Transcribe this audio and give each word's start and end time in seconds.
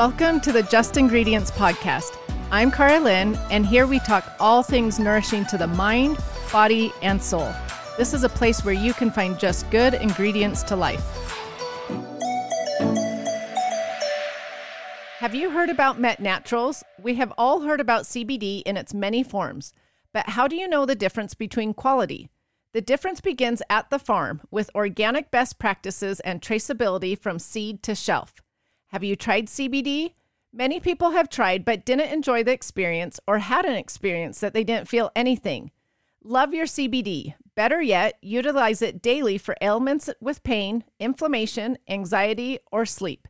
Welcome 0.00 0.40
to 0.40 0.52
the 0.52 0.62
Just 0.62 0.96
Ingredients 0.96 1.50
Podcast. 1.50 2.16
I'm 2.50 2.70
Cara 2.70 2.98
Lynn, 3.00 3.36
and 3.50 3.66
here 3.66 3.86
we 3.86 3.98
talk 3.98 4.32
all 4.40 4.62
things 4.62 4.98
nourishing 4.98 5.44
to 5.50 5.58
the 5.58 5.66
mind, 5.66 6.16
body, 6.50 6.90
and 7.02 7.22
soul. 7.22 7.52
This 7.98 8.14
is 8.14 8.24
a 8.24 8.30
place 8.30 8.64
where 8.64 8.72
you 8.72 8.94
can 8.94 9.10
find 9.10 9.38
just 9.38 9.70
good 9.70 9.92
ingredients 9.92 10.62
to 10.62 10.74
life. 10.74 11.04
Have 15.18 15.34
you 15.34 15.50
heard 15.50 15.68
about 15.68 16.00
Mett 16.00 16.18
Naturals? 16.18 16.82
We 17.02 17.16
have 17.16 17.34
all 17.36 17.60
heard 17.60 17.78
about 17.78 18.04
CBD 18.04 18.62
in 18.62 18.78
its 18.78 18.94
many 18.94 19.22
forms, 19.22 19.74
but 20.14 20.30
how 20.30 20.48
do 20.48 20.56
you 20.56 20.66
know 20.66 20.86
the 20.86 20.94
difference 20.94 21.34
between 21.34 21.74
quality? 21.74 22.30
The 22.72 22.80
difference 22.80 23.20
begins 23.20 23.60
at 23.68 23.90
the 23.90 23.98
farm 23.98 24.40
with 24.50 24.70
organic 24.74 25.30
best 25.30 25.58
practices 25.58 26.20
and 26.20 26.40
traceability 26.40 27.18
from 27.18 27.38
seed 27.38 27.82
to 27.82 27.94
shelf. 27.94 28.40
Have 28.90 29.04
you 29.04 29.14
tried 29.14 29.46
CBD? 29.46 30.14
Many 30.52 30.80
people 30.80 31.12
have 31.12 31.28
tried 31.28 31.64
but 31.64 31.84
didn't 31.84 32.12
enjoy 32.12 32.42
the 32.42 32.50
experience 32.50 33.20
or 33.24 33.38
had 33.38 33.64
an 33.64 33.76
experience 33.76 34.40
that 34.40 34.52
they 34.52 34.64
didn't 34.64 34.88
feel 34.88 35.12
anything. 35.14 35.70
Love 36.24 36.52
your 36.52 36.66
CBD. 36.66 37.34
Better 37.54 37.80
yet, 37.80 38.18
utilize 38.20 38.82
it 38.82 39.00
daily 39.00 39.38
for 39.38 39.56
ailments 39.60 40.10
with 40.20 40.42
pain, 40.42 40.82
inflammation, 40.98 41.78
anxiety, 41.88 42.58
or 42.72 42.84
sleep. 42.84 43.28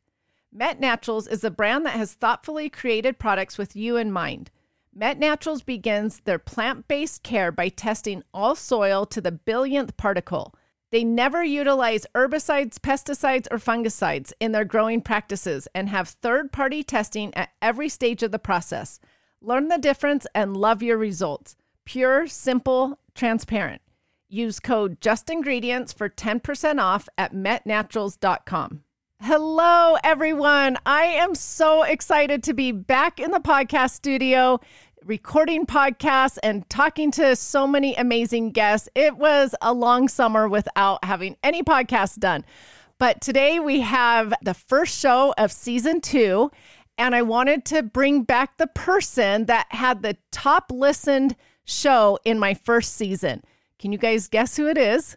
Mett 0.50 0.80
Naturals 0.80 1.27
is 1.27 1.45
a 1.45 1.50
brand 1.50 1.84
that 1.84 1.92
has 1.92 2.14
thoughtfully 2.14 2.70
created 2.70 3.19
products 3.19 3.58
with 3.58 3.77
you 3.77 3.98
in 3.98 4.11
mind. 4.11 4.50
Mett 4.95 5.19
Naturals 5.19 5.61
begins 5.61 6.20
their 6.20 6.38
plant 6.38 6.88
based 6.88 7.22
care 7.22 7.52
by 7.52 7.69
testing 7.69 8.22
all 8.33 8.55
soil 8.55 9.05
to 9.05 9.20
the 9.20 9.30
billionth 9.30 9.95
particle. 9.98 10.55
They 10.90 11.04
never 11.04 11.44
utilize 11.44 12.06
herbicides, 12.14 12.78
pesticides, 12.78 13.46
or 13.50 13.58
fungicides 13.58 14.33
in 14.41 14.52
their 14.52 14.64
growing 14.64 15.00
practices 15.00 15.69
and 15.74 15.88
have 15.88 16.08
third 16.08 16.50
party 16.50 16.82
testing 16.82 17.32
at 17.34 17.50
every 17.62 17.88
stage 17.88 18.22
of 18.22 18.32
the 18.32 18.38
process. 18.41 18.98
Learn 19.41 19.69
the 19.69 19.78
difference 19.78 20.27
and 20.34 20.56
love 20.56 20.82
your 20.82 20.98
results. 20.98 21.56
Pure, 21.84 22.27
simple, 22.27 22.98
transparent. 23.14 23.82
Use 24.28 24.60
code 24.60 25.00
JUSTINGREDIENTS 25.00 25.92
for 25.92 26.08
10% 26.08 26.80
off 26.80 27.08
at 27.16 27.34
mettnaturals.com. 27.34 28.82
Hello, 29.22 29.97
everyone. 30.02 30.78
I 30.86 31.04
am 31.04 31.34
so 31.34 31.82
excited 31.82 32.42
to 32.44 32.54
be 32.54 32.72
back 32.72 33.20
in 33.20 33.32
the 33.32 33.38
podcast 33.38 33.91
studio 33.91 34.60
recording 35.05 35.67
podcasts 35.67 36.39
and 36.43 36.69
talking 36.69 37.11
to 37.12 37.34
so 37.34 37.67
many 37.67 37.95
amazing 37.95 38.51
guests. 38.51 38.89
It 38.95 39.17
was 39.17 39.55
a 39.62 39.73
long 39.73 40.09
summer 40.09 40.48
without 40.48 41.05
having 41.05 41.37
any 41.43 41.62
podcasts 41.62 42.19
done. 42.19 42.45
But 42.98 43.21
today 43.21 43.61
we 43.61 43.81
have 43.81 44.34
the 44.43 44.55
first 44.55 44.98
show 44.98 45.34
of 45.39 45.51
season 45.51 46.01
two, 46.01 46.51
and 46.98 47.15
I 47.15 47.23
wanted 47.23 47.65
to 47.67 47.83
bring 47.83 48.25
back 48.25 48.59
the 48.59 48.67
person 48.67 49.47
that 49.47 49.67
had 49.71 50.03
the 50.03 50.17
top 50.31 50.71
listened 50.71 51.34
show 51.65 52.19
in 52.25 52.39
my 52.39 52.53
first 52.53 52.95
season. 52.95 53.43
Can 53.78 53.93
you 53.93 53.98
guys 53.98 54.28
guess 54.28 54.56
who 54.56 54.69
it 54.69 54.77
is? 54.77 55.17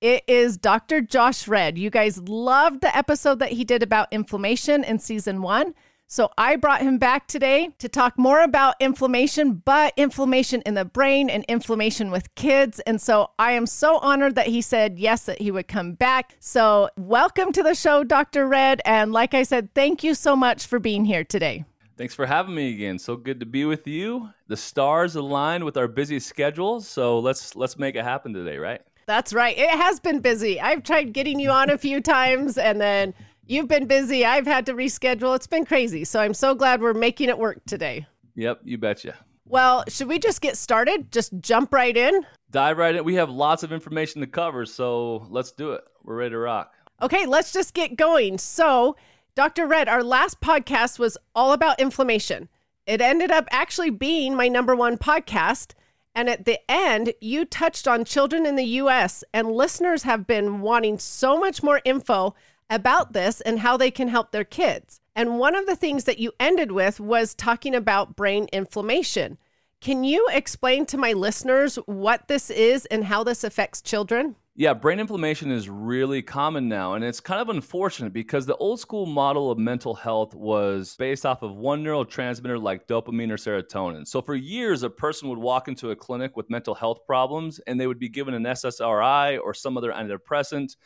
It 0.00 0.24
is 0.26 0.56
Dr. 0.56 1.02
Josh 1.02 1.46
Redd. 1.46 1.78
You 1.78 1.90
guys 1.90 2.18
loved 2.18 2.80
the 2.80 2.96
episode 2.96 3.38
that 3.38 3.52
he 3.52 3.64
did 3.64 3.82
about 3.82 4.08
inflammation 4.10 4.82
in 4.82 4.98
season 4.98 5.42
one. 5.42 5.74
So 6.12 6.28
I 6.36 6.56
brought 6.56 6.82
him 6.82 6.98
back 6.98 7.28
today 7.28 7.70
to 7.78 7.88
talk 7.88 8.18
more 8.18 8.42
about 8.42 8.74
inflammation, 8.80 9.62
but 9.64 9.94
inflammation 9.96 10.60
in 10.66 10.74
the 10.74 10.84
brain 10.84 11.30
and 11.30 11.44
inflammation 11.44 12.10
with 12.10 12.34
kids. 12.34 12.80
And 12.80 13.00
so 13.00 13.30
I 13.38 13.52
am 13.52 13.64
so 13.64 13.98
honored 13.98 14.34
that 14.34 14.48
he 14.48 14.60
said 14.60 14.98
yes, 14.98 15.26
that 15.26 15.40
he 15.40 15.52
would 15.52 15.68
come 15.68 15.92
back. 15.92 16.34
So 16.40 16.90
welcome 16.96 17.52
to 17.52 17.62
the 17.62 17.76
show, 17.76 18.02
Dr. 18.02 18.48
Redd. 18.48 18.82
And 18.84 19.12
like 19.12 19.34
I 19.34 19.44
said, 19.44 19.72
thank 19.72 20.02
you 20.02 20.14
so 20.14 20.34
much 20.34 20.66
for 20.66 20.80
being 20.80 21.04
here 21.04 21.22
today. 21.22 21.64
Thanks 21.96 22.16
for 22.16 22.26
having 22.26 22.56
me 22.56 22.74
again. 22.74 22.98
So 22.98 23.14
good 23.14 23.38
to 23.38 23.46
be 23.46 23.64
with 23.64 23.86
you. 23.86 24.30
The 24.48 24.56
stars 24.56 25.14
aligned 25.14 25.62
with 25.62 25.76
our 25.76 25.86
busy 25.86 26.18
schedules, 26.18 26.88
so 26.88 27.20
let's 27.20 27.54
let's 27.54 27.78
make 27.78 27.94
it 27.94 28.02
happen 28.02 28.32
today, 28.32 28.56
right? 28.56 28.80
That's 29.06 29.32
right. 29.32 29.58
It 29.58 29.70
has 29.70 29.98
been 29.98 30.20
busy. 30.20 30.60
I've 30.60 30.82
tried 30.82 31.12
getting 31.12 31.40
you 31.40 31.50
on 31.50 31.68
a 31.68 31.76
few 31.76 32.00
times 32.00 32.56
and 32.56 32.80
then 32.80 33.12
You've 33.50 33.66
been 33.66 33.86
busy. 33.86 34.24
I've 34.24 34.46
had 34.46 34.64
to 34.66 34.74
reschedule. 34.74 35.34
It's 35.34 35.48
been 35.48 35.64
crazy. 35.64 36.04
So 36.04 36.20
I'm 36.20 36.34
so 36.34 36.54
glad 36.54 36.80
we're 36.80 36.94
making 36.94 37.28
it 37.30 37.36
work 37.36 37.60
today. 37.66 38.06
Yep, 38.36 38.60
you 38.62 38.78
betcha. 38.78 39.16
Well, 39.44 39.82
should 39.88 40.06
we 40.06 40.20
just 40.20 40.40
get 40.40 40.56
started? 40.56 41.10
Just 41.10 41.32
jump 41.40 41.72
right 41.72 41.96
in? 41.96 42.24
Dive 42.52 42.78
right 42.78 42.94
in. 42.94 43.02
We 43.02 43.16
have 43.16 43.28
lots 43.28 43.64
of 43.64 43.72
information 43.72 44.20
to 44.20 44.28
cover, 44.28 44.64
so 44.64 45.26
let's 45.30 45.50
do 45.50 45.72
it. 45.72 45.82
We're 46.04 46.14
ready 46.14 46.30
to 46.30 46.38
rock. 46.38 46.74
Okay, 47.02 47.26
let's 47.26 47.52
just 47.52 47.74
get 47.74 47.96
going. 47.96 48.38
So, 48.38 48.94
Dr. 49.34 49.66
Redd, 49.66 49.88
our 49.88 50.04
last 50.04 50.40
podcast 50.40 51.00
was 51.00 51.18
all 51.34 51.52
about 51.52 51.80
inflammation. 51.80 52.48
It 52.86 53.00
ended 53.00 53.32
up 53.32 53.48
actually 53.50 53.90
being 53.90 54.36
my 54.36 54.46
number 54.46 54.76
one 54.76 54.96
podcast. 54.96 55.72
And 56.14 56.30
at 56.30 56.44
the 56.44 56.60
end, 56.70 57.14
you 57.20 57.44
touched 57.44 57.88
on 57.88 58.04
children 58.04 58.46
in 58.46 58.54
the 58.54 58.64
US, 58.64 59.24
and 59.34 59.50
listeners 59.50 60.04
have 60.04 60.24
been 60.24 60.60
wanting 60.60 61.00
so 61.00 61.36
much 61.36 61.64
more 61.64 61.80
info 61.84 62.36
about 62.70 63.12
this 63.12 63.40
and 63.42 63.58
how 63.58 63.76
they 63.76 63.90
can 63.90 64.08
help 64.08 64.30
their 64.30 64.44
kids. 64.44 65.00
And 65.14 65.38
one 65.38 65.54
of 65.54 65.66
the 65.66 65.76
things 65.76 66.04
that 66.04 66.18
you 66.18 66.32
ended 66.40 66.72
with 66.72 67.00
was 67.00 67.34
talking 67.34 67.74
about 67.74 68.16
brain 68.16 68.48
inflammation. 68.52 69.36
Can 69.80 70.04
you 70.04 70.28
explain 70.30 70.86
to 70.86 70.96
my 70.96 71.12
listeners 71.12 71.76
what 71.86 72.28
this 72.28 72.48
is 72.50 72.86
and 72.86 73.04
how 73.04 73.24
this 73.24 73.44
affects 73.44 73.82
children? 73.82 74.36
Yeah, 74.60 74.74
brain 74.74 75.00
inflammation 75.00 75.50
is 75.50 75.70
really 75.70 76.20
common 76.20 76.68
now, 76.68 76.92
and 76.92 77.02
it's 77.02 77.18
kind 77.18 77.40
of 77.40 77.48
unfortunate 77.48 78.12
because 78.12 78.44
the 78.44 78.58
old 78.58 78.78
school 78.78 79.06
model 79.06 79.50
of 79.50 79.56
mental 79.56 79.94
health 79.94 80.34
was 80.34 80.96
based 80.98 81.24
off 81.24 81.40
of 81.40 81.56
one 81.56 81.82
neurotransmitter 81.82 82.62
like 82.62 82.86
dopamine 82.86 83.30
or 83.30 83.38
serotonin. 83.38 84.06
So, 84.06 84.20
for 84.20 84.34
years, 84.34 84.82
a 84.82 84.90
person 84.90 85.30
would 85.30 85.38
walk 85.38 85.68
into 85.68 85.92
a 85.92 85.96
clinic 85.96 86.36
with 86.36 86.50
mental 86.50 86.74
health 86.74 87.06
problems 87.06 87.58
and 87.60 87.80
they 87.80 87.86
would 87.86 87.98
be 87.98 88.10
given 88.10 88.34
an 88.34 88.42
SSRI 88.42 89.40
or 89.42 89.54
some 89.54 89.78
other 89.78 89.92
antidepressant. 89.92 90.76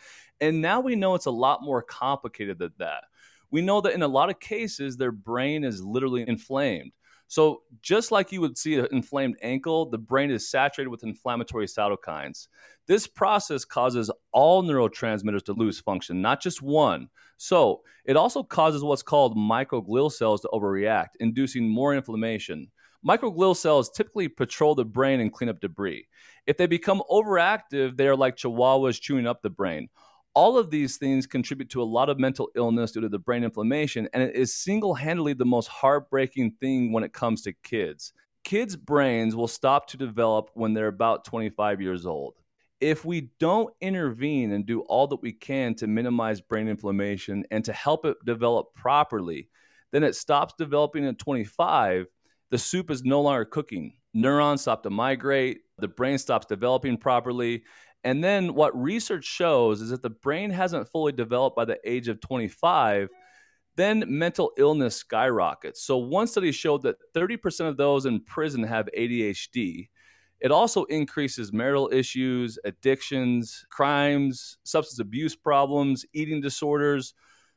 And 0.41 0.62
now 0.62 0.78
we 0.78 0.94
know 0.94 1.16
it's 1.16 1.26
a 1.26 1.32
lot 1.32 1.60
more 1.60 1.82
complicated 1.82 2.60
than 2.60 2.74
that. 2.78 3.02
We 3.50 3.60
know 3.60 3.80
that 3.80 3.94
in 3.94 4.02
a 4.02 4.08
lot 4.08 4.30
of 4.30 4.38
cases, 4.38 4.96
their 4.96 5.10
brain 5.10 5.64
is 5.64 5.82
literally 5.82 6.24
inflamed. 6.28 6.92
So, 7.28 7.62
just 7.80 8.12
like 8.12 8.32
you 8.32 8.40
would 8.40 8.58
see 8.58 8.78
an 8.78 8.88
inflamed 8.92 9.36
ankle, 9.42 9.86
the 9.86 9.98
brain 9.98 10.30
is 10.30 10.48
saturated 10.48 10.90
with 10.90 11.04
inflammatory 11.04 11.66
cytokines. 11.66 12.48
This 12.86 13.06
process 13.06 13.64
causes 13.64 14.10
all 14.32 14.62
neurotransmitters 14.62 15.44
to 15.46 15.54
lose 15.54 15.80
function, 15.80 16.20
not 16.20 16.42
just 16.42 16.62
one. 16.62 17.08
So, 17.36 17.82
it 18.04 18.16
also 18.16 18.42
causes 18.42 18.84
what's 18.84 19.02
called 19.02 19.36
microglial 19.36 20.12
cells 20.12 20.42
to 20.42 20.50
overreact, 20.52 21.10
inducing 21.20 21.68
more 21.68 21.94
inflammation. 21.94 22.70
Microglial 23.06 23.56
cells 23.56 23.91
typically 23.91 24.28
patrol 24.28 24.74
the 24.74 24.84
brain 24.84 25.20
and 25.20 25.32
clean 25.32 25.50
up 25.50 25.60
debris. 25.60 26.06
If 26.46 26.56
they 26.56 26.66
become 26.66 27.02
overactive, 27.10 27.96
they 27.96 28.06
are 28.06 28.16
like 28.16 28.36
chihuahuas 28.36 29.00
chewing 29.00 29.26
up 29.26 29.42
the 29.42 29.50
brain 29.50 29.88
all 30.34 30.59
of 30.59 30.71
these 30.71 30.97
things 30.97 31.27
contribute 31.27 31.71
to 31.71 31.83
a 31.83 31.84
lot 31.84 32.09
of 32.09 32.19
mental 32.19 32.50
illness 32.56 32.93
due 32.93 33.00
to 33.00 33.09
the 33.09 33.19
brain 33.19 33.45
inflammation, 33.45 34.09
and 34.12 34.22
it 34.22 34.34
is 34.34 34.55
single 34.55 34.95
handedly 34.95 35.33
the 35.33 35.45
most 35.45 35.69
heartbreaking 35.69 36.53
thing 36.61 36.93
when 36.93 37.05
it 37.05 37.12
comes 37.12 37.43
to 37.43 37.53
kids. 37.53 38.12
Kids' 38.43 38.77
brains 38.77 39.34
will 39.34 39.49
stop 39.49 39.87
to 39.89 39.97
develop 39.97 40.50
when 40.55 40.75
they're 40.75 40.89
about 40.89 41.25
25 41.25 41.81
years 41.81 42.05
old. 42.05 42.34
If 42.81 43.05
we 43.05 43.31
don't 43.39 43.72
intervene 43.81 44.53
and 44.53 44.67
do 44.67 44.81
all 44.81 45.06
that 45.06 45.22
we 45.22 45.33
can 45.33 45.75
to 45.77 45.87
minimize 45.87 46.41
brain 46.41 46.69
inflammation 46.69 47.45
and 47.51 47.65
to 47.65 47.72
help 47.72 48.05
it 48.05 48.16
develop 48.27 48.75
properly, 48.75 49.49
then 49.93 50.03
it 50.03 50.16
stops 50.16 50.55
developing 50.59 51.06
at 51.06 51.19
25. 51.19 52.06
The 52.51 52.59
soup 52.59 52.91
is 52.91 53.05
no 53.05 53.22
longer 53.22 53.45
cooking. 53.45 53.95
Neurons 54.12 54.62
stop 54.62 54.83
to 54.83 54.91
migrate, 54.91 55.61
the 55.78 55.89
brain 55.89 56.19
stops 56.19 56.47
developing 56.47 56.97
properly, 56.97 57.62
and 58.04 58.22
then 58.22 58.54
what 58.54 58.80
research 58.80 59.24
shows 59.24 59.80
is 59.80 59.91
that 59.91 60.03
the 60.03 60.10
brain 60.10 60.51
hasn't 60.51 60.89
fully 60.91 61.12
developed 61.12 61.56
by 61.56 61.65
the 61.65 61.78
age 61.84 62.09
of 62.09 62.21
25, 62.21 63.09
then 63.77 64.04
mental 64.06 64.53
illness 64.59 64.95
skyrockets. 64.97 65.83
So 65.83 65.97
one 65.97 66.27
study 66.27 66.53
showed 66.53 66.83
that 66.83 66.97
30% 67.15 67.66
of 67.66 67.77
those 67.78 68.04
in 68.06 68.21
prison 68.21 68.62
have 68.62 68.89
ADHD. 68.97 69.89
It 70.41 70.53
also 70.53 70.84
increases 70.84 71.53
marital 71.53 71.89
issues, 71.91 72.59
addictions, 72.65 73.65
crimes, 73.71 74.59
substance 74.65 75.01
abuse 75.01 75.34
problems, 75.34 76.04
eating 76.12 76.42
disorders. 76.42 77.15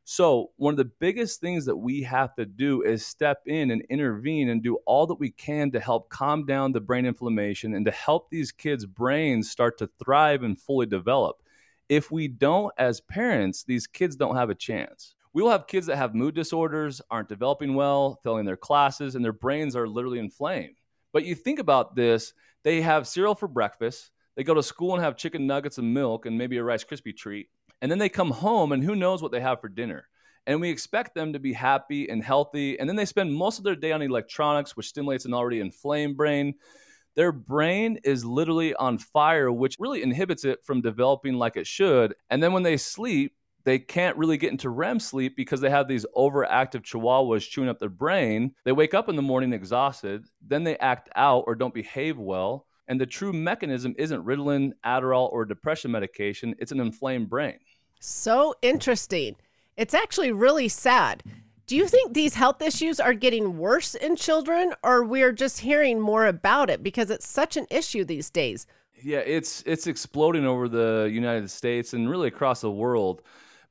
So, 0.09 0.51
one 0.56 0.71
of 0.71 0.77
the 0.77 0.86
biggest 0.86 1.42
things 1.42 1.65
that 1.65 1.75
we 1.75 2.04
have 2.04 2.33
to 2.36 2.45
do 2.45 2.81
is 2.81 3.06
step 3.06 3.42
in 3.45 3.71
and 3.71 3.83
intervene 3.89 4.48
and 4.48 4.63
do 4.63 4.77
all 4.86 5.06
that 5.07 5.19
we 5.19 5.31
can 5.31 5.69
to 5.71 5.81
help 5.81 6.07
calm 6.07 6.45
down 6.45 6.71
the 6.71 6.80
brain 6.80 7.06
inflammation 7.06 7.74
and 7.74 7.83
to 7.83 7.92
help 7.92 8.30
these 8.30 8.54
kids' 8.54 8.86
brains 8.86 9.51
start 9.51 9.77
to 9.80 9.89
thrive 10.01 10.44
and 10.44 10.57
fully 10.57 10.86
develop. 10.86 11.44
If 11.89 12.09
we 12.09 12.30
don't, 12.30 12.74
as 12.77 13.01
parents, 13.01 13.65
these 13.65 13.86
kids 13.86 14.15
don't 14.15 14.38
have 14.38 14.50
a 14.50 14.56
chance. 14.56 15.15
We 15.33 15.44
will 15.44 15.51
have 15.51 15.68
kids 15.68 15.88
that 15.88 15.98
have 15.98 16.15
mood 16.15 16.36
disorders, 16.36 17.01
aren't 17.12 17.27
developing 17.27 17.75
well, 17.75 18.18
failing 18.24 18.45
their 18.45 18.56
classes, 18.56 19.15
and 19.15 19.25
their 19.25 19.33
brains 19.33 19.75
are 19.75 19.89
literally 19.89 20.19
inflamed. 20.19 20.77
But 21.12 21.25
you 21.25 21.36
think 21.36 21.59
about 21.59 21.98
this 21.98 22.33
they 22.63 22.80
have 22.80 23.09
cereal 23.09 23.36
for 23.36 23.50
breakfast, 23.50 24.12
they 24.38 24.45
go 24.45 24.54
to 24.54 24.63
school 24.63 24.94
and 24.94 25.04
have 25.04 25.18
chicken 25.18 25.48
nuggets 25.48 25.80
and 25.80 25.94
milk 25.94 26.25
and 26.25 26.38
maybe 26.38 26.56
a 26.56 26.63
Rice 26.63 26.86
Krispie 26.86 27.13
treat 27.13 27.50
and 27.81 27.91
then 27.91 28.00
they 28.00 28.09
come 28.09 28.31
home 28.31 28.71
and 28.71 28.83
who 28.83 28.95
knows 28.95 29.21
what 29.21 29.31
they 29.31 29.41
have 29.41 29.62
for 29.62 29.69
dinner. 29.69 30.07
and 30.47 30.62
we 30.62 30.69
expect 30.69 31.13
them 31.13 31.33
to 31.33 31.39
be 31.39 31.51
happy 31.53 32.09
and 32.09 32.24
healthy. 32.24 32.79
And 32.79 32.88
then 32.88 32.95
they 32.95 33.06
spend 33.06 33.33
most 33.33 33.57
of 33.57 33.65
their 33.65 33.75
day 33.75 33.91
on 33.91 34.01
electronics, 34.01 34.77
which 34.77 34.88
stimulates 34.88 35.25
an 35.25 35.33
already 35.33 35.59
inflamed 35.59 36.15
brain. 36.15 36.53
Their 37.15 37.31
brain 37.33 38.00
is 38.03 38.24
literally 38.24 38.74
on 38.75 38.97
fire, 38.97 39.51
which 39.51 39.75
really 39.79 40.03
inhibits 40.03 40.45
it 40.45 40.63
from 40.63 40.81
developing 40.81 41.33
like 41.33 41.57
it 41.57 41.68
should. 41.68 42.15
And 42.29 42.41
then 42.41 42.53
when 42.53 42.63
they 42.63 42.77
sleep, 42.77 43.33
they 43.65 43.80
can't 43.80 44.15
really 44.15 44.38
get 44.38 44.51
into 44.51 44.69
REM 44.69 45.01
sleep 45.01 45.35
because 45.35 45.59
they 45.59 45.69
have 45.69 45.89
these 45.89 46.06
overactive 46.15 46.83
chihuahuas 46.83 47.50
chewing 47.50 47.68
up 47.68 47.80
their 47.80 47.89
brain. 47.89 48.53
They 48.63 48.71
wake 48.71 48.94
up 48.94 49.09
in 49.09 49.18
the 49.18 49.21
morning 49.21 49.51
exhausted, 49.51 50.23
then 50.41 50.63
they 50.63 50.77
act 50.77 51.09
out 51.15 51.44
or 51.47 51.56
don't 51.56 51.73
behave 51.73 52.18
well. 52.18 52.66
And 52.87 52.99
the 52.99 53.05
true 53.05 53.33
mechanism 53.33 53.95
isn't 53.97 54.25
Ritalin, 54.25 54.71
Adderall, 54.85 55.31
or 55.31 55.45
depression 55.45 55.91
medication, 55.91 56.55
it's 56.59 56.71
an 56.71 56.79
inflamed 56.79 57.29
brain. 57.29 57.59
So 57.99 58.55
interesting. 58.61 59.35
It's 59.75 59.93
actually 59.93 60.31
really 60.31 60.69
sad. 60.69 61.23
Do 61.67 61.75
you 61.75 61.87
think 61.87 62.13
these 62.13 62.33
health 62.33 62.61
issues 62.61 62.99
are 62.99 63.13
getting 63.13 63.57
worse 63.57 63.93
in 63.93 64.15
children 64.15 64.73
or 64.83 65.03
we're 65.03 65.33
just 65.33 65.59
hearing 65.59 65.99
more 65.99 66.25
about 66.25 66.69
it 66.69 66.81
because 66.81 67.09
it's 67.09 67.27
such 67.27 67.57
an 67.57 67.67
issue 67.69 68.05
these 68.05 68.29
days? 68.29 68.67
Yeah, 69.03 69.19
it's 69.19 69.63
it's 69.65 69.85
exploding 69.85 70.45
over 70.45 70.69
the 70.69 71.09
United 71.11 71.51
States 71.51 71.93
and 71.93 72.09
really 72.09 72.29
across 72.29 72.61
the 72.61 72.71
world. 72.71 73.21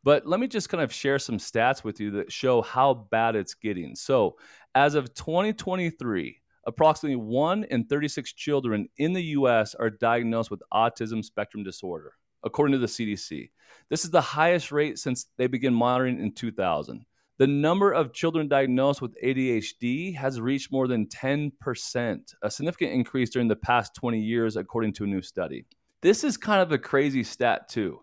But 0.04 0.26
let 0.26 0.38
me 0.38 0.46
just 0.46 0.68
kind 0.68 0.84
of 0.84 0.92
share 0.92 1.18
some 1.18 1.38
stats 1.38 1.82
with 1.82 1.98
you 1.98 2.12
that 2.12 2.30
show 2.30 2.62
how 2.62 2.94
bad 3.10 3.34
it's 3.34 3.54
getting. 3.54 3.96
So, 3.96 4.36
as 4.74 4.94
of 4.94 5.12
2023, 5.14 6.40
approximately 6.66 7.16
1 7.16 7.64
in 7.70 7.84
36 7.84 8.32
children 8.34 8.88
in 8.98 9.12
the 9.12 9.22
US 9.22 9.74
are 9.74 9.90
diagnosed 9.90 10.50
with 10.50 10.62
autism 10.72 11.24
spectrum 11.24 11.62
disorder, 11.62 12.12
according 12.42 12.72
to 12.72 12.78
the 12.78 12.86
CDC. 12.86 13.50
This 13.88 14.04
is 14.04 14.10
the 14.10 14.20
highest 14.20 14.72
rate 14.72 14.98
since 14.98 15.26
they 15.38 15.46
began 15.46 15.74
monitoring 15.74 16.20
in 16.20 16.32
2000. 16.32 17.06
The 17.38 17.46
number 17.46 17.92
of 17.92 18.14
children 18.14 18.48
diagnosed 18.48 19.02
with 19.02 19.14
ADHD 19.22 20.16
has 20.16 20.40
reached 20.40 20.72
more 20.72 20.88
than 20.88 21.06
10%, 21.06 22.34
a 22.42 22.50
significant 22.50 22.92
increase 22.92 23.28
during 23.28 23.48
the 23.48 23.56
past 23.56 23.94
20 23.94 24.18
years, 24.18 24.56
according 24.56 24.94
to 24.94 25.04
a 25.04 25.06
new 25.06 25.20
study. 25.20 25.66
This 26.00 26.24
is 26.24 26.38
kind 26.38 26.62
of 26.62 26.72
a 26.72 26.78
crazy 26.78 27.22
stat, 27.22 27.68
too. 27.68 28.00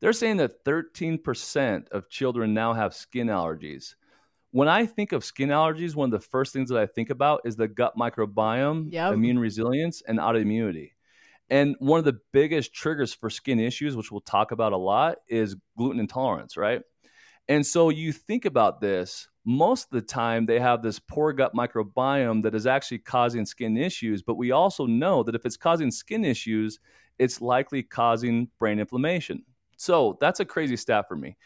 They're 0.00 0.12
saying 0.12 0.36
that 0.36 0.66
13% 0.66 1.88
of 1.88 2.10
children 2.10 2.52
now 2.52 2.74
have 2.74 2.94
skin 2.94 3.28
allergies. 3.28 3.94
When 4.54 4.68
I 4.68 4.86
think 4.86 5.10
of 5.10 5.24
skin 5.24 5.48
allergies, 5.48 5.96
one 5.96 6.14
of 6.14 6.22
the 6.22 6.28
first 6.28 6.52
things 6.52 6.70
that 6.70 6.78
I 6.78 6.86
think 6.86 7.10
about 7.10 7.40
is 7.44 7.56
the 7.56 7.66
gut 7.66 7.96
microbiome, 7.98 8.92
yep. 8.92 9.12
immune 9.12 9.36
resilience, 9.36 10.00
and 10.06 10.20
autoimmunity. 10.20 10.92
And 11.50 11.74
one 11.80 11.98
of 11.98 12.04
the 12.04 12.20
biggest 12.32 12.72
triggers 12.72 13.12
for 13.12 13.30
skin 13.30 13.58
issues, 13.58 13.96
which 13.96 14.12
we'll 14.12 14.20
talk 14.20 14.52
about 14.52 14.72
a 14.72 14.76
lot, 14.76 15.16
is 15.26 15.56
gluten 15.76 15.98
intolerance, 15.98 16.56
right? 16.56 16.82
And 17.48 17.66
so 17.66 17.88
you 17.88 18.12
think 18.12 18.44
about 18.44 18.80
this, 18.80 19.26
most 19.44 19.86
of 19.86 19.90
the 19.90 20.06
time 20.06 20.46
they 20.46 20.60
have 20.60 20.84
this 20.84 21.00
poor 21.00 21.32
gut 21.32 21.52
microbiome 21.52 22.44
that 22.44 22.54
is 22.54 22.68
actually 22.68 22.98
causing 22.98 23.44
skin 23.44 23.76
issues. 23.76 24.22
But 24.22 24.36
we 24.36 24.52
also 24.52 24.86
know 24.86 25.24
that 25.24 25.34
if 25.34 25.44
it's 25.44 25.56
causing 25.56 25.90
skin 25.90 26.24
issues, 26.24 26.78
it's 27.18 27.40
likely 27.40 27.82
causing 27.82 28.50
brain 28.60 28.78
inflammation. 28.78 29.42
So 29.78 30.16
that's 30.20 30.38
a 30.38 30.44
crazy 30.44 30.76
stat 30.76 31.06
for 31.08 31.16
me. 31.16 31.36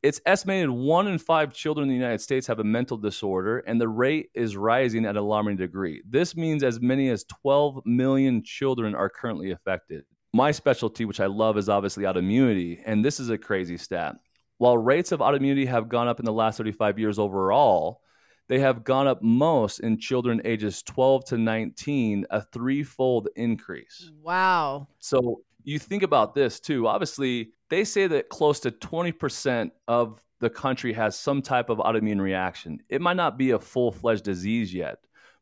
It's 0.00 0.20
estimated 0.26 0.70
one 0.70 1.08
in 1.08 1.18
five 1.18 1.52
children 1.52 1.84
in 1.84 1.88
the 1.88 2.00
United 2.00 2.20
States 2.20 2.46
have 2.46 2.60
a 2.60 2.64
mental 2.64 2.96
disorder, 2.96 3.58
and 3.58 3.80
the 3.80 3.88
rate 3.88 4.30
is 4.32 4.56
rising 4.56 5.04
at 5.04 5.10
an 5.10 5.16
alarming 5.16 5.56
degree. 5.56 6.02
This 6.08 6.36
means 6.36 6.62
as 6.62 6.80
many 6.80 7.08
as 7.08 7.24
12 7.24 7.80
million 7.84 8.44
children 8.44 8.94
are 8.94 9.08
currently 9.08 9.50
affected. 9.50 10.04
My 10.32 10.52
specialty, 10.52 11.04
which 11.04 11.18
I 11.18 11.26
love, 11.26 11.58
is 11.58 11.68
obviously 11.68 12.04
autoimmunity, 12.04 12.80
and 12.86 13.04
this 13.04 13.18
is 13.18 13.28
a 13.30 13.38
crazy 13.38 13.76
stat. 13.76 14.14
While 14.58 14.78
rates 14.78 15.10
of 15.10 15.18
autoimmunity 15.18 15.66
have 15.66 15.88
gone 15.88 16.06
up 16.06 16.20
in 16.20 16.24
the 16.24 16.32
last 16.32 16.58
35 16.58 17.00
years 17.00 17.18
overall, 17.18 18.02
they 18.48 18.60
have 18.60 18.84
gone 18.84 19.08
up 19.08 19.20
most 19.20 19.80
in 19.80 19.98
children 19.98 20.40
ages 20.44 20.82
12 20.84 21.24
to 21.26 21.38
19, 21.38 22.24
a 22.30 22.40
threefold 22.40 23.28
increase. 23.34 24.12
Wow. 24.22 24.86
So 25.00 25.42
you 25.68 25.78
think 25.78 26.02
about 26.02 26.34
this 26.34 26.60
too. 26.60 26.88
Obviously, 26.88 27.50
they 27.68 27.84
say 27.84 28.06
that 28.06 28.30
close 28.30 28.58
to 28.60 28.70
20% 28.70 29.70
of 29.86 30.24
the 30.40 30.48
country 30.48 30.94
has 30.94 31.14
some 31.14 31.42
type 31.42 31.68
of 31.68 31.76
autoimmune 31.76 32.22
reaction. 32.22 32.78
It 32.88 33.02
might 33.02 33.18
not 33.18 33.36
be 33.36 33.50
a 33.50 33.58
full 33.58 33.92
fledged 33.92 34.24
disease 34.24 34.72
yet, 34.72 34.96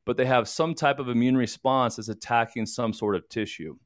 but 0.05 0.17
they 0.17 0.25
have 0.25 0.49
some 0.49 0.75
type 0.75 0.99
of 0.99 1.09
immune 1.09 1.37
response 1.37 1.95
that's 1.95 2.09
attacking 2.09 2.67
some 2.67 2.93
sort 2.93 3.15
of 3.15 3.29
tissue. 3.29 3.77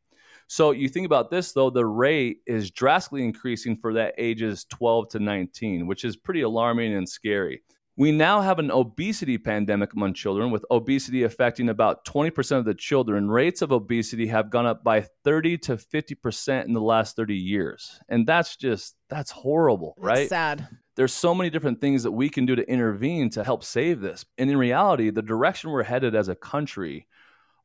So 0.47 0.71
you 0.71 0.89
think 0.89 1.05
about 1.05 1.31
this 1.31 1.53
though, 1.53 1.69
the 1.69 1.85
rate 1.85 2.39
is 2.47 2.71
drastically 2.71 3.23
increasing 3.23 3.77
for 3.77 3.93
that 3.93 4.15
ages 4.17 4.65
12 4.65 5.11
to 5.11 5.19
19, 5.19 5.87
which 5.87 6.07
is 6.07 6.17
pretty 6.17 6.41
alarming 6.41 6.95
and 6.95 7.07
scary. 7.07 7.63
We 7.97 8.13
now 8.13 8.41
have 8.41 8.59
an 8.59 8.71
obesity 8.71 9.37
pandemic 9.37 9.93
among 9.93 10.15
children, 10.15 10.51
with 10.51 10.65
obesity 10.71 11.25
affecting 11.25 11.69
about 11.69 12.05
20% 12.05 12.57
of 12.57 12.65
the 12.65 12.75
children. 12.75 13.31
Rates 13.31 13.63
of 13.63 13.73
obesity 13.73 14.29
have 14.29 14.49
gone 14.49 14.65
up 14.65 14.83
by 14.83 15.07
30 15.25 15.59
to 15.59 15.77
50% 15.77 16.65
in 16.65 16.73
the 16.73 16.81
last 16.81 17.17
30 17.17 17.35
years. 17.35 18.01
And 18.09 18.27
that's 18.27 18.57
just, 18.57 18.95
that's 19.09 19.31
horrible, 19.31 19.95
that's 19.99 20.07
right? 20.07 20.29
sad. 20.29 20.69
There's 20.97 21.13
so 21.13 21.35
many 21.35 21.51
different 21.51 21.81
things 21.81 22.03
that 22.05 22.13
we 22.13 22.29
can 22.29 22.47
do 22.47 22.55
to 22.57 22.69
intervene 22.71 23.31
to 23.31 23.45
help 23.45 23.65
save 23.65 24.01
this. 24.01 24.25
And 24.39 24.51
in 24.51 24.57
reality, 24.57 25.11
the 25.11 25.23
direction 25.23 25.71
we're 25.71 25.83
headed 25.83 26.15
as 26.15 26.29
a 26.29 26.35
country, 26.35 27.07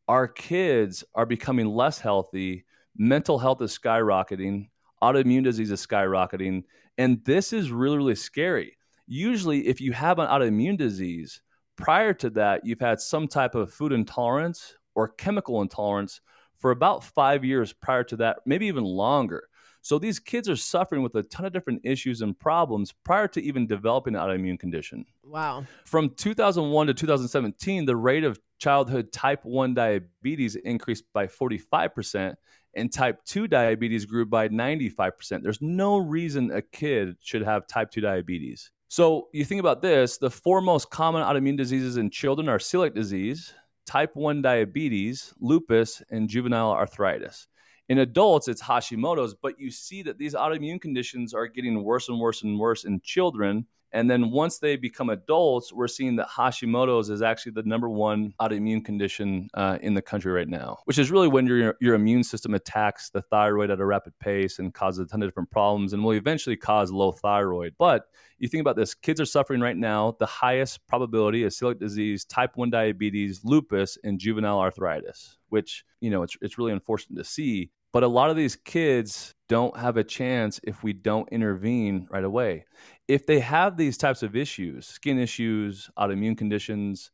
our 0.07 0.27
kids 0.27 1.03
are 1.13 1.25
becoming 1.25 1.67
less 1.67 1.99
healthy, 1.99 2.65
mental 2.97 3.39
health 3.39 3.61
is 3.61 3.77
skyrocketing, 3.77 4.69
autoimmune 5.03 5.43
disease 5.43 5.71
is 5.71 5.85
skyrocketing. 5.85 6.63
And 6.97 7.23
this 7.25 7.53
is 7.53 7.71
really, 7.71 7.97
really 7.97 8.15
scary 8.15 8.77
usually 9.07 9.67
if 9.67 9.81
you 9.81 9.93
have 9.93 10.19
an 10.19 10.27
autoimmune 10.27 10.77
disease, 10.77 11.41
prior 11.75 12.13
to 12.13 12.29
that, 12.31 12.65
you've 12.65 12.79
had 12.79 12.99
some 12.99 13.27
type 13.27 13.55
of 13.55 13.73
food 13.73 13.91
intolerance 13.91 14.75
or 14.95 15.09
chemical 15.09 15.61
intolerance 15.61 16.21
for 16.57 16.71
about 16.71 17.03
five 17.03 17.43
years 17.43 17.73
prior 17.73 18.03
to 18.05 18.15
that, 18.17 18.39
maybe 18.45 18.67
even 18.67 18.83
longer. 18.83 19.49
So 19.81 19.99
these 19.99 20.17
kids 20.17 20.49
are 20.49 20.55
suffering 20.55 21.03
with 21.03 21.13
a 21.13 21.21
ton 21.21 21.45
of 21.45 21.53
different 21.53 21.81
issues 21.83 22.21
and 22.21 22.37
problems 22.39 22.91
prior 23.03 23.27
to 23.27 23.43
even 23.43 23.67
developing 23.67 24.15
an 24.15 24.21
autoimmune 24.21 24.59
condition. 24.59 25.05
Wow. 25.23 25.65
From 25.85 26.09
2001 26.09 26.87
to 26.87 26.93
2017, 26.95 27.85
the 27.85 27.95
rate 27.95 28.23
of 28.23 28.39
childhood 28.57 29.11
type 29.11 29.45
1 29.45 29.75
diabetes 29.75 30.55
increased 30.55 31.03
by 31.13 31.27
45%, 31.27 32.33
and 32.73 32.91
type 32.91 33.23
2 33.25 33.47
diabetes 33.47 34.05
grew 34.05 34.25
by 34.25 34.49
95%. 34.49 35.43
There's 35.43 35.61
no 35.61 35.97
reason 35.97 36.49
a 36.49 36.63
kid 36.63 37.17
should 37.19 37.43
have 37.43 37.67
type 37.67 37.91
2 37.91 38.01
diabetes. 38.01 38.71
So 38.87 39.29
you 39.33 39.43
think 39.45 39.59
about 39.59 39.81
this 39.81 40.17
the 40.17 40.29
four 40.29 40.61
most 40.61 40.89
common 40.89 41.23
autoimmune 41.23 41.57
diseases 41.57 41.97
in 41.97 42.09
children 42.09 42.47
are 42.47 42.59
celiac 42.59 42.93
disease, 42.93 43.53
type 43.85 44.15
1 44.15 44.41
diabetes, 44.41 45.33
lupus, 45.39 46.01
and 46.09 46.29
juvenile 46.29 46.71
arthritis. 46.71 47.47
In 47.87 47.99
adults, 47.99 48.47
it's 48.47 48.63
Hashimoto's, 48.63 49.35
but 49.35 49.59
you 49.59 49.69
see 49.69 50.01
that 50.03 50.17
these 50.17 50.33
autoimmune 50.33 50.81
conditions 50.81 51.33
are 51.33 51.47
getting 51.47 51.83
worse 51.83 52.09
and 52.09 52.19
worse 52.19 52.41
and 52.41 52.59
worse 52.59 52.83
in 52.83 52.99
children. 53.01 53.67
And 53.91 54.09
then 54.09 54.31
once 54.31 54.59
they 54.59 54.75
become 54.75 55.09
adults, 55.09 55.71
we're 55.71 55.87
seeing 55.87 56.17
that 56.17 56.27
Hashimoto's 56.27 57.09
is 57.09 57.21
actually 57.21 57.53
the 57.53 57.63
number 57.63 57.89
one 57.89 58.33
autoimmune 58.41 58.83
condition 58.83 59.49
uh, 59.53 59.77
in 59.81 59.93
the 59.93 60.01
country 60.01 60.31
right 60.31 60.47
now, 60.47 60.79
which 60.85 60.97
is 60.97 61.11
really 61.11 61.27
when 61.27 61.47
your, 61.47 61.75
your 61.79 61.95
immune 61.95 62.23
system 62.23 62.53
attacks 62.53 63.09
the 63.09 63.21
thyroid 63.21 63.71
at 63.71 63.79
a 63.79 63.85
rapid 63.85 64.17
pace 64.19 64.59
and 64.59 64.73
causes 64.73 65.05
a 65.05 65.07
ton 65.07 65.21
of 65.23 65.29
different 65.29 65.49
problems 65.49 65.93
and 65.93 66.03
will 66.03 66.13
eventually 66.13 66.57
cause 66.57 66.91
low 66.91 67.11
thyroid. 67.11 67.73
But 67.77 68.07
you 68.37 68.47
think 68.47 68.61
about 68.61 68.75
this 68.75 68.93
kids 68.93 69.21
are 69.21 69.25
suffering 69.25 69.61
right 69.61 69.77
now 69.77 70.15
the 70.19 70.25
highest 70.25 70.85
probability 70.87 71.43
of 71.43 71.51
celiac 71.51 71.79
disease, 71.79 72.25
type 72.25 72.51
1 72.55 72.69
diabetes, 72.69 73.41
lupus, 73.43 73.97
and 74.03 74.19
juvenile 74.19 74.59
arthritis, 74.59 75.37
which, 75.49 75.85
you 76.01 76.09
know, 76.09 76.23
it's, 76.23 76.35
it's 76.41 76.57
really 76.57 76.73
unfortunate 76.73 77.17
to 77.17 77.23
see. 77.23 77.71
But 77.95 78.03
a 78.03 78.09
lot 78.09 78.29
of 78.29 78.35
these 78.35 78.57
kids 78.57 79.33
don't 79.47 79.77
have 79.77 79.95
a 79.95 80.03
chance 80.03 80.59
if 80.63 80.83
we 80.83 80.91
don't 80.91 81.29
intervene 81.29 82.09
right 82.11 82.25
away. 82.25 82.65
If 83.07 83.25
they 83.25 83.39
have 83.39 83.77
these 83.77 83.97
types 83.97 84.21
of 84.21 84.35
issues, 84.35 84.85
skin 84.85 85.17
issues, 85.17 85.89
autoimmune 85.97 86.37
conditions, 86.37 87.11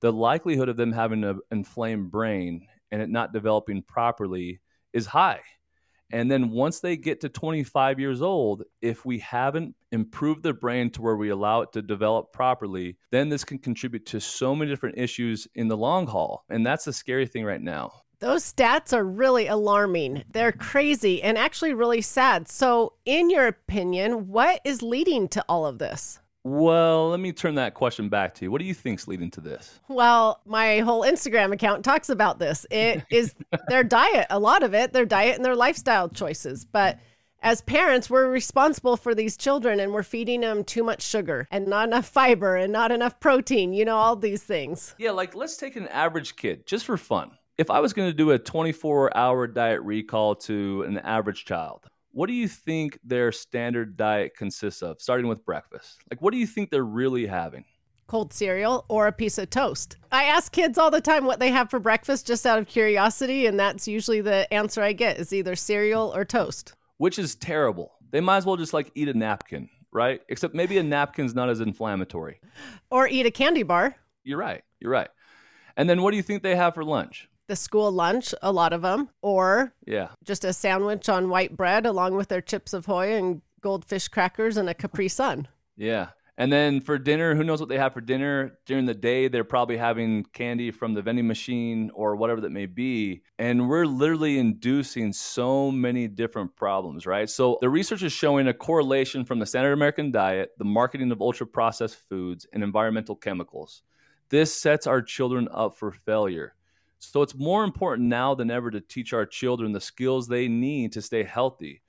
the 0.00 0.12
likelihood 0.12 0.68
of 0.68 0.76
them 0.76 0.90
having 0.90 1.22
an 1.22 1.38
inflamed 1.52 2.10
brain 2.10 2.66
and 2.90 3.00
it 3.00 3.10
not 3.10 3.32
developing 3.32 3.84
properly 3.84 4.60
is 4.92 5.06
high. 5.06 5.40
And 6.10 6.28
then 6.28 6.50
once 6.50 6.80
they 6.80 6.96
get 6.96 7.20
to 7.20 7.28
25 7.28 8.00
years 8.00 8.20
old, 8.20 8.64
if 8.82 9.06
we 9.06 9.20
haven't 9.20 9.76
improved 9.92 10.42
the 10.42 10.52
brain 10.52 10.90
to 10.90 11.02
where 11.02 11.16
we 11.16 11.28
allow 11.28 11.60
it 11.60 11.70
to 11.74 11.80
develop 11.80 12.32
properly, 12.32 12.96
then 13.12 13.28
this 13.28 13.44
can 13.44 13.58
contribute 13.58 14.06
to 14.06 14.20
so 14.20 14.56
many 14.56 14.68
different 14.68 14.98
issues 14.98 15.46
in 15.54 15.68
the 15.68 15.76
long 15.76 16.08
haul. 16.08 16.44
And 16.50 16.66
that's 16.66 16.86
the 16.86 16.92
scary 16.92 17.28
thing 17.28 17.44
right 17.44 17.62
now. 17.62 18.03
Those 18.24 18.50
stats 18.50 18.94
are 18.94 19.04
really 19.04 19.48
alarming. 19.48 20.24
They're 20.32 20.50
mm-hmm. 20.50 20.60
crazy 20.62 21.22
and 21.22 21.36
actually 21.36 21.74
really 21.74 22.00
sad. 22.00 22.48
So, 22.48 22.94
in 23.04 23.28
your 23.28 23.46
opinion, 23.46 24.28
what 24.28 24.62
is 24.64 24.80
leading 24.82 25.28
to 25.28 25.44
all 25.46 25.66
of 25.66 25.78
this? 25.78 26.20
Well, 26.42 27.10
let 27.10 27.20
me 27.20 27.32
turn 27.32 27.54
that 27.56 27.74
question 27.74 28.08
back 28.08 28.34
to 28.36 28.46
you. 28.46 28.50
What 28.50 28.60
do 28.62 28.64
you 28.66 28.72
think's 28.72 29.06
leading 29.06 29.30
to 29.32 29.42
this? 29.42 29.78
Well, 29.88 30.40
my 30.46 30.78
whole 30.78 31.02
Instagram 31.02 31.52
account 31.52 31.84
talks 31.84 32.08
about 32.08 32.38
this. 32.38 32.64
It 32.70 33.04
is 33.10 33.34
their 33.68 33.84
diet, 33.84 34.26
a 34.30 34.38
lot 34.38 34.62
of 34.62 34.72
it, 34.72 34.94
their 34.94 35.04
diet 35.04 35.36
and 35.36 35.44
their 35.44 35.54
lifestyle 35.54 36.08
choices. 36.08 36.64
But 36.64 36.98
As 37.44 37.60
parents, 37.60 38.08
we're 38.08 38.30
responsible 38.30 38.96
for 38.96 39.14
these 39.14 39.36
children 39.36 39.78
and 39.78 39.92
we're 39.92 40.02
feeding 40.02 40.40
them 40.40 40.64
too 40.64 40.82
much 40.82 41.02
sugar 41.02 41.46
and 41.50 41.66
not 41.66 41.88
enough 41.88 42.06
fiber 42.06 42.56
and 42.56 42.72
not 42.72 42.90
enough 42.90 43.20
protein, 43.20 43.74
you 43.74 43.84
know, 43.84 43.96
all 43.96 44.16
these 44.16 44.42
things. 44.42 44.94
Yeah, 44.96 45.10
like 45.10 45.34
let's 45.34 45.58
take 45.58 45.76
an 45.76 45.86
average 45.88 46.36
kid 46.36 46.64
just 46.64 46.86
for 46.86 46.96
fun. 46.96 47.32
If 47.56 47.70
I 47.70 47.80
was 47.80 47.92
going 47.92 48.08
to 48.08 48.16
do 48.16 48.32
a 48.32 48.38
24 48.38 49.16
hour 49.16 49.46
diet 49.46 49.80
recall 49.82 50.34
to 50.36 50.84
an 50.86 50.98
average 50.98 51.44
child, 51.44 51.86
what 52.10 52.26
do 52.26 52.32
you 52.32 52.48
think 52.48 52.98
their 53.04 53.32
standard 53.32 53.96
diet 53.96 54.36
consists 54.36 54.82
of, 54.82 55.00
starting 55.00 55.28
with 55.28 55.44
breakfast? 55.44 56.00
Like, 56.10 56.20
what 56.20 56.32
do 56.32 56.38
you 56.38 56.46
think 56.46 56.70
they're 56.70 56.84
really 56.84 57.26
having? 57.26 57.64
Cold 58.06 58.32
cereal 58.32 58.84
or 58.88 59.06
a 59.06 59.12
piece 59.12 59.38
of 59.38 59.50
toast. 59.50 59.96
I 60.12 60.24
ask 60.24 60.52
kids 60.52 60.78
all 60.78 60.90
the 60.90 61.00
time 61.00 61.24
what 61.24 61.40
they 61.40 61.50
have 61.50 61.70
for 61.70 61.80
breakfast 61.80 62.26
just 62.26 62.44
out 62.44 62.58
of 62.58 62.66
curiosity, 62.66 63.46
and 63.46 63.58
that's 63.58 63.88
usually 63.88 64.20
the 64.20 64.52
answer 64.52 64.82
I 64.82 64.92
get 64.92 65.18
is 65.18 65.32
either 65.32 65.56
cereal 65.56 66.12
or 66.14 66.24
toast 66.24 66.74
which 66.98 67.18
is 67.18 67.34
terrible. 67.34 67.92
They 68.10 68.20
might 68.20 68.38
as 68.38 68.46
well 68.46 68.56
just 68.56 68.72
like 68.72 68.90
eat 68.94 69.08
a 69.08 69.14
napkin, 69.14 69.68
right? 69.92 70.20
Except 70.28 70.54
maybe 70.54 70.78
a 70.78 70.82
napkin's 70.82 71.34
not 71.34 71.50
as 71.50 71.60
inflammatory. 71.60 72.40
Or 72.90 73.08
eat 73.08 73.26
a 73.26 73.30
candy 73.30 73.62
bar. 73.62 73.96
You're 74.22 74.38
right. 74.38 74.62
You're 74.80 74.90
right. 74.90 75.08
And 75.76 75.90
then 75.90 76.02
what 76.02 76.12
do 76.12 76.16
you 76.16 76.22
think 76.22 76.42
they 76.42 76.56
have 76.56 76.74
for 76.74 76.84
lunch? 76.84 77.28
The 77.46 77.56
school 77.56 77.92
lunch, 77.92 78.34
a 78.42 78.52
lot 78.52 78.72
of 78.72 78.82
them, 78.82 79.10
or 79.20 79.74
yeah, 79.86 80.08
just 80.24 80.44
a 80.44 80.52
sandwich 80.52 81.08
on 81.08 81.28
white 81.28 81.56
bread 81.56 81.84
along 81.86 82.16
with 82.16 82.28
their 82.28 82.40
Chips 82.40 82.72
Ahoy 82.72 83.14
and 83.14 83.42
goldfish 83.60 84.08
crackers 84.08 84.56
and 84.56 84.68
a 84.68 84.74
Capri 84.74 85.08
Sun. 85.08 85.48
Yeah. 85.76 86.08
And 86.36 86.52
then 86.52 86.80
for 86.80 86.98
dinner, 86.98 87.36
who 87.36 87.44
knows 87.44 87.60
what 87.60 87.68
they 87.68 87.78
have 87.78 87.94
for 87.94 88.00
dinner? 88.00 88.58
During 88.66 88.86
the 88.86 88.94
day, 88.94 89.28
they're 89.28 89.44
probably 89.44 89.76
having 89.76 90.24
candy 90.32 90.72
from 90.72 90.92
the 90.92 91.00
vending 91.00 91.28
machine 91.28 91.92
or 91.94 92.16
whatever 92.16 92.40
that 92.40 92.50
may 92.50 92.66
be. 92.66 93.22
And 93.38 93.68
we're 93.68 93.86
literally 93.86 94.38
inducing 94.38 95.12
so 95.12 95.70
many 95.70 96.08
different 96.08 96.56
problems, 96.56 97.06
right? 97.06 97.30
So 97.30 97.58
the 97.60 97.70
research 97.70 98.02
is 98.02 98.12
showing 98.12 98.48
a 98.48 98.54
correlation 98.54 99.24
from 99.24 99.38
the 99.38 99.46
standard 99.46 99.72
American 99.72 100.10
diet, 100.10 100.50
the 100.58 100.64
marketing 100.64 101.12
of 101.12 101.20
ultra 101.20 101.46
processed 101.46 101.98
foods, 102.08 102.46
and 102.52 102.64
environmental 102.64 103.14
chemicals. 103.14 103.82
This 104.28 104.52
sets 104.52 104.88
our 104.88 105.02
children 105.02 105.48
up 105.52 105.76
for 105.76 105.92
failure. 105.92 106.56
So 107.10 107.22
it's 107.22 107.34
more 107.34 107.64
important 107.64 108.08
now 108.08 108.34
than 108.34 108.50
ever 108.50 108.70
to 108.70 108.80
teach 108.80 109.12
our 109.12 109.26
children 109.26 109.72
the 109.72 109.80
skills 109.80 110.28
they 110.28 110.48
need 110.48 110.92
to 110.92 111.02
stay 111.02 111.22
healthy 111.22 111.82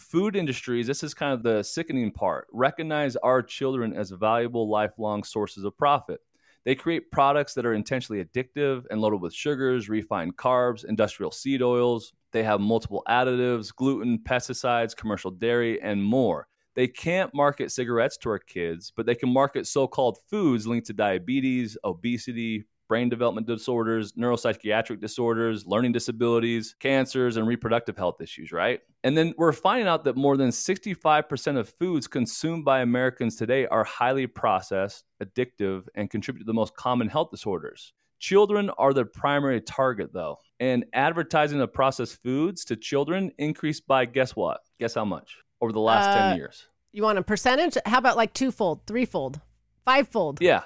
food 0.00 0.34
industries, 0.34 0.86
this 0.86 1.02
is 1.02 1.14
kind 1.14 1.32
of 1.32 1.42
the 1.42 1.62
sickening 1.62 2.10
part, 2.10 2.46
recognize 2.52 3.16
our 3.16 3.42
children 3.42 3.92
as 3.92 4.10
valuable 4.10 4.68
lifelong 4.68 5.22
sources 5.22 5.64
of 5.64 5.76
profit. 5.76 6.20
They 6.64 6.74
create 6.74 7.10
products 7.10 7.54
that 7.54 7.64
are 7.64 7.74
intentionally 7.74 8.22
addictive 8.22 8.84
and 8.90 9.00
loaded 9.00 9.20
with 9.20 9.34
sugars, 9.34 9.88
refined 9.88 10.36
carbs, 10.36 10.84
industrial 10.84 11.30
seed 11.30 11.62
oils. 11.62 12.12
They 12.32 12.42
have 12.42 12.60
multiple 12.60 13.02
additives, 13.08 13.74
gluten, 13.74 14.18
pesticides, 14.18 14.96
commercial 14.96 15.30
dairy, 15.30 15.80
and 15.80 16.02
more. 16.02 16.48
They 16.74 16.86
can't 16.86 17.34
market 17.34 17.72
cigarettes 17.72 18.16
to 18.18 18.30
our 18.30 18.38
kids, 18.38 18.92
but 18.94 19.06
they 19.06 19.14
can 19.14 19.32
market 19.32 19.66
so 19.66 19.86
called 19.86 20.18
foods 20.28 20.66
linked 20.66 20.86
to 20.88 20.92
diabetes, 20.92 21.76
obesity, 21.82 22.64
brain 22.90 23.08
development 23.08 23.46
disorders, 23.46 24.14
neuropsychiatric 24.14 25.00
disorders, 25.00 25.64
learning 25.64 25.92
disabilities, 25.92 26.74
cancers, 26.80 27.36
and 27.36 27.46
reproductive 27.46 27.96
health 27.96 28.20
issues, 28.20 28.50
right? 28.50 28.80
And 29.04 29.16
then 29.16 29.32
we're 29.38 29.52
finding 29.52 29.86
out 29.86 30.02
that 30.04 30.16
more 30.16 30.36
than 30.36 30.50
65% 30.50 31.56
of 31.56 31.68
foods 31.68 32.08
consumed 32.08 32.64
by 32.64 32.80
Americans 32.80 33.36
today 33.36 33.64
are 33.68 33.84
highly 33.84 34.26
processed, 34.26 35.04
addictive, 35.22 35.86
and 35.94 36.10
contribute 36.10 36.40
to 36.40 36.46
the 36.46 36.52
most 36.52 36.74
common 36.74 37.08
health 37.08 37.30
disorders. 37.30 37.92
Children 38.18 38.70
are 38.70 38.92
the 38.92 39.04
primary 39.04 39.60
target, 39.60 40.12
though. 40.12 40.38
And 40.58 40.84
advertising 40.92 41.60
of 41.60 41.72
processed 41.72 42.20
foods 42.24 42.64
to 42.64 42.76
children 42.76 43.30
increased 43.38 43.86
by 43.86 44.04
guess 44.04 44.34
what? 44.34 44.62
Guess 44.80 44.96
how 44.96 45.04
much 45.04 45.36
over 45.60 45.70
the 45.70 45.78
last 45.78 46.08
uh, 46.08 46.30
10 46.30 46.38
years? 46.38 46.66
You 46.90 47.04
want 47.04 47.18
a 47.18 47.22
percentage? 47.22 47.78
How 47.86 47.98
about 47.98 48.16
like 48.16 48.34
twofold, 48.34 48.84
threefold, 48.88 49.40
fivefold? 49.84 50.42
Yeah. 50.42 50.62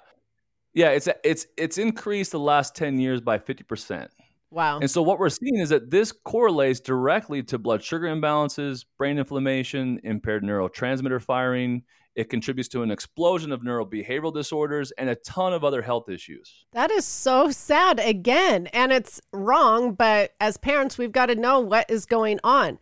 Yeah, 0.74 0.90
it's 0.90 1.08
it's 1.22 1.46
it's 1.56 1.78
increased 1.78 2.32
the 2.32 2.40
last 2.40 2.74
10 2.74 2.98
years 2.98 3.20
by 3.20 3.38
50%. 3.38 4.08
Wow. 4.50 4.78
And 4.78 4.90
so 4.90 5.02
what 5.02 5.18
we're 5.18 5.30
seeing 5.30 5.56
is 5.56 5.70
that 5.70 5.90
this 5.90 6.12
correlates 6.12 6.78
directly 6.78 7.42
to 7.44 7.58
blood 7.58 7.82
sugar 7.82 8.06
imbalances, 8.06 8.84
brain 8.98 9.18
inflammation, 9.18 10.00
impaired 10.04 10.44
neurotransmitter 10.44 11.20
firing. 11.20 11.82
It 12.14 12.30
contributes 12.30 12.68
to 12.68 12.82
an 12.82 12.92
explosion 12.92 13.50
of 13.50 13.62
neurobehavioral 13.62 14.32
disorders 14.32 14.92
and 14.92 15.10
a 15.10 15.16
ton 15.16 15.52
of 15.52 15.64
other 15.64 15.82
health 15.82 16.08
issues. 16.08 16.66
That 16.72 16.92
is 16.92 17.04
so 17.04 17.50
sad 17.50 17.98
again. 17.98 18.68
And 18.68 18.92
it's 18.92 19.20
wrong, 19.32 19.94
but 19.94 20.34
as 20.40 20.56
parents, 20.56 20.96
we've 20.98 21.10
got 21.10 21.26
to 21.26 21.34
know 21.34 21.58
what 21.58 21.90
is 21.90 22.06
going 22.06 22.38
on. 22.44 22.78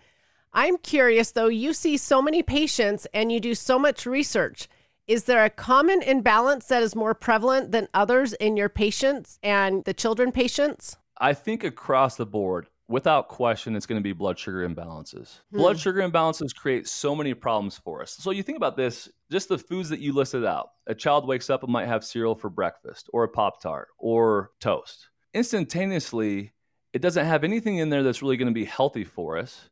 I'm 0.52 0.76
curious 0.76 1.30
though, 1.30 1.46
you 1.46 1.72
see 1.72 1.96
so 1.96 2.20
many 2.20 2.42
patients 2.42 3.06
and 3.14 3.32
you 3.32 3.40
do 3.40 3.54
so 3.54 3.78
much 3.78 4.04
research. 4.04 4.68
Is 5.08 5.24
there 5.24 5.44
a 5.44 5.50
common 5.50 6.00
imbalance 6.00 6.66
that 6.66 6.82
is 6.82 6.94
more 6.94 7.12
prevalent 7.12 7.72
than 7.72 7.88
others 7.92 8.34
in 8.34 8.56
your 8.56 8.68
patients 8.68 9.40
and 9.42 9.84
the 9.84 9.92
children 9.92 10.30
patients? 10.30 10.96
I 11.18 11.34
think 11.34 11.64
across 11.64 12.16
the 12.16 12.24
board, 12.24 12.68
without 12.86 13.26
question, 13.26 13.74
it's 13.74 13.86
going 13.86 14.00
to 14.00 14.02
be 14.02 14.12
blood 14.12 14.38
sugar 14.38 14.66
imbalances. 14.66 15.40
Hmm. 15.50 15.58
Blood 15.58 15.80
sugar 15.80 16.08
imbalances 16.08 16.54
create 16.54 16.86
so 16.86 17.16
many 17.16 17.34
problems 17.34 17.76
for 17.76 18.00
us. 18.00 18.12
So 18.12 18.30
you 18.30 18.44
think 18.44 18.56
about 18.56 18.76
this 18.76 19.08
just 19.30 19.48
the 19.48 19.58
foods 19.58 19.88
that 19.88 19.98
you 19.98 20.12
listed 20.12 20.44
out. 20.44 20.70
A 20.86 20.94
child 20.94 21.26
wakes 21.26 21.50
up 21.50 21.64
and 21.64 21.72
might 21.72 21.88
have 21.88 22.04
cereal 22.04 22.36
for 22.36 22.48
breakfast, 22.48 23.10
or 23.12 23.24
a 23.24 23.28
Pop 23.28 23.60
Tart, 23.60 23.88
or 23.98 24.50
toast. 24.60 25.08
Instantaneously, 25.34 26.52
it 26.92 27.02
doesn't 27.02 27.26
have 27.26 27.42
anything 27.42 27.78
in 27.78 27.90
there 27.90 28.04
that's 28.04 28.22
really 28.22 28.36
going 28.36 28.46
to 28.46 28.54
be 28.54 28.66
healthy 28.66 29.04
for 29.04 29.36
us. 29.36 29.68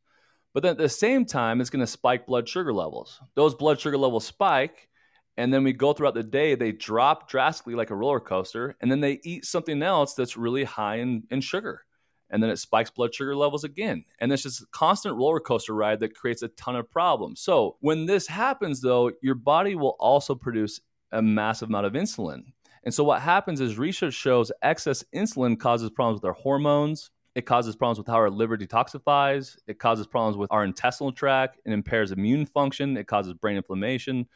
But 0.53 0.65
then 0.65 0.73
at 0.73 0.79
the 0.79 0.89
same 0.89 1.25
time, 1.25 1.61
it's 1.61 1.71
going 1.71 1.85
to 1.85 1.87
spike 1.87 2.27
blood 2.27 2.49
sugar 2.49 2.73
levels. 2.73 3.21
Those 3.37 3.55
blood 3.55 3.79
sugar 3.79 3.97
levels 3.97 4.27
spike, 4.27 4.89
and 5.37 5.53
then 5.53 5.65
we 5.65 5.73
go 5.73 5.93
throughout 5.93 6.15
the 6.15 6.23
day 6.23 6.55
they 6.55 6.73
drop 6.73 7.29
drastically 7.29 7.75
like 7.75 7.91
a 7.91 7.95
roller 7.95 8.21
coaster 8.21 8.77
and 8.81 8.91
then 8.91 9.01
they 9.01 9.21
eat 9.25 9.45
something 9.45 9.83
else 9.83 10.15
that's 10.15 10.37
really 10.37 10.65
high 10.65 10.97
in, 10.97 11.23
in 11.31 11.41
sugar 11.41 11.85
and 12.31 12.43
then 12.43 12.51
it 12.51 12.59
spikes 12.59 12.91
blood 12.91 13.15
sugar 13.15 13.35
levels 13.35 13.65
again 13.65 14.05
and 14.19 14.33
it's 14.33 14.43
just 14.43 14.63
a 14.63 14.67
constant 14.73 15.17
roller 15.17 15.41
coaster 15.41 15.75
ride 15.75 16.01
that 16.01 16.15
creates 16.15 16.43
a 16.43 16.49
ton 16.49 16.77
of 16.77 16.91
problems 16.91 17.41
so 17.41 17.77
when 17.81 18.07
this 18.07 18.27
happens 18.27 18.81
though 18.81 19.11
your 19.23 19.35
body 19.35 19.75
will 19.75 19.97
also 20.01 20.35
produce 20.35 20.81
a 21.13 21.23
massive 21.23 21.69
amount 21.69 21.87
of 21.87 21.93
insulin 21.95 22.43
and 22.85 22.95
so 22.95 23.05
what 23.05 23.21
happens 23.21 23.61
is 23.61 23.79
research 23.79 24.15
shows 24.15 24.53
excess 24.63 25.05
insulin 25.15 25.59
causes 25.59 25.91
problems 25.91 26.21
with 26.21 26.25
our 26.25 26.35
hormones 26.35 27.11
it 27.37 27.47
causes 27.47 27.77
problems 27.77 27.99
with 27.99 28.09
how 28.09 28.15
our 28.15 28.29
liver 28.29 28.59
detoxifies. 28.59 29.57
It 29.69 29.79
causes 29.79 30.07
problems 30.07 30.37
with 30.37 30.51
our 30.51 30.65
intestinal 30.65 31.13
tract. 31.13 31.61
It 31.65 31.73
impairs 31.73 32.11
immune 32.11 32.45
function. 32.45 32.97
It 32.97 33.07
causes 33.07 33.35
brain 33.35 33.57
inflammation 33.57 34.27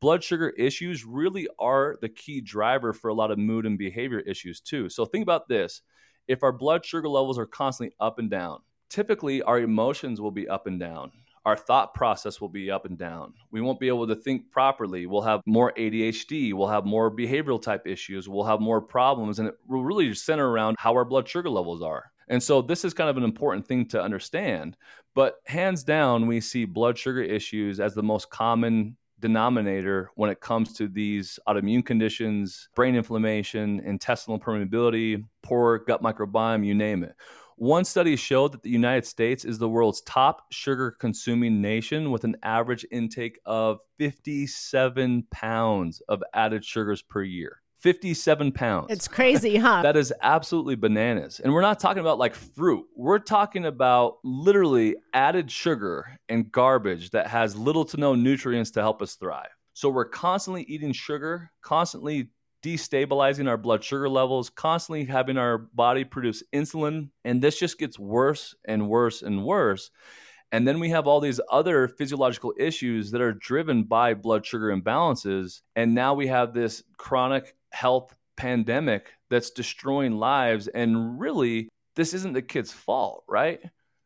blood 0.00 0.24
sugar 0.24 0.50
issues 0.50 1.04
really 1.04 1.46
are 1.58 1.96
the 2.00 2.08
key 2.08 2.40
driver 2.40 2.92
for 2.92 3.08
a 3.08 3.14
lot 3.14 3.30
of 3.30 3.38
mood 3.38 3.66
and 3.66 3.78
behavior 3.78 4.20
issues 4.20 4.60
too. 4.60 4.88
So 4.88 5.04
think 5.04 5.22
about 5.22 5.48
this. 5.48 5.82
If 6.26 6.42
our 6.42 6.52
blood 6.52 6.84
sugar 6.84 7.08
levels 7.08 7.38
are 7.38 7.46
constantly 7.46 7.94
up 8.00 8.18
and 8.18 8.30
down, 8.30 8.60
typically 8.88 9.42
our 9.42 9.60
emotions 9.60 10.20
will 10.20 10.30
be 10.30 10.48
up 10.48 10.66
and 10.66 10.78
down. 10.80 11.12
Our 11.46 11.56
thought 11.56 11.94
process 11.94 12.40
will 12.40 12.50
be 12.50 12.70
up 12.70 12.84
and 12.84 12.98
down. 12.98 13.32
We 13.50 13.62
won't 13.62 13.80
be 13.80 13.88
able 13.88 14.06
to 14.06 14.14
think 14.14 14.50
properly. 14.50 15.06
We'll 15.06 15.22
have 15.22 15.40
more 15.46 15.72
ADHD. 15.72 16.52
We'll 16.52 16.68
have 16.68 16.84
more 16.84 17.10
behavioral 17.10 17.60
type 17.60 17.86
issues. 17.86 18.28
We'll 18.28 18.44
have 18.44 18.60
more 18.60 18.82
problems. 18.82 19.38
And 19.38 19.48
it 19.48 19.54
will 19.66 19.82
really 19.82 20.12
center 20.14 20.48
around 20.48 20.76
how 20.78 20.92
our 20.92 21.04
blood 21.06 21.26
sugar 21.26 21.48
levels 21.48 21.82
are. 21.82 22.12
And 22.28 22.42
so 22.42 22.60
this 22.62 22.84
is 22.84 22.94
kind 22.94 23.08
of 23.08 23.16
an 23.16 23.24
important 23.24 23.66
thing 23.66 23.86
to 23.88 24.02
understand. 24.02 24.76
But 25.14 25.36
hands 25.46 25.82
down, 25.82 26.26
we 26.26 26.40
see 26.40 26.66
blood 26.66 26.98
sugar 26.98 27.22
issues 27.22 27.80
as 27.80 27.94
the 27.94 28.02
most 28.02 28.30
common 28.30 28.96
denominator 29.20 30.10
when 30.14 30.30
it 30.30 30.40
comes 30.40 30.72
to 30.74 30.88
these 30.88 31.38
autoimmune 31.48 31.84
conditions, 31.84 32.68
brain 32.74 32.94
inflammation, 32.94 33.80
intestinal 33.80 34.38
permeability, 34.38 35.24
poor 35.42 35.78
gut 35.78 36.02
microbiome, 36.02 36.64
you 36.64 36.74
name 36.74 37.04
it. 37.04 37.14
One 37.56 37.84
study 37.84 38.16
showed 38.16 38.52
that 38.52 38.62
the 38.62 38.70
United 38.70 39.04
States 39.04 39.44
is 39.44 39.58
the 39.58 39.68
world's 39.68 40.00
top 40.00 40.50
sugar 40.50 40.92
consuming 40.92 41.60
nation 41.60 42.10
with 42.10 42.24
an 42.24 42.36
average 42.42 42.86
intake 42.90 43.38
of 43.44 43.80
57 43.98 45.26
pounds 45.30 46.00
of 46.08 46.22
added 46.32 46.64
sugars 46.64 47.02
per 47.02 47.22
year. 47.22 47.60
57 47.80 48.52
pounds. 48.52 48.86
It's 48.90 49.08
crazy, 49.08 49.56
huh? 49.56 49.82
that 49.82 49.96
is 49.96 50.12
absolutely 50.22 50.76
bananas. 50.76 51.40
And 51.40 51.52
we're 51.52 51.62
not 51.62 51.80
talking 51.80 52.00
about 52.00 52.18
like 52.18 52.34
fruit. 52.34 52.86
We're 52.94 53.18
talking 53.18 53.66
about 53.66 54.18
literally 54.22 54.96
added 55.14 55.50
sugar 55.50 56.16
and 56.28 56.50
garbage 56.52 57.10
that 57.10 57.26
has 57.26 57.56
little 57.56 57.84
to 57.86 57.96
no 57.96 58.14
nutrients 58.14 58.70
to 58.72 58.80
help 58.80 59.00
us 59.02 59.14
thrive. 59.14 59.48
So 59.72 59.88
we're 59.88 60.08
constantly 60.08 60.62
eating 60.64 60.92
sugar, 60.92 61.50
constantly 61.62 62.30
destabilizing 62.62 63.48
our 63.48 63.56
blood 63.56 63.82
sugar 63.82 64.08
levels, 64.08 64.50
constantly 64.50 65.06
having 65.06 65.38
our 65.38 65.56
body 65.56 66.04
produce 66.04 66.42
insulin. 66.52 67.08
And 67.24 67.40
this 67.40 67.58
just 67.58 67.78
gets 67.78 67.98
worse 67.98 68.54
and 68.66 68.88
worse 68.88 69.22
and 69.22 69.44
worse. 69.44 69.90
And 70.52 70.66
then 70.66 70.80
we 70.80 70.90
have 70.90 71.06
all 71.06 71.20
these 71.20 71.40
other 71.50 71.88
physiological 71.88 72.52
issues 72.58 73.12
that 73.12 73.20
are 73.20 73.32
driven 73.32 73.84
by 73.84 74.14
blood 74.14 74.44
sugar 74.44 74.74
imbalances. 74.76 75.60
And 75.76 75.94
now 75.94 76.14
we 76.14 76.26
have 76.26 76.52
this 76.52 76.82
chronic 76.98 77.54
health 77.72 78.14
pandemic 78.36 79.12
that's 79.28 79.50
destroying 79.50 80.12
lives. 80.12 80.68
And 80.68 81.20
really, 81.20 81.68
this 81.96 82.14
isn't 82.14 82.32
the 82.32 82.42
kid's 82.42 82.72
fault, 82.72 83.24
right? 83.28 83.60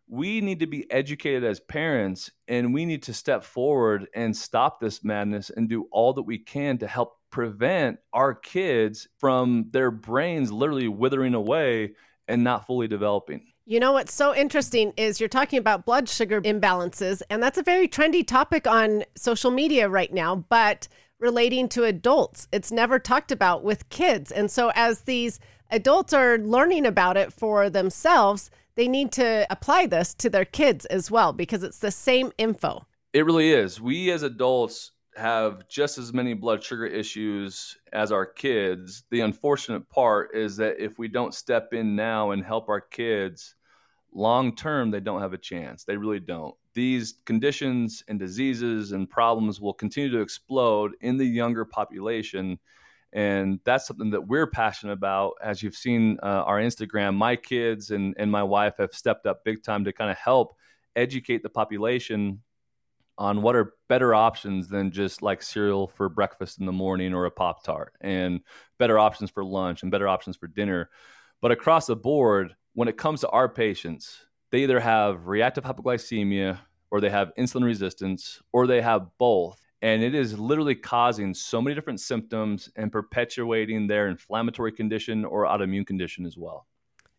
we 0.08 0.40
need 0.40 0.60
to 0.60 0.66
be 0.66 0.90
educated 0.90 1.44
as 1.44 1.60
parents 1.60 2.30
and 2.46 2.74
we 2.74 2.84
need 2.84 3.02
to 3.04 3.14
step 3.14 3.42
forward 3.42 4.06
and 4.14 4.36
stop 4.36 4.80
this 4.80 5.02
madness 5.02 5.50
and 5.50 5.68
do 5.68 5.88
all 5.90 6.12
that 6.12 6.22
we 6.22 6.38
can 6.38 6.78
to 6.78 6.86
help 6.86 7.16
prevent 7.30 7.98
our 8.12 8.34
kids 8.34 9.08
from 9.18 9.66
their 9.70 9.90
brains 9.90 10.52
literally 10.52 10.88
withering 10.88 11.34
away 11.34 11.92
and 12.28 12.44
not 12.44 12.66
fully 12.66 12.86
developing. 12.86 13.46
You 13.66 13.80
know 13.80 13.92
what's 13.92 14.12
so 14.12 14.34
interesting 14.34 14.92
is 14.98 15.20
you're 15.20 15.28
talking 15.28 15.58
about 15.58 15.86
blood 15.86 16.06
sugar 16.06 16.42
imbalances, 16.42 17.22
and 17.30 17.42
that's 17.42 17.56
a 17.56 17.62
very 17.62 17.88
trendy 17.88 18.26
topic 18.26 18.66
on 18.66 19.04
social 19.16 19.50
media 19.50 19.88
right 19.88 20.12
now, 20.12 20.36
but 20.36 20.86
relating 21.24 21.70
to 21.70 21.84
adults, 21.84 22.46
it's 22.52 22.70
never 22.70 22.98
talked 22.98 23.32
about 23.32 23.64
with 23.64 23.88
kids. 23.88 24.30
And 24.30 24.50
so, 24.50 24.70
as 24.74 25.00
these 25.00 25.40
adults 25.70 26.12
are 26.12 26.36
learning 26.36 26.84
about 26.84 27.16
it 27.16 27.32
for 27.32 27.70
themselves, 27.70 28.50
they 28.74 28.86
need 28.86 29.10
to 29.12 29.46
apply 29.48 29.86
this 29.86 30.12
to 30.14 30.28
their 30.28 30.44
kids 30.44 30.84
as 30.86 31.10
well 31.10 31.32
because 31.32 31.62
it's 31.62 31.78
the 31.78 31.90
same 31.90 32.30
info. 32.36 32.86
It 33.14 33.24
really 33.24 33.52
is. 33.52 33.80
We 33.80 34.10
as 34.10 34.22
adults 34.22 34.90
have 35.16 35.66
just 35.66 35.96
as 35.96 36.12
many 36.12 36.34
blood 36.34 36.62
sugar 36.62 36.84
issues 36.84 37.74
as 37.92 38.12
our 38.12 38.26
kids. 38.26 39.04
The 39.10 39.20
unfortunate 39.20 39.88
part 39.88 40.34
is 40.34 40.58
that 40.58 40.78
if 40.78 40.98
we 40.98 41.08
don't 41.08 41.32
step 41.32 41.72
in 41.72 41.96
now 41.96 42.32
and 42.32 42.44
help 42.44 42.68
our 42.68 42.82
kids, 42.82 43.54
long 44.12 44.54
term, 44.54 44.90
they 44.90 45.00
don't 45.00 45.22
have 45.22 45.32
a 45.32 45.38
chance. 45.38 45.84
They 45.84 45.96
really 45.96 46.20
don't. 46.20 46.54
These 46.74 47.14
conditions 47.24 48.02
and 48.08 48.18
diseases 48.18 48.92
and 48.92 49.08
problems 49.08 49.60
will 49.60 49.74
continue 49.74 50.10
to 50.10 50.20
explode 50.20 50.92
in 51.00 51.16
the 51.16 51.24
younger 51.24 51.64
population. 51.64 52.58
And 53.12 53.60
that's 53.64 53.86
something 53.86 54.10
that 54.10 54.26
we're 54.26 54.48
passionate 54.48 54.92
about. 54.92 55.34
As 55.42 55.62
you've 55.62 55.76
seen 55.76 56.18
uh, 56.22 56.26
our 56.26 56.58
instagram 56.58 57.14
my 57.14 57.36
kids 57.36 57.90
and, 57.90 58.14
and 58.18 58.30
my 58.30 58.42
wife 58.42 58.74
have 58.78 58.92
stepped 58.92 59.26
up 59.26 59.44
big 59.44 59.62
time 59.62 59.84
to 59.84 59.92
kind 59.92 60.10
of 60.10 60.16
help 60.16 60.56
educate 60.96 61.42
the 61.42 61.48
population 61.48 62.42
on 63.16 63.42
what 63.42 63.54
are 63.54 63.74
better 63.88 64.14
options 64.14 64.68
than 64.68 64.90
just 64.90 65.22
like 65.22 65.42
cereal 65.42 65.86
for 65.86 66.08
breakfast 66.08 66.58
in 66.58 66.66
the 66.66 66.72
morning 66.72 67.14
or 67.14 67.26
a 67.26 67.30
pop 67.30 67.62
tart 67.62 67.92
and 68.00 68.40
better 68.78 68.98
options 68.98 69.30
for 69.30 69.44
lunch 69.44 69.82
and 69.82 69.92
better 69.92 70.08
options 70.08 70.36
for 70.36 70.48
dinner. 70.48 70.90
But 71.40 71.52
across 71.52 71.86
the 71.86 71.94
board 71.94 72.56
when 72.72 72.88
it 72.88 72.96
comes 72.96 73.20
to 73.20 73.28
our 73.28 73.48
patients 73.48 74.24
they 74.54 74.62
either 74.62 74.78
have 74.78 75.26
reactive 75.26 75.64
hypoglycemia 75.64 76.60
or 76.92 77.00
they 77.00 77.10
have 77.10 77.32
insulin 77.36 77.64
resistance 77.64 78.40
or 78.52 78.68
they 78.68 78.80
have 78.80 79.08
both 79.18 79.60
and 79.82 80.00
it 80.00 80.14
is 80.14 80.38
literally 80.38 80.76
causing 80.76 81.34
so 81.34 81.60
many 81.60 81.74
different 81.74 81.98
symptoms 81.98 82.70
and 82.76 82.92
perpetuating 82.92 83.88
their 83.88 84.06
inflammatory 84.06 84.70
condition 84.70 85.24
or 85.24 85.44
autoimmune 85.44 85.84
condition 85.84 86.24
as 86.24 86.38
well. 86.38 86.68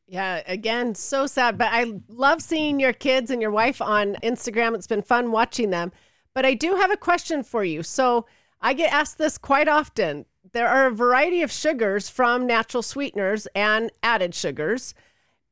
Yeah, 0.08 0.42
again, 0.48 0.96
so 0.96 1.28
sad. 1.28 1.58
But 1.58 1.68
I 1.72 1.94
love 2.08 2.42
seeing 2.42 2.80
your 2.80 2.94
kids 2.94 3.30
and 3.30 3.40
your 3.40 3.52
wife 3.52 3.82
on 3.82 4.16
Instagram. 4.24 4.74
It's 4.74 4.88
been 4.88 5.04
fun 5.04 5.32
watching 5.32 5.72
them. 5.72 5.92
But 6.34 6.46
I 6.46 6.56
do 6.56 6.76
have 6.76 6.90
a 6.90 6.98
question 6.98 7.44
for 7.44 7.64
you. 7.64 7.84
So 7.84 8.26
I 8.62 8.74
get 8.74 8.92
asked 8.92 9.20
this 9.20 9.38
quite 9.38 9.68
often. 9.68 10.26
There 10.54 10.68
are 10.68 10.88
a 10.88 10.92
variety 10.92 11.44
of 11.44 11.52
sugars 11.52 12.10
from 12.10 12.48
natural 12.48 12.82
sweeteners 12.82 13.46
and 13.54 13.92
added 14.02 14.34
sugars. 14.34 14.96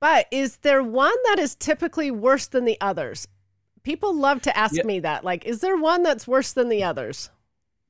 But 0.04 0.28
is 0.32 0.58
there 0.58 0.84
one 0.84 1.16
that 1.28 1.40
is 1.40 1.56
typically 1.56 2.12
worse 2.12 2.48
than 2.48 2.66
the 2.66 2.76
others? 2.82 3.26
People 3.84 4.14
love 4.14 4.42
to 4.42 4.58
ask 4.58 4.76
yeah. 4.76 4.84
me 4.84 5.00
that. 5.00 5.24
Like, 5.24 5.46
is 5.46 5.62
there 5.62 5.78
one 5.78 6.04
that's 6.04 6.28
worse 6.28 6.52
than 6.52 6.68
the 6.68 6.84
others? 6.84 7.30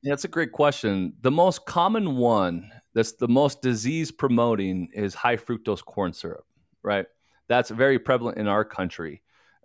Yeah, 0.04 0.12
that's 0.12 0.24
a 0.24 0.28
great 0.28 0.52
question. 0.52 1.14
The 1.22 1.32
most 1.32 1.66
common 1.66 2.14
one 2.14 2.70
that's 2.94 3.14
the 3.14 3.26
most 3.26 3.62
disease 3.62 4.12
promoting 4.12 4.90
is 4.94 5.12
high 5.12 5.36
fructose 5.36 5.84
corn 5.84 6.12
syrup, 6.12 6.44
right? 6.84 7.06
That's 7.48 7.70
very 7.70 7.98
prevalent 7.98 8.38
in 8.38 8.46
our 8.46 8.64
country. 8.64 9.20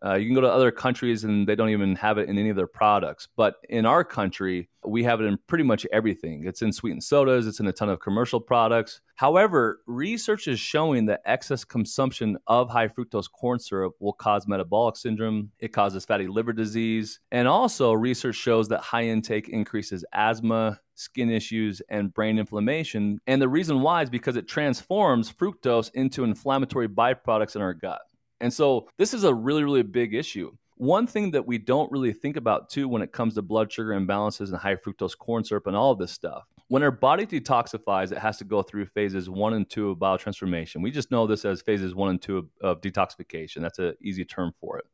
Uh, 0.06 0.16
you 0.16 0.26
can 0.26 0.36
go 0.36 0.42
to 0.42 0.52
other 0.52 0.72
countries 0.72 1.24
and 1.24 1.48
they 1.48 1.56
don't 1.56 1.70
even 1.70 1.96
have 1.96 2.18
it 2.18 2.30
in 2.30 2.38
any 2.38 2.50
of 2.50 2.56
their 2.56 2.68
products. 2.68 3.28
But 3.36 3.56
in 3.70 3.86
our 3.86 4.04
country, 4.04 4.70
we 4.86 5.04
have 5.04 5.20
it 5.20 5.26
in 5.26 5.38
pretty 5.48 5.64
much 5.64 5.86
everything. 5.92 6.46
It's 6.46 6.62
in 6.62 6.72
sweetened 6.72 7.04
sodas, 7.04 7.48
it's 7.48 7.60
in 7.60 7.68
a 7.68 7.74
ton 7.74 7.90
of 7.90 8.00
commercial 8.00 8.40
products. 8.40 9.02
However, 9.16 9.82
research 9.86 10.48
is 10.48 10.60
showing 10.60 11.06
that 11.08 11.22
excess 11.26 11.66
consumption 11.66 12.38
of 12.48 12.70
high 12.70 12.88
fructose 12.88 13.30
corn 13.30 13.60
syrup 13.60 13.96
will 14.00 14.14
cause 14.14 14.48
metabolic 14.48 14.96
syndrome, 14.96 15.52
it 15.60 15.74
causes 15.74 16.06
fatty 16.06 16.28
liver 16.28 16.54
disease, 16.54 17.20
and 17.32 17.48
also 17.48 17.92
research 17.92 18.36
shows 18.36 18.70
that 18.70 18.80
high 18.80 19.04
intake 19.04 19.50
increases 19.50 20.06
asthma, 20.14 20.80
skin 20.96 21.30
issues, 21.30 21.82
and 21.90 22.14
brain 22.14 22.40
inflammation. 22.40 23.20
And 23.28 23.42
the 23.42 23.50
reason 23.50 23.82
why 23.82 24.04
is 24.04 24.10
because 24.10 24.38
it 24.38 24.48
transforms 24.48 25.32
fructose 25.32 25.92
into 25.94 26.24
inflammatory 26.24 26.88
byproducts 26.88 27.56
in 27.56 27.62
our 27.62 27.74
gut. 27.74 28.02
And 28.42 28.54
so 28.54 28.88
this 28.98 29.14
is 29.14 29.24
a 29.24 29.34
really, 29.34 29.64
really 29.64 29.84
big 29.84 30.14
issue. 30.14 30.52
One 30.76 31.08
thing 31.08 31.32
that 31.32 31.46
we 31.46 31.58
don't 31.58 31.92
really 31.92 32.14
think 32.14 32.38
about 32.38 32.70
too 32.70 32.88
when 32.88 33.02
it 33.02 33.12
comes 33.12 33.36
to 33.36 33.42
blood 33.42 33.72
sugar 33.72 33.92
imbalances 33.92 34.48
and 34.48 34.58
high 34.58 34.76
fructose 34.76 35.18
corn 35.18 35.44
syrup 35.44 35.68
and 35.68 35.76
all 35.76 35.92
of 35.92 36.00
this 36.00 36.14
stuff. 36.14 36.44
When 36.70 36.84
our 36.84 36.92
body 36.92 37.26
detoxifies, 37.26 38.12
it 38.12 38.20
has 38.20 38.38
to 38.38 38.46
go 38.46 38.62
through 38.62 38.86
phases 38.86 39.30
one 39.30 39.54
and 39.54 39.70
two 39.70 39.90
of 39.90 39.98
biotransformation. 39.98 40.82
We 40.82 40.92
just 40.92 41.12
know 41.12 41.28
this 41.28 41.44
as 41.44 41.62
phases 41.62 41.96
one 41.96 42.12
and 42.12 42.22
two 42.22 42.38
of, 42.38 42.48
of 42.62 42.82
detoxification. 42.82 43.62
That's 43.62 43.80
an 43.80 43.96
easy 44.02 44.24
term 44.24 44.54
for 44.62 44.78
it. 44.78 44.86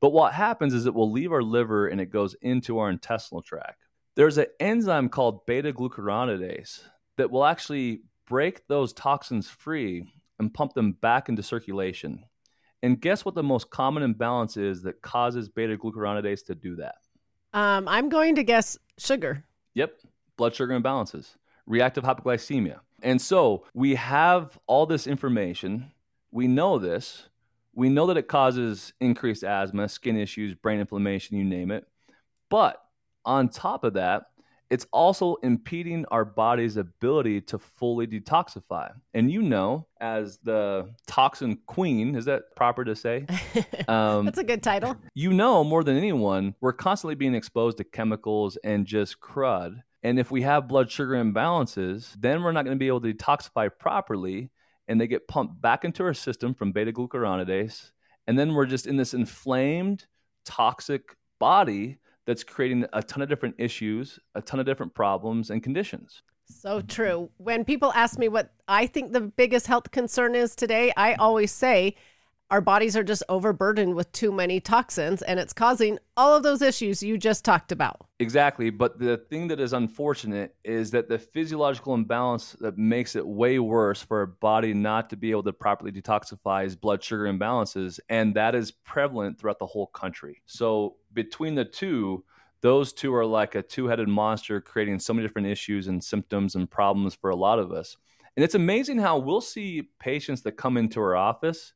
But 0.00 0.10
what 0.10 0.32
happens 0.32 0.74
is 0.74 0.86
it 0.86 0.94
will 0.94 1.12
leave 1.12 1.30
our 1.30 1.42
liver 1.42 1.86
and 1.86 2.00
it 2.00 2.06
goes 2.06 2.34
into 2.42 2.78
our 2.78 2.90
intestinal 2.90 3.42
tract. 3.42 3.86
There's 4.16 4.38
an 4.38 4.46
enzyme 4.58 5.08
called 5.08 5.46
beta 5.46 5.72
glucuronidase 5.72 6.82
that 7.16 7.30
will 7.30 7.44
actually 7.44 8.00
break 8.26 8.66
those 8.66 8.92
toxins 8.92 9.48
free 9.48 10.12
and 10.40 10.52
pump 10.52 10.74
them 10.74 10.92
back 10.92 11.28
into 11.28 11.42
circulation. 11.42 12.24
And 12.82 13.00
guess 13.00 13.24
what 13.24 13.34
the 13.34 13.42
most 13.42 13.70
common 13.70 14.02
imbalance 14.02 14.56
is 14.56 14.82
that 14.82 15.02
causes 15.02 15.48
beta 15.48 15.76
glucuronidase 15.76 16.44
to 16.46 16.54
do 16.54 16.76
that? 16.76 16.96
Um, 17.52 17.86
I'm 17.86 18.08
going 18.08 18.34
to 18.36 18.42
guess 18.42 18.78
sugar. 18.98 19.44
Yep, 19.74 20.00
blood 20.36 20.54
sugar 20.54 20.78
imbalances, 20.78 21.36
reactive 21.66 22.04
hypoglycemia. 22.04 22.80
And 23.02 23.20
so 23.20 23.64
we 23.74 23.94
have 23.94 24.58
all 24.66 24.86
this 24.86 25.06
information. 25.06 25.92
We 26.30 26.48
know 26.48 26.78
this. 26.78 27.28
We 27.74 27.88
know 27.88 28.06
that 28.06 28.16
it 28.16 28.28
causes 28.28 28.92
increased 29.00 29.44
asthma, 29.44 29.88
skin 29.88 30.16
issues, 30.16 30.54
brain 30.54 30.80
inflammation, 30.80 31.36
you 31.36 31.44
name 31.44 31.70
it. 31.70 31.86
But 32.50 32.82
on 33.24 33.48
top 33.48 33.84
of 33.84 33.94
that, 33.94 34.26
it's 34.72 34.86
also 34.90 35.34
impeding 35.42 36.06
our 36.06 36.24
body's 36.24 36.78
ability 36.78 37.42
to 37.42 37.58
fully 37.58 38.06
detoxify. 38.06 38.90
And 39.12 39.30
you 39.30 39.42
know, 39.42 39.86
as 40.00 40.38
the 40.38 40.88
toxin 41.06 41.58
queen, 41.66 42.16
is 42.16 42.24
that 42.24 42.56
proper 42.56 42.82
to 42.84 42.96
say? 42.96 43.26
Um, 43.88 44.24
That's 44.24 44.38
a 44.38 44.44
good 44.44 44.62
title. 44.62 44.96
You 45.14 45.32
know, 45.32 45.64
more 45.64 45.82
than 45.82 45.96
anyone, 45.96 46.54
we're 46.60 46.72
constantly 46.72 47.16
being 47.16 47.34
exposed 47.34 47.78
to 47.78 47.84
chemicals 47.84 48.56
and 48.64 48.86
just 48.86 49.20
crud. 49.20 49.82
And 50.02 50.18
if 50.18 50.30
we 50.30 50.42
have 50.42 50.68
blood 50.68 50.90
sugar 50.90 51.14
imbalances, 51.14 52.14
then 52.18 52.42
we're 52.42 52.52
not 52.52 52.64
going 52.64 52.76
to 52.76 52.78
be 52.78 52.86
able 52.86 53.00
to 53.02 53.12
detoxify 53.12 53.68
properly. 53.76 54.50
And 54.88 55.00
they 55.00 55.06
get 55.06 55.28
pumped 55.28 55.60
back 55.60 55.84
into 55.84 56.04
our 56.04 56.14
system 56.14 56.54
from 56.54 56.72
beta 56.72 56.92
glucuronidase. 56.92 57.90
And 58.26 58.38
then 58.38 58.54
we're 58.54 58.66
just 58.66 58.86
in 58.86 58.96
this 58.96 59.12
inflamed, 59.12 60.06
toxic 60.44 61.16
body 61.38 61.98
that's 62.26 62.44
creating 62.44 62.86
a 62.92 63.02
ton 63.02 63.22
of 63.22 63.28
different 63.28 63.54
issues, 63.58 64.18
a 64.34 64.42
ton 64.42 64.60
of 64.60 64.66
different 64.66 64.94
problems 64.94 65.50
and 65.50 65.62
conditions. 65.62 66.22
So 66.46 66.80
true. 66.80 67.30
When 67.38 67.64
people 67.64 67.92
ask 67.94 68.18
me 68.18 68.28
what 68.28 68.52
I 68.68 68.86
think 68.86 69.12
the 69.12 69.20
biggest 69.20 69.66
health 69.66 69.90
concern 69.90 70.34
is 70.34 70.54
today, 70.54 70.92
I 70.96 71.14
always 71.14 71.50
say 71.50 71.96
our 72.52 72.60
bodies 72.60 72.98
are 72.98 73.02
just 73.02 73.22
overburdened 73.30 73.94
with 73.94 74.12
too 74.12 74.30
many 74.30 74.60
toxins 74.60 75.22
and 75.22 75.40
it's 75.40 75.54
causing 75.54 75.98
all 76.18 76.36
of 76.36 76.42
those 76.42 76.60
issues 76.60 77.02
you 77.02 77.16
just 77.16 77.46
talked 77.46 77.72
about. 77.72 78.06
Exactly. 78.20 78.68
But 78.68 78.98
the 78.98 79.16
thing 79.16 79.48
that 79.48 79.58
is 79.58 79.72
unfortunate 79.72 80.54
is 80.62 80.90
that 80.90 81.08
the 81.08 81.18
physiological 81.18 81.94
imbalance 81.94 82.54
that 82.60 82.76
makes 82.76 83.16
it 83.16 83.26
way 83.26 83.58
worse 83.58 84.02
for 84.02 84.20
a 84.20 84.28
body 84.28 84.74
not 84.74 85.08
to 85.10 85.16
be 85.16 85.30
able 85.30 85.44
to 85.44 85.52
properly 85.54 85.90
detoxify 85.90 86.66
is 86.66 86.76
blood 86.76 87.02
sugar 87.02 87.24
imbalances. 87.24 87.98
And 88.10 88.34
that 88.34 88.54
is 88.54 88.70
prevalent 88.70 89.40
throughout 89.40 89.58
the 89.58 89.66
whole 89.66 89.86
country. 89.86 90.42
So 90.44 90.96
between 91.14 91.54
the 91.54 91.64
two, 91.64 92.22
those 92.60 92.92
two 92.92 93.14
are 93.14 93.24
like 93.24 93.54
a 93.54 93.62
two 93.62 93.86
headed 93.86 94.08
monster 94.08 94.60
creating 94.60 94.98
so 94.98 95.14
many 95.14 95.26
different 95.26 95.48
issues 95.48 95.88
and 95.88 96.04
symptoms 96.04 96.54
and 96.54 96.70
problems 96.70 97.14
for 97.14 97.30
a 97.30 97.36
lot 97.36 97.58
of 97.58 97.72
us. 97.72 97.96
And 98.36 98.44
it's 98.44 98.54
amazing 98.54 98.98
how 98.98 99.16
we'll 99.16 99.40
see 99.40 99.88
patients 99.98 100.42
that 100.42 100.58
come 100.58 100.76
into 100.76 101.00
our 101.00 101.16
office 101.16 101.72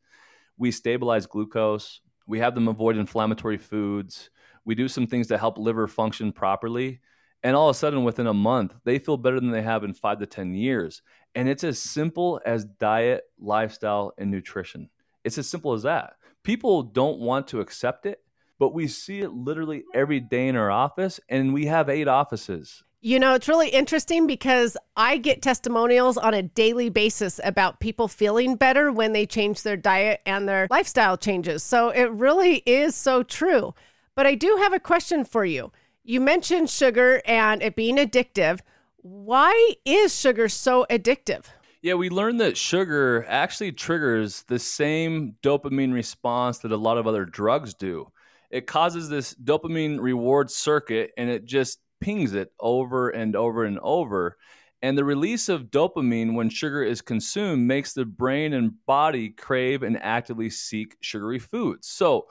we 0.59 0.71
stabilize 0.71 1.27
glucose. 1.27 2.01
We 2.27 2.39
have 2.41 2.55
them 2.55 2.69
avoid 2.69 2.97
inflammatory 2.97 3.59
foods. 3.59 4.31
We 4.65 4.75
do 4.75 4.89
some 4.89 5.07
things 5.07 5.29
to 5.29 5.39
help 5.39 5.59
liver 5.59 5.87
function 5.87 6.33
properly. 6.33 7.01
And 7.43 7.55
all 7.55 7.69
of 7.69 7.77
a 7.77 7.79
sudden, 7.79 8.03
within 8.03 8.27
a 8.27 8.35
month, 8.35 8.75
they 8.85 8.99
feel 8.99 9.17
better 9.17 9.39
than 9.39 9.53
they 9.53 9.63
have 9.63 9.85
in 9.85 9.95
five 9.95 10.19
to 10.19 10.27
10 10.27 10.55
years. 10.55 11.03
And 11.35 11.49
it's 11.49 11.65
as 11.65 11.79
simple 11.79 12.41
as 12.45 12.65
diet, 12.65 13.25
lifestyle, 13.39 14.13
and 14.19 14.31
nutrition. 14.31 14.91
It's 15.23 15.39
as 15.39 15.49
simple 15.49 15.73
as 15.73 15.83
that. 15.83 16.15
People 16.43 16.83
don't 16.83 17.21
want 17.21 17.49
to 17.49 17.61
accept 17.61 18.07
it, 18.07 18.21
but 18.59 18.75
we 18.75 18.89
see 18.89 19.21
it 19.21 19.33
literally 19.33 19.85
every 19.95 20.19
day 20.19 20.49
in 20.49 20.57
our 20.57 20.71
office, 20.71 21.21
and 21.29 21.53
we 21.53 21.67
have 21.67 21.89
eight 21.89 22.09
offices. 22.09 22.83
You 23.07 23.21
know, 23.21 23.35
it's 23.35 23.47
really 23.47 23.69
interesting 23.69 24.27
because 24.27 24.77
I 24.97 25.19
get 25.19 25.41
testimonials 25.41 26.19
on 26.19 26.35
a 26.35 26.43
daily 26.43 26.89
basis 26.89 27.39
about 27.45 27.79
people 27.79 28.09
feeling 28.09 28.57
better 28.57 28.91
when 28.91 29.13
they 29.13 29.27
change 29.27 29.63
their 29.63 29.77
diet 29.77 30.23
and 30.27 30.49
their 30.49 30.67
lifestyle 30.73 31.17
changes. 31.17 31.63
So 31.63 31.91
it 31.91 32.11
really 32.11 32.65
is 32.67 32.97
so 32.97 33.23
true. 33.23 33.75
But 34.17 34.27
I 34.27 34.35
do 34.35 34.59
have 34.61 34.73
a 34.73 34.81
question 34.81 35.25
for 35.25 35.45
you. 35.45 35.71
You 36.03 36.21
mentioned 36.21 36.69
sugar 36.69 37.23
and 37.27 37.63
it 37.63 37.77
being 37.77 37.97
addictive. 37.97 38.59
Why 38.97 39.75
is 39.85 40.13
sugar 40.13 40.49
so 40.49 40.85
addictive? 40.91 41.45
Yeah, 41.83 41.95
we 41.95 42.11
learned 42.11 42.41
that 42.41 42.57
sugar 42.57 43.25
actually 43.29 43.71
triggers 43.71 44.43
the 44.49 44.59
same 44.59 45.37
dopamine 45.45 45.95
response 45.95 46.59
that 46.59 46.73
a 46.73 46.77
lot 46.77 46.99
of 46.99 47.07
other 47.07 47.25
drugs 47.25 47.73
do. 47.73 48.11
It 48.51 48.67
causes 48.67 49.09
this 49.09 49.33
dopamine 49.33 50.01
reward 50.01 50.51
circuit 50.51 51.13
and 51.17 51.31
it 51.31 51.45
just 51.45 51.79
pings 52.01 52.35
it 52.35 52.53
over 52.61 53.11
and 53.11 53.37
over 53.37 53.65
and 53.65 53.79
over. 53.81 54.37
And 54.83 54.97
the 54.97 55.05
release 55.05 55.49
of 55.49 55.71
dopamine 55.71 56.35
when 56.35 56.51
sugar 56.51 56.83
is 56.83 57.01
consumed 57.01 57.67
makes 57.67 57.93
the 57.93 58.05
brain 58.05 58.53
and 58.53 58.73
body 58.87 59.31
crave 59.31 59.83
and 59.83 60.01
actively 60.03 60.51
seek 60.51 60.97
sugary 61.01 61.39
foods. 61.39 61.89
So, 61.89 62.29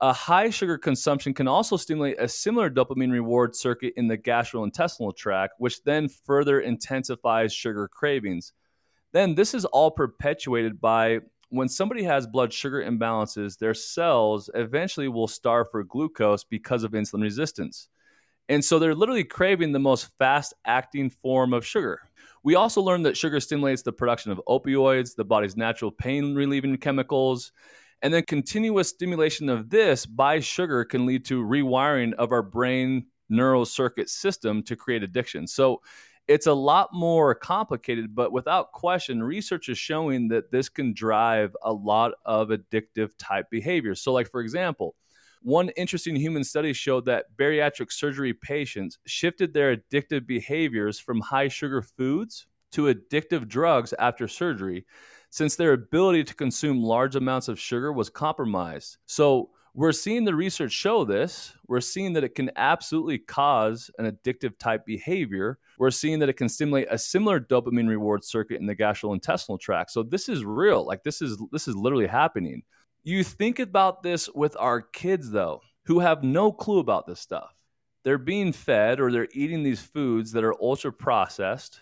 a 0.00 0.12
high 0.12 0.50
sugar 0.50 0.78
consumption 0.78 1.32
can 1.32 1.46
also 1.46 1.76
stimulate 1.76 2.20
a 2.20 2.26
similar 2.26 2.68
dopamine 2.68 3.12
reward 3.12 3.54
circuit 3.54 3.92
in 3.96 4.08
the 4.08 4.18
gastrointestinal 4.18 5.16
tract, 5.16 5.54
which 5.58 5.84
then 5.84 6.08
further 6.08 6.60
intensifies 6.60 7.52
sugar 7.52 7.86
cravings. 7.86 8.52
Then, 9.12 9.36
this 9.36 9.54
is 9.54 9.64
all 9.66 9.92
perpetuated 9.92 10.80
by 10.80 11.20
when 11.52 11.68
somebody 11.68 12.02
has 12.04 12.26
blood 12.26 12.50
sugar 12.52 12.82
imbalances, 12.82 13.58
their 13.58 13.74
cells 13.74 14.48
eventually 14.54 15.06
will 15.06 15.28
starve 15.28 15.66
for 15.70 15.84
glucose 15.84 16.44
because 16.44 16.82
of 16.82 16.92
insulin 16.92 17.20
resistance. 17.20 17.88
And 18.48 18.64
so 18.64 18.78
they're 18.78 18.94
literally 18.94 19.24
craving 19.24 19.72
the 19.72 19.78
most 19.78 20.10
fast 20.18 20.54
acting 20.64 21.10
form 21.10 21.52
of 21.52 21.64
sugar. 21.64 22.00
We 22.44 22.54
also 22.56 22.82
learned 22.82 23.06
that 23.06 23.16
sugar 23.16 23.40
stimulates 23.40 23.82
the 23.82 23.92
production 23.92 24.32
of 24.32 24.40
opioids, 24.48 25.14
the 25.14 25.24
body's 25.24 25.56
natural 25.56 25.90
pain 25.90 26.34
relieving 26.34 26.76
chemicals. 26.76 27.52
And 28.02 28.12
then 28.12 28.24
continuous 28.24 28.88
stimulation 28.88 29.48
of 29.48 29.70
this 29.70 30.06
by 30.06 30.40
sugar 30.40 30.84
can 30.84 31.06
lead 31.06 31.24
to 31.26 31.42
rewiring 31.42 32.14
of 32.14 32.32
our 32.32 32.42
brain 32.42 33.06
neural 33.28 33.64
circuit 33.64 34.10
system 34.10 34.62
to 34.64 34.76
create 34.76 35.04
addiction. 35.04 35.46
So 35.46 35.80
it's 36.28 36.46
a 36.46 36.52
lot 36.52 36.90
more 36.92 37.34
complicated, 37.34 38.14
but 38.14 38.32
without 38.32 38.72
question, 38.72 39.22
research 39.22 39.68
is 39.68 39.78
showing 39.78 40.28
that 40.28 40.50
this 40.50 40.68
can 40.68 40.94
drive 40.94 41.54
a 41.62 41.72
lot 41.72 42.12
of 42.24 42.48
addictive 42.48 43.10
type 43.18 43.46
behaviors. 43.50 44.00
So, 44.00 44.12
like, 44.12 44.30
for 44.30 44.40
example, 44.40 44.94
one 45.42 45.70
interesting 45.70 46.16
human 46.16 46.44
study 46.44 46.72
showed 46.72 47.06
that 47.06 47.26
bariatric 47.36 47.92
surgery 47.92 48.34
patients 48.34 48.98
shifted 49.06 49.52
their 49.52 49.76
addictive 49.76 50.26
behaviors 50.26 50.98
from 50.98 51.20
high 51.20 51.48
sugar 51.48 51.82
foods 51.82 52.46
to 52.72 52.92
addictive 52.92 53.48
drugs 53.48 53.92
after 53.98 54.26
surgery, 54.28 54.86
since 55.30 55.56
their 55.56 55.72
ability 55.72 56.24
to 56.24 56.34
consume 56.34 56.82
large 56.82 57.16
amounts 57.16 57.48
of 57.48 57.58
sugar 57.58 57.92
was 57.92 58.10
compromised. 58.10 58.98
So, 59.06 59.50
we're 59.74 59.92
seeing 59.92 60.24
the 60.24 60.34
research 60.34 60.72
show 60.72 61.04
this. 61.04 61.54
We're 61.66 61.80
seeing 61.80 62.12
that 62.12 62.24
it 62.24 62.34
can 62.34 62.50
absolutely 62.56 63.18
cause 63.18 63.90
an 63.98 64.04
addictive 64.04 64.58
type 64.58 64.84
behavior. 64.84 65.58
We're 65.78 65.90
seeing 65.90 66.18
that 66.18 66.28
it 66.28 66.34
can 66.34 66.50
stimulate 66.50 66.88
a 66.90 66.98
similar 66.98 67.40
dopamine 67.40 67.88
reward 67.88 68.22
circuit 68.22 68.60
in 68.60 68.66
the 68.66 68.76
gastrointestinal 68.76 69.58
tract. 69.58 69.90
So 69.90 70.02
this 70.02 70.28
is 70.28 70.44
real. 70.44 70.84
Like 70.86 71.04
this 71.04 71.22
is 71.22 71.42
this 71.52 71.68
is 71.68 71.74
literally 71.74 72.06
happening. 72.06 72.62
You 73.04 73.24
think 73.24 73.58
about 73.58 74.04
this 74.04 74.28
with 74.32 74.56
our 74.60 74.80
kids, 74.80 75.32
though, 75.32 75.62
who 75.86 75.98
have 75.98 76.22
no 76.22 76.52
clue 76.52 76.78
about 76.78 77.04
this 77.04 77.18
stuff. 77.18 77.52
They're 78.04 78.16
being 78.16 78.52
fed 78.52 79.00
or 79.00 79.10
they're 79.10 79.28
eating 79.32 79.64
these 79.64 79.80
foods 79.80 80.30
that 80.32 80.44
are 80.44 80.54
ultra 80.62 80.92
processed. 80.92 81.80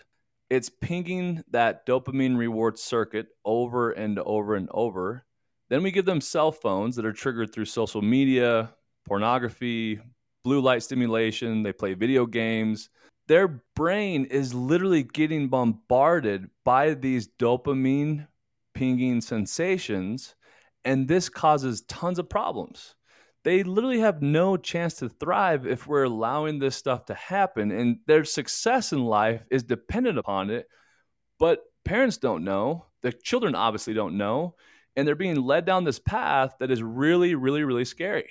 It's 0.49 0.69
pinging 0.69 1.43
that 1.51 1.85
dopamine 1.85 2.37
reward 2.37 2.79
circuit 2.79 3.27
over 3.45 3.91
and 3.91 4.17
over 4.17 4.55
and 4.55 4.67
over. 4.71 5.23
Then 5.69 5.83
we 5.83 5.91
give 5.91 6.05
them 6.05 6.21
cell 6.21 6.51
phones 6.51 6.95
that 6.95 7.05
are 7.05 7.13
triggered 7.13 7.53
through 7.53 7.65
social 7.65 8.01
media, 8.01 8.73
pornography, 9.05 9.99
blue 10.43 10.59
light 10.59 10.81
stimulation. 10.81 11.61
They 11.61 11.71
play 11.71 11.93
video 11.93 12.25
games. 12.25 12.89
Their 13.27 13.47
brain 13.75 14.25
is 14.25 14.55
literally 14.55 15.03
getting 15.03 15.49
bombarded 15.49 16.49
by 16.65 16.95
these 16.95 17.27
dopamine 17.27 18.27
pinging 18.73 19.21
sensations 19.21 20.35
and 20.83 21.07
this 21.07 21.29
causes 21.29 21.81
tons 21.81 22.19
of 22.19 22.29
problems. 22.29 22.95
They 23.43 23.63
literally 23.63 23.99
have 23.99 24.21
no 24.21 24.55
chance 24.55 24.95
to 24.95 25.09
thrive 25.09 25.65
if 25.65 25.87
we're 25.87 26.03
allowing 26.03 26.59
this 26.59 26.75
stuff 26.75 27.05
to 27.05 27.15
happen. 27.15 27.71
And 27.71 27.97
their 28.05 28.23
success 28.23 28.93
in 28.93 29.03
life 29.03 29.41
is 29.49 29.63
dependent 29.63 30.19
upon 30.19 30.51
it. 30.51 30.67
But 31.39 31.61
parents 31.83 32.17
don't 32.17 32.43
know. 32.43 32.85
The 33.01 33.11
children 33.11 33.55
obviously 33.55 33.93
don't 33.93 34.17
know. 34.17 34.55
And 34.95 35.07
they're 35.07 35.15
being 35.15 35.41
led 35.41 35.65
down 35.65 35.85
this 35.85 35.99
path 35.99 36.55
that 36.59 36.69
is 36.69 36.83
really, 36.83 37.33
really, 37.33 37.63
really 37.63 37.85
scary. 37.85 38.29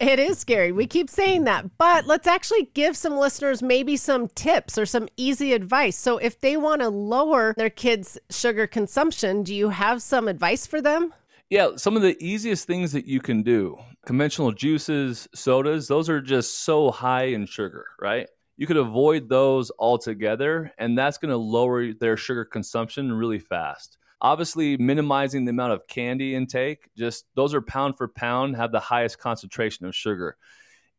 It 0.00 0.18
is 0.18 0.38
scary. 0.38 0.72
We 0.72 0.86
keep 0.86 1.08
saying 1.08 1.44
that, 1.44 1.78
but 1.78 2.06
let's 2.06 2.26
actually 2.26 2.68
give 2.74 2.96
some 2.96 3.16
listeners 3.16 3.62
maybe 3.62 3.96
some 3.96 4.26
tips 4.26 4.76
or 4.76 4.86
some 4.86 5.08
easy 5.16 5.52
advice. 5.52 5.96
So, 5.96 6.18
if 6.18 6.40
they 6.40 6.56
want 6.56 6.80
to 6.80 6.88
lower 6.88 7.54
their 7.56 7.70
kids' 7.70 8.18
sugar 8.28 8.66
consumption, 8.66 9.44
do 9.44 9.54
you 9.54 9.68
have 9.68 10.02
some 10.02 10.26
advice 10.26 10.66
for 10.66 10.82
them? 10.82 11.14
Yeah, 11.50 11.72
some 11.76 11.94
of 11.94 12.02
the 12.02 12.16
easiest 12.24 12.66
things 12.66 12.92
that 12.92 13.06
you 13.06 13.20
can 13.20 13.42
do 13.42 13.78
conventional 14.06 14.52
juices, 14.52 15.28
sodas, 15.34 15.88
those 15.88 16.08
are 16.08 16.20
just 16.20 16.64
so 16.64 16.90
high 16.90 17.24
in 17.24 17.46
sugar, 17.46 17.86
right? 18.00 18.28
You 18.56 18.66
could 18.66 18.76
avoid 18.76 19.28
those 19.28 19.70
altogether, 19.78 20.72
and 20.78 20.96
that's 20.96 21.18
going 21.18 21.30
to 21.30 21.36
lower 21.36 21.92
their 21.92 22.16
sugar 22.16 22.44
consumption 22.44 23.12
really 23.12 23.38
fast. 23.38 23.98
Obviously, 24.20 24.76
minimizing 24.76 25.44
the 25.44 25.50
amount 25.50 25.72
of 25.72 25.86
candy 25.86 26.34
intake, 26.34 26.88
just 26.96 27.26
those 27.34 27.52
are 27.52 27.60
pound 27.60 27.98
for 27.98 28.08
pound, 28.08 28.56
have 28.56 28.72
the 28.72 28.80
highest 28.80 29.18
concentration 29.18 29.86
of 29.86 29.94
sugar. 29.94 30.36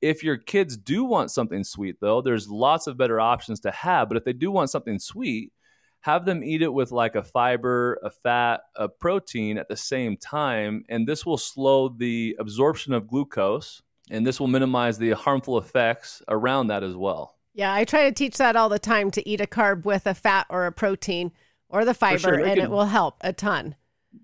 If 0.02 0.24
your 0.24 0.38
kids 0.38 0.78
do 0.78 1.06
want 1.06 1.32
something 1.32 1.64
sweet, 1.64 1.96
though, 2.02 2.22
there's 2.22 2.50
lots 2.50 2.88
of 2.88 2.98
better 2.98 3.20
options 3.20 3.62
to 3.62 3.72
have. 3.72 4.10
But 4.10 4.18
if 4.18 4.26
they 4.26 4.34
do 4.34 4.52
want 4.52 4.70
something 4.70 5.00
sweet, 5.00 5.52
have 6.06 6.24
them 6.24 6.44
eat 6.44 6.62
it 6.62 6.72
with 6.72 6.92
like 6.92 7.16
a 7.16 7.24
fiber, 7.24 8.00
a 8.04 8.12
fat, 8.12 8.62
a 8.76 8.88
protein 8.88 9.58
at 9.58 9.68
the 9.68 9.76
same 9.76 10.16
time. 10.16 10.86
And 10.88 11.08
this 11.08 11.26
will 11.26 11.40
slow 11.40 11.90
the 11.90 12.36
absorption 12.38 12.94
of 12.94 13.08
glucose 13.08 13.82
and 14.12 14.24
this 14.24 14.40
will 14.40 14.46
minimize 14.46 15.00
the 15.00 15.14
harmful 15.14 15.58
effects 15.58 16.22
around 16.28 16.68
that 16.68 16.84
as 16.84 16.96
well. 16.96 17.34
Yeah, 17.56 17.74
I 17.74 17.86
try 17.86 18.04
to 18.04 18.12
teach 18.12 18.38
that 18.38 18.56
all 18.56 18.70
the 18.70 18.78
time 18.78 19.10
to 19.12 19.28
eat 19.28 19.42
a 19.42 19.48
carb 19.48 19.84
with 19.84 20.06
a 20.06 20.14
fat 20.14 20.46
or 20.52 20.68
a 20.68 20.72
protein 20.72 21.32
or 21.70 21.84
the 21.84 21.96
fiber, 21.96 22.20
sure, 22.20 22.34
and 22.36 22.54
can, 22.54 22.66
it 22.66 22.70
will 22.70 22.86
help 22.86 23.16
a 23.22 23.34
ton. 23.34 23.74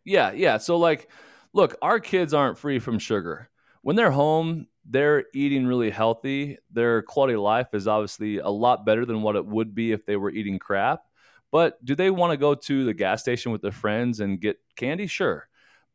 Yeah, 0.05 0.33
yeah. 0.33 0.59
So, 0.59 0.77
like, 0.77 1.09
look, 1.51 1.77
our 1.81 1.99
kids 1.99 2.31
aren't 2.31 2.59
free 2.59 2.77
from 2.77 2.99
sugar. 2.99 3.49
When 3.81 3.95
they're 3.95 4.11
home, 4.11 4.67
they're 4.85 5.23
eating 5.33 5.65
really 5.65 5.89
healthy. 5.89 6.59
Their 6.69 7.01
quality 7.01 7.33
of 7.33 7.39
life 7.39 7.73
is 7.73 7.87
obviously 7.87 8.37
a 8.37 8.49
lot 8.49 8.85
better 8.85 9.03
than 9.03 9.23
what 9.23 9.35
it 9.35 9.47
would 9.47 9.73
be 9.73 9.93
if 9.93 10.05
they 10.05 10.15
were 10.15 10.29
eating 10.29 10.59
crap. 10.59 11.05
But 11.51 11.83
do 11.83 11.95
they 11.95 12.09
want 12.09 12.31
to 12.31 12.37
go 12.37 12.55
to 12.55 12.85
the 12.85 12.93
gas 12.93 13.21
station 13.21 13.51
with 13.51 13.61
their 13.61 13.71
friends 13.71 14.19
and 14.19 14.39
get 14.39 14.57
candy? 14.75 15.07
Sure. 15.07 15.47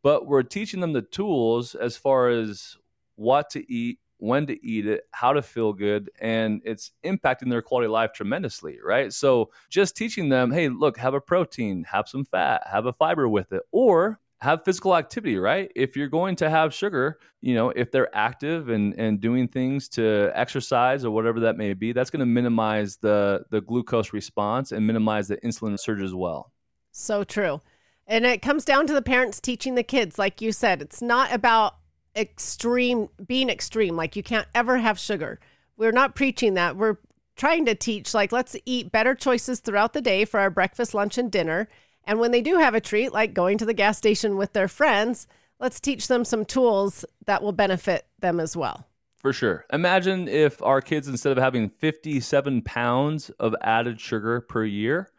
But 0.03 0.27
we're 0.27 0.43
teaching 0.43 0.81
them 0.81 0.93
the 0.93 1.03
tools 1.03 1.75
as 1.75 1.97
far 1.97 2.29
as 2.29 2.77
what 3.17 3.51
to 3.51 3.73
eat, 3.73 3.99
when 4.19 4.47
to 4.47 4.67
eat 4.67 4.87
it, 4.87 5.05
how 5.11 5.33
to 5.33 5.43
feel 5.43 5.73
good, 5.73 6.11
and 6.21 6.63
it's 6.65 6.93
impacting 7.05 7.51
their 7.51 7.63
quality 7.63 7.87
of 7.87 7.93
life 7.93 8.13
tremendously, 8.13 8.79
right? 8.83 9.13
So 9.13 9.51
just 9.69 9.97
teaching 9.97 10.29
them, 10.29 10.53
hey, 10.53 10.69
look, 10.69 10.97
have 10.99 11.15
a 11.15 11.21
protein, 11.21 11.85
have 11.85 12.09
some 12.09 12.25
fat, 12.25 12.63
have 12.71 12.87
a 12.87 12.93
fiber 12.93 13.29
with 13.29 13.53
it, 13.53 13.63
or 13.73 14.21
have 14.41 14.65
physical 14.65 14.97
activity, 14.97 15.39
right? 15.39 15.71
If 15.75 15.97
you're 15.97 16.09
going 16.09 16.37
to 16.37 16.51
have 16.51 16.75
sugar, 16.75 17.19
you 17.41 17.55
know, 17.55 17.71
if 17.71 17.91
they're 17.91 18.15
active 18.15 18.69
and 18.69 18.95
and 18.99 19.21
doing 19.21 19.49
things 19.49 19.89
to 19.91 20.31
exercise 20.35 21.05
or 21.05 21.11
whatever 21.11 21.41
that 21.41 21.57
may 21.57 21.73
be, 21.75 21.93
that's 21.93 22.11
going 22.11 22.21
to 22.21 22.27
minimize 22.27 22.99
the 22.99 23.45
the 23.51 23.61
glucose 23.61 24.13
response 24.13 24.73
and 24.73 24.87
minimize 24.87 25.29
the 25.29 25.39
insulin 25.39 25.79
surge 25.79 26.03
as 26.03 26.15
well. 26.15 26.53
So 26.93 27.25
true. 27.25 27.63
And 28.07 28.25
it 28.25 28.43
comes 28.43 28.65
down 28.65 28.87
to 28.87 28.93
the 28.93 29.03
parents 29.03 29.41
teaching 29.41 29.75
the 29.75 29.83
kids 29.83 30.19
like 30.19 30.41
you 30.41 30.53
said, 30.53 30.83
it's 30.83 31.03
not 31.03 31.33
about 31.33 31.77
extreme 32.15 33.09
being 33.27 33.51
extreme 33.51 33.97
like 33.97 34.17
you 34.17 34.23
can't 34.23 34.49
ever 34.55 34.79
have 34.79 34.99
sugar. 34.99 35.41
We're 35.77 35.93
not 35.93 36.15
preaching 36.15 36.55
that. 36.55 36.77
We're 36.77 36.97
trying 37.37 37.67
to 37.67 37.75
teach 37.75 38.13
like 38.13 38.33
let's 38.33 38.57
eat 38.67 38.93
better 38.93 39.15
choices 39.15 39.61
throughout 39.61 39.95
the 39.95 40.01
day 40.03 40.27
for 40.27 40.41
our 40.41 40.51
breakfast, 40.51 40.95
lunch 40.95 41.17
and 41.17 41.31
dinner 41.31 41.69
and 42.07 42.21
when 42.21 42.31
they 42.31 42.43
do 42.43 42.57
have 42.59 42.75
a 42.75 42.81
treat, 42.81 43.13
like 43.13 43.35
going 43.35 43.59
to 43.59 43.67
the 43.67 43.75
gas 43.75 43.99
station 43.99 44.37
with 44.37 44.53
their 44.53 44.69
friends, 44.69 45.27
let's 45.59 45.81
teach 45.81 46.09
them 46.09 46.25
some 46.25 46.45
tools 46.45 47.05
that 47.27 47.43
will 47.43 47.53
benefit 47.53 48.07
them 48.21 48.41
as 48.41 48.57
well. 48.57 48.87
For 49.17 49.33
sure. 49.33 49.65
Imagine 49.73 50.29
if 50.29 50.63
our 50.63 50.81
kids, 50.81 51.09
instead 51.09 51.33
of 51.33 51.39
having 51.39 51.69
57 51.69 52.63
pounds 52.63 53.31
of 53.41 53.55
added 53.61 54.01
sugar 54.01 54.43
per 54.43 54.65
year, 54.65 55.11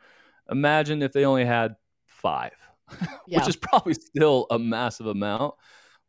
imagine 0.50 1.02
if 1.02 1.12
they 1.12 1.26
only 1.26 1.44
had 1.44 1.76
five, 2.06 2.54
yeah. 3.28 3.40
which 3.40 3.50
is 3.50 3.58
probably 3.58 3.96
still 3.96 4.48
a 4.50 4.58
massive 4.58 5.08
amount. 5.08 5.56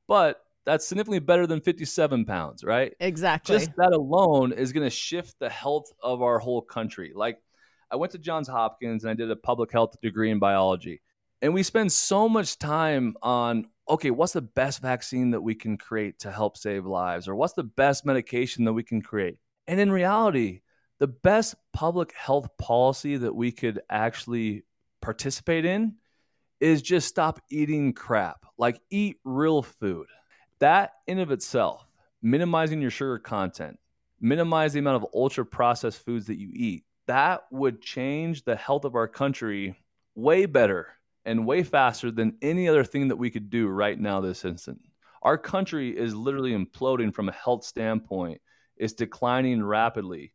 But 0.06 0.40
That's 0.64 0.86
significantly 0.86 1.20
better 1.20 1.46
than 1.46 1.60
57 1.60 2.26
pounds, 2.26 2.62
right? 2.62 2.94
Exactly. 3.00 3.56
Just 3.56 3.70
that 3.78 3.92
alone 3.92 4.52
is 4.52 4.72
going 4.72 4.84
to 4.84 4.90
shift 4.94 5.38
the 5.40 5.48
health 5.48 5.90
of 6.02 6.20
our 6.22 6.38
whole 6.38 6.60
country. 6.62 7.12
Like, 7.14 7.42
I 7.90 7.96
went 7.96 8.12
to 8.12 8.18
Johns 8.18 8.48
Hopkins 8.48 9.04
and 9.04 9.10
I 9.10 9.14
did 9.14 9.30
a 9.30 9.36
public 9.36 9.72
health 9.72 10.00
degree 10.00 10.30
in 10.30 10.38
biology. 10.38 11.00
And 11.40 11.54
we 11.54 11.62
spend 11.62 11.92
so 11.92 12.28
much 12.28 12.58
time 12.58 13.16
on 13.22 13.66
okay, 13.90 14.10
what's 14.10 14.34
the 14.34 14.42
best 14.42 14.82
vaccine 14.82 15.30
that 15.30 15.40
we 15.40 15.54
can 15.54 15.78
create 15.78 16.18
to 16.18 16.30
help 16.30 16.58
save 16.58 16.84
lives? 16.84 17.26
Or 17.26 17.34
what's 17.34 17.54
the 17.54 17.62
best 17.62 18.04
medication 18.04 18.64
that 18.64 18.74
we 18.74 18.82
can 18.82 19.00
create? 19.00 19.38
And 19.66 19.80
in 19.80 19.90
reality, 19.90 20.60
the 20.98 21.06
best 21.06 21.54
public 21.72 22.12
health 22.12 22.48
policy 22.58 23.16
that 23.16 23.34
we 23.34 23.50
could 23.50 23.80
actually 23.88 24.64
participate 25.00 25.64
in 25.64 25.94
is 26.60 26.82
just 26.82 27.08
stop 27.08 27.40
eating 27.50 27.92
crap, 27.92 28.44
like 28.58 28.80
eat 28.90 29.16
real 29.24 29.62
food. 29.62 30.08
That 30.58 30.92
in 31.06 31.18
of 31.18 31.30
itself, 31.30 31.86
minimizing 32.20 32.82
your 32.82 32.90
sugar 32.90 33.18
content, 33.18 33.78
minimize 34.20 34.72
the 34.72 34.80
amount 34.80 35.02
of 35.02 35.10
ultra 35.14 35.46
processed 35.46 36.04
foods 36.04 36.26
that 36.26 36.38
you 36.38 36.50
eat, 36.52 36.84
that 37.08 37.44
would 37.50 37.82
change 37.82 38.44
the 38.44 38.54
health 38.54 38.84
of 38.84 38.94
our 38.94 39.08
country 39.08 39.76
way 40.14 40.46
better 40.46 40.88
and 41.24 41.46
way 41.46 41.62
faster 41.62 42.10
than 42.10 42.36
any 42.40 42.68
other 42.68 42.84
thing 42.84 43.08
that 43.08 43.16
we 43.16 43.30
could 43.30 43.50
do 43.50 43.66
right 43.66 43.98
now 43.98 44.20
this 44.20 44.44
instant. 44.44 44.80
Our 45.22 45.36
country 45.36 45.96
is 45.96 46.14
literally 46.14 46.52
imploding 46.52 47.12
from 47.12 47.28
a 47.28 47.32
health 47.32 47.64
standpoint. 47.64 48.40
It's 48.76 48.92
declining 48.92 49.62
rapidly. 49.64 50.32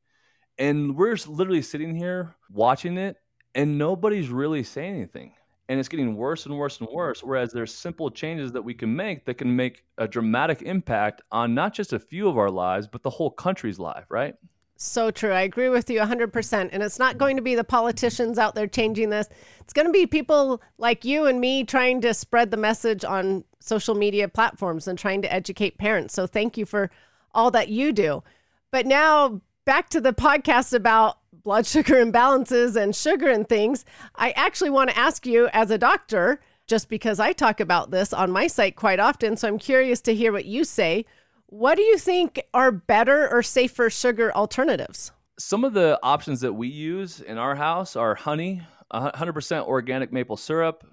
And 0.58 0.96
we're 0.96 1.18
literally 1.28 1.62
sitting 1.62 1.96
here 1.96 2.36
watching 2.52 2.98
it 2.98 3.18
and 3.56 3.78
nobody's 3.78 4.30
really 4.30 4.64
saying 4.64 4.96
anything. 4.96 5.34
And 5.70 5.80
it's 5.80 5.90
getting 5.90 6.16
worse 6.16 6.46
and 6.46 6.58
worse 6.58 6.80
and 6.80 6.90
worse. 6.92 7.24
Whereas 7.24 7.54
there's 7.54 7.74
simple 7.74 8.12
changes 8.12 8.52
that 8.52 8.62
we 8.62 8.74
can 8.74 8.94
make 8.94 9.26
that 9.26 9.36
can 9.36 9.56
make 9.56 9.84
a 9.98 10.08
dramatic 10.08 10.62
impact 10.62 11.22
on 11.32 11.56
not 11.56 11.74
just 11.74 11.94
a 11.94 12.00
few 12.00 12.28
of 12.28 12.38
our 12.38 12.52
lives, 12.52 12.88
but 12.88 13.02
the 13.02 13.10
whole 13.10 13.32
country's 13.32 13.80
life, 13.80 14.06
right? 14.10 14.36
So 14.76 15.12
true. 15.12 15.32
I 15.32 15.42
agree 15.42 15.70
with 15.70 15.90
you 15.90 16.00
100%. 16.00 16.70
And 16.72 16.84
it's 16.84 17.00
not 17.00 17.18
going 17.18 17.38
to 17.38 17.42
be 17.42 17.56
the 17.56 17.64
politicians 17.64 18.38
out 18.38 18.56
there 18.56 18.68
changing 18.68 19.10
this. 19.10 19.30
It's 19.62 19.74
going 19.74 19.86
to 19.86 19.94
be 19.94 20.06
people 20.06 20.62
like 20.78 21.06
you 21.06 21.26
and 21.26 21.40
me 21.40 21.64
trying 21.64 22.02
to 22.02 22.14
spread 22.14 22.52
the 22.52 22.58
message 22.58 23.06
on 23.06 23.44
social 23.60 23.96
media 23.96 24.28
platforms 24.28 24.88
and 24.88 25.00
trying 25.00 25.22
to 25.22 25.32
educate 25.32 25.78
parents. 25.78 26.14
So 26.14 26.28
thank 26.28 26.58
you 26.58 26.66
for 26.66 26.92
all 27.34 27.52
that 27.52 27.70
you 27.70 27.94
do. 27.94 28.24
But 28.72 28.86
now 28.86 29.42
back 29.66 29.90
to 29.90 30.02
the 30.02 30.14
podcast 30.14 30.74
about 30.74 31.20
blood 31.32 31.66
sugar 31.66 31.96
imbalances 32.06 32.76
and 32.76 32.96
sugar 32.96 33.30
and 33.30 33.48
things. 33.48 33.86
I 34.16 34.32
actually 34.32 34.72
want 34.72 34.90
to 34.90 34.98
ask 34.98 35.26
you, 35.26 35.50
as 35.54 35.72
a 35.72 35.78
doctor, 35.78 36.42
just 36.68 36.90
because 36.90 37.20
I 37.20 37.34
talk 37.34 37.60
about 37.60 37.92
this 37.92 38.14
on 38.14 38.32
my 38.32 38.48
site 38.48 38.76
quite 38.76 39.00
often. 39.00 39.38
So 39.38 39.48
I'm 39.48 39.60
curious 39.60 40.02
to 40.02 40.16
hear 40.16 40.32
what 40.32 40.46
you 40.46 40.64
say. 40.64 41.06
What 41.54 41.76
do 41.76 41.84
you 41.84 42.00
think 42.00 42.42
are 42.56 42.72
better 42.72 43.32
or 43.32 43.44
safer 43.44 43.92
sugar 43.92 44.36
alternatives? 44.36 45.12
Some 45.38 45.64
of 45.64 45.74
the 45.74 46.00
options 46.02 46.42
that 46.42 46.54
we 46.54 46.68
use 46.68 47.22
in 47.22 47.38
our 47.38 47.54
house 47.54 47.96
are 47.96 48.16
honey, 48.16 48.64
100% 48.92 49.68
organic 49.68 50.12
maple 50.12 50.36
syrup. 50.36 50.84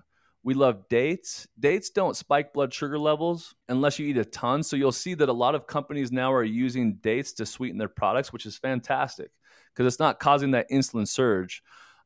We 0.42 0.52
love 0.52 0.86
dates. 0.90 1.48
Dates 1.58 1.88
don't 1.88 2.14
spike 2.14 2.52
blood 2.52 2.74
sugar 2.74 2.98
levels 2.98 3.54
unless 3.70 3.98
you 3.98 4.06
eat 4.06 4.18
a 4.18 4.24
ton. 4.26 4.62
So 4.62 4.76
you'll 4.76 4.92
see 4.92 5.14
that 5.14 5.30
a 5.30 5.32
lot 5.32 5.54
of 5.54 5.66
companies 5.66 6.12
now 6.12 6.30
are 6.30 6.44
using 6.44 6.96
dates 6.96 7.32
to 7.34 7.46
sweeten 7.46 7.78
their 7.78 7.88
products, 7.88 8.30
which 8.30 8.44
is 8.44 8.58
fantastic 8.58 9.30
because 9.72 9.90
it's 9.90 9.98
not 9.98 10.20
causing 10.20 10.50
that 10.50 10.70
insulin 10.70 11.08
surge. 11.08 11.62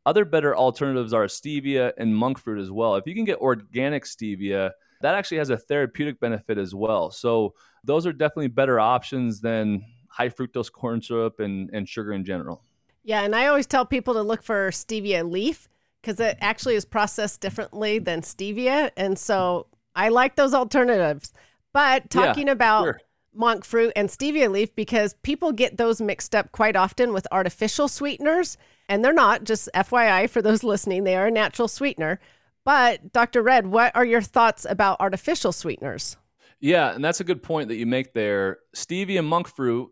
Other 0.06 0.24
better 0.24 0.56
alternatives 0.56 1.12
are 1.12 1.24
stevia 1.24 1.92
and 1.98 2.16
monk 2.16 2.38
fruit 2.38 2.60
as 2.60 2.70
well. 2.70 2.94
If 2.94 3.08
you 3.08 3.16
can 3.16 3.24
get 3.24 3.38
organic 3.38 4.04
stevia, 4.04 4.70
that 5.04 5.14
actually 5.14 5.36
has 5.36 5.50
a 5.50 5.58
therapeutic 5.58 6.18
benefit 6.18 6.56
as 6.56 6.74
well. 6.74 7.10
So 7.10 7.52
those 7.84 8.06
are 8.06 8.12
definitely 8.12 8.48
better 8.48 8.80
options 8.80 9.38
than 9.38 9.84
high 10.08 10.30
fructose 10.30 10.72
corn 10.72 11.02
syrup 11.02 11.40
and, 11.40 11.68
and 11.74 11.86
sugar 11.86 12.14
in 12.14 12.24
general. 12.24 12.62
Yeah, 13.02 13.20
and 13.20 13.36
I 13.36 13.48
always 13.48 13.66
tell 13.66 13.84
people 13.84 14.14
to 14.14 14.22
look 14.22 14.42
for 14.42 14.70
stevia 14.70 15.30
leaf 15.30 15.68
because 16.00 16.18
it 16.20 16.38
actually 16.40 16.76
is 16.76 16.86
processed 16.86 17.42
differently 17.42 17.98
than 17.98 18.22
stevia. 18.22 18.92
And 18.96 19.18
so 19.18 19.66
I 19.94 20.08
like 20.08 20.36
those 20.36 20.54
alternatives. 20.54 21.34
But 21.74 22.08
talking 22.08 22.46
yeah, 22.46 22.54
about 22.54 22.84
sure. 22.84 23.00
monk 23.34 23.66
fruit 23.66 23.92
and 23.94 24.08
stevia 24.08 24.50
leaf, 24.50 24.74
because 24.74 25.12
people 25.22 25.52
get 25.52 25.76
those 25.76 26.00
mixed 26.00 26.34
up 26.34 26.50
quite 26.52 26.76
often 26.76 27.12
with 27.12 27.26
artificial 27.30 27.88
sweeteners. 27.88 28.56
And 28.88 29.04
they're 29.04 29.12
not, 29.12 29.44
just 29.44 29.68
FYI 29.74 30.30
for 30.30 30.40
those 30.40 30.64
listening, 30.64 31.04
they 31.04 31.14
are 31.14 31.26
a 31.26 31.30
natural 31.30 31.68
sweetener. 31.68 32.20
But 32.64 33.12
Dr. 33.12 33.42
Redd, 33.42 33.66
what 33.66 33.94
are 33.94 34.04
your 34.04 34.22
thoughts 34.22 34.66
about 34.68 35.00
artificial 35.00 35.52
sweeteners? 35.52 36.16
Yeah, 36.60 36.94
and 36.94 37.04
that's 37.04 37.20
a 37.20 37.24
good 37.24 37.42
point 37.42 37.68
that 37.68 37.76
you 37.76 37.84
make 37.84 38.14
there. 38.14 38.58
Stevia 38.74 39.18
and 39.18 39.28
monk 39.28 39.48
fruit, 39.48 39.90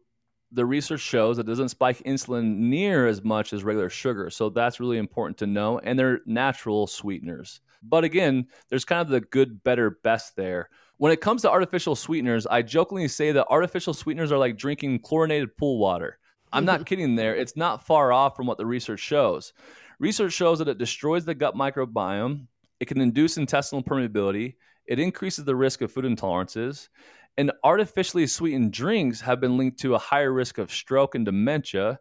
the 0.52 0.64
research 0.64 1.00
shows 1.00 1.38
it 1.38 1.46
doesn't 1.46 1.70
spike 1.70 1.98
insulin 2.04 2.56
near 2.56 3.06
as 3.06 3.22
much 3.22 3.52
as 3.52 3.64
regular 3.64 3.90
sugar. 3.90 4.30
So 4.30 4.48
that's 4.48 4.80
really 4.80 4.98
important 4.98 5.38
to 5.38 5.46
know. 5.46 5.78
And 5.80 5.98
they're 5.98 6.20
natural 6.24 6.86
sweeteners. 6.86 7.60
But 7.82 8.04
again, 8.04 8.46
there's 8.68 8.84
kind 8.84 9.00
of 9.00 9.08
the 9.08 9.20
good, 9.20 9.62
better, 9.64 9.98
best 10.02 10.36
there. 10.36 10.68
When 10.98 11.12
it 11.12 11.20
comes 11.20 11.42
to 11.42 11.50
artificial 11.50 11.96
sweeteners, 11.96 12.46
I 12.46 12.62
jokingly 12.62 13.08
say 13.08 13.32
that 13.32 13.48
artificial 13.48 13.92
sweeteners 13.92 14.30
are 14.30 14.38
like 14.38 14.56
drinking 14.56 15.00
chlorinated 15.00 15.56
pool 15.56 15.78
water. 15.78 16.18
I'm 16.52 16.64
not 16.64 16.86
kidding 16.86 17.16
there. 17.16 17.34
It's 17.34 17.56
not 17.56 17.86
far 17.86 18.12
off 18.12 18.36
from 18.36 18.46
what 18.46 18.58
the 18.58 18.66
research 18.66 19.00
shows. 19.00 19.52
Research 19.98 20.32
shows 20.32 20.58
that 20.58 20.68
it 20.68 20.78
destroys 20.78 21.24
the 21.24 21.34
gut 21.34 21.54
microbiome, 21.54 22.46
it 22.82 22.88
can 22.88 23.00
induce 23.00 23.36
intestinal 23.36 23.80
permeability, 23.80 24.56
it 24.86 24.98
increases 24.98 25.44
the 25.44 25.54
risk 25.54 25.82
of 25.82 25.92
food 25.92 26.04
intolerances. 26.04 26.88
And 27.38 27.52
artificially 27.62 28.26
sweetened 28.26 28.72
drinks 28.72 29.20
have 29.20 29.40
been 29.40 29.56
linked 29.56 29.78
to 29.82 29.94
a 29.94 30.00
higher 30.00 30.32
risk 30.32 30.58
of 30.58 30.72
stroke 30.72 31.14
and 31.14 31.24
dementia. 31.24 32.00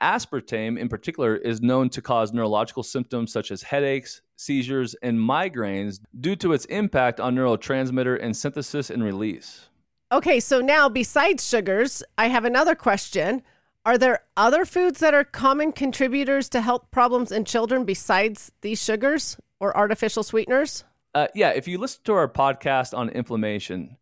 Aspartame, 0.00 0.78
in 0.78 0.88
particular, 0.88 1.34
is 1.34 1.60
known 1.60 1.90
to 1.90 2.00
cause 2.00 2.32
neurological 2.32 2.84
symptoms 2.84 3.32
such 3.32 3.50
as 3.50 3.64
headaches, 3.64 4.22
seizures, 4.36 4.94
and 5.02 5.18
migraines 5.18 5.98
due 6.20 6.36
to 6.36 6.52
its 6.52 6.64
impact 6.66 7.18
on 7.18 7.34
neurotransmitter 7.34 8.16
and 8.22 8.36
synthesis 8.36 8.88
and 8.88 9.02
release. 9.02 9.68
Okay, 10.12 10.38
so 10.38 10.60
now 10.60 10.88
besides 10.88 11.44
sugars, 11.44 12.04
I 12.16 12.28
have 12.28 12.44
another 12.44 12.76
question. 12.76 13.42
Are 13.84 13.98
there 13.98 14.20
other 14.36 14.64
foods 14.64 15.00
that 15.00 15.12
are 15.12 15.24
common 15.24 15.72
contributors 15.72 16.48
to 16.50 16.60
health 16.60 16.88
problems 16.92 17.32
in 17.32 17.44
children 17.44 17.84
besides 17.84 18.52
these 18.60 18.80
sugars 18.80 19.36
or 19.60 19.76
artificial 19.76 20.22
sweeteners? 20.22 20.84
Uh, 21.14 21.28
yeah, 21.34 21.50
if 21.50 21.68
you 21.68 21.78
listen 21.78 22.00
to 22.04 22.12
our 22.14 22.28
podcast 22.28 22.96
on 22.96 23.08
inflammation, 23.10 23.96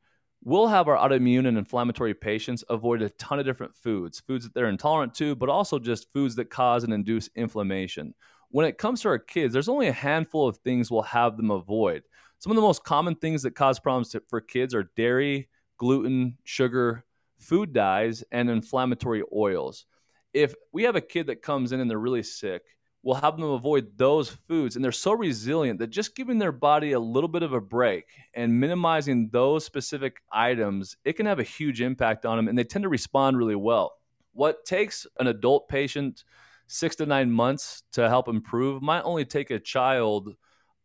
we'll 0.45 0.69
have 0.69 0.89
our 0.89 0.97
autoimmune 0.97 1.47
and 1.47 1.59
inflammatory 1.59 2.15
patients 2.15 2.65
avoid 2.69 3.03
a 3.03 3.11
ton 3.11 3.39
of 3.39 3.45
different 3.45 3.75
foods, 3.75 4.21
foods 4.21 4.45
that 4.45 4.55
they're 4.55 4.69
intolerant 4.69 5.15
to, 5.15 5.35
but 5.35 5.49
also 5.49 5.79
just 5.79 6.13
foods 6.13 6.37
that 6.37 6.51
cause 6.51 6.85
and 6.85 6.93
induce 6.93 7.29
inflammation. 7.35 8.15
When 8.51 8.67
it 8.67 8.79
comes 8.79 9.03
to 9.03 9.09
our 9.09 9.19
kids, 9.19 9.53
there's 9.53 9.69
only 9.69 9.89
a 9.89 9.93
handful 9.93 10.49
of 10.49 10.59
things 10.59 10.91
we'll 10.91 11.03
have 11.03 11.37
them 11.37 11.51
avoid. 11.51 12.05
Some 12.39 12.53
of 12.53 12.57
the 12.57 12.63
most 12.63 12.85
common 12.85 13.15
things 13.17 13.43
that 13.43 13.55
cause 13.55 13.81
problems 13.81 14.11
to, 14.11 14.23
for 14.29 14.41
kids 14.41 14.75
are 14.75 14.91
dairy, 14.97 15.49
gluten, 15.77 16.39
sugar, 16.45 17.05
food 17.39 17.73
dyes, 17.73 18.23
and 18.31 18.49
inflammatory 18.49 19.23
oils. 19.35 19.87
If 20.33 20.55
we 20.73 20.85
have 20.85 20.97
a 20.97 21.01
kid 21.01 21.27
that 21.29 21.43
comes 21.43 21.73
in 21.73 21.81
and 21.81 21.91
they're 21.91 21.99
really 21.99 22.23
sick, 22.23 22.63
will 23.09 23.15
help 23.15 23.39
them 23.39 23.49
avoid 23.49 23.97
those 23.97 24.29
foods. 24.29 24.77
And 24.77 24.85
they're 24.85 24.93
so 24.93 25.13
resilient 25.13 25.79
that 25.79 25.87
just 25.87 26.15
giving 26.15 26.39
their 26.39 26.53
body 26.53 26.93
a 26.93 27.01
little 27.01 27.27
bit 27.27 27.43
of 27.43 27.55
a 27.55 27.61
break 27.61 28.05
and 28.35 28.61
minimizing 28.61 29.31
those 29.33 29.65
specific 29.65 30.19
items, 30.31 30.95
it 31.07 31.15
can 31.15 31.25
have 31.25 31.39
a 31.39 31.43
huge 31.43 31.81
impact 31.81 32.27
on 32.27 32.37
them. 32.37 32.49
And 32.49 32.59
they 32.59 32.65
tend 32.65 32.83
to 32.83 32.91
respond 32.91 33.39
really 33.39 33.57
well. 33.57 33.93
What 34.35 34.67
takes 34.67 35.07
an 35.19 35.27
adult 35.27 35.71
patient 35.71 36.23
six 36.67 36.97
to 36.97 37.07
nine 37.07 37.31
months 37.31 37.83
to 37.93 38.11
help 38.11 38.29
improve 38.29 38.83
might 38.83 39.01
only 39.05 39.25
take 39.25 39.51
a 39.51 39.59
child 39.59 40.35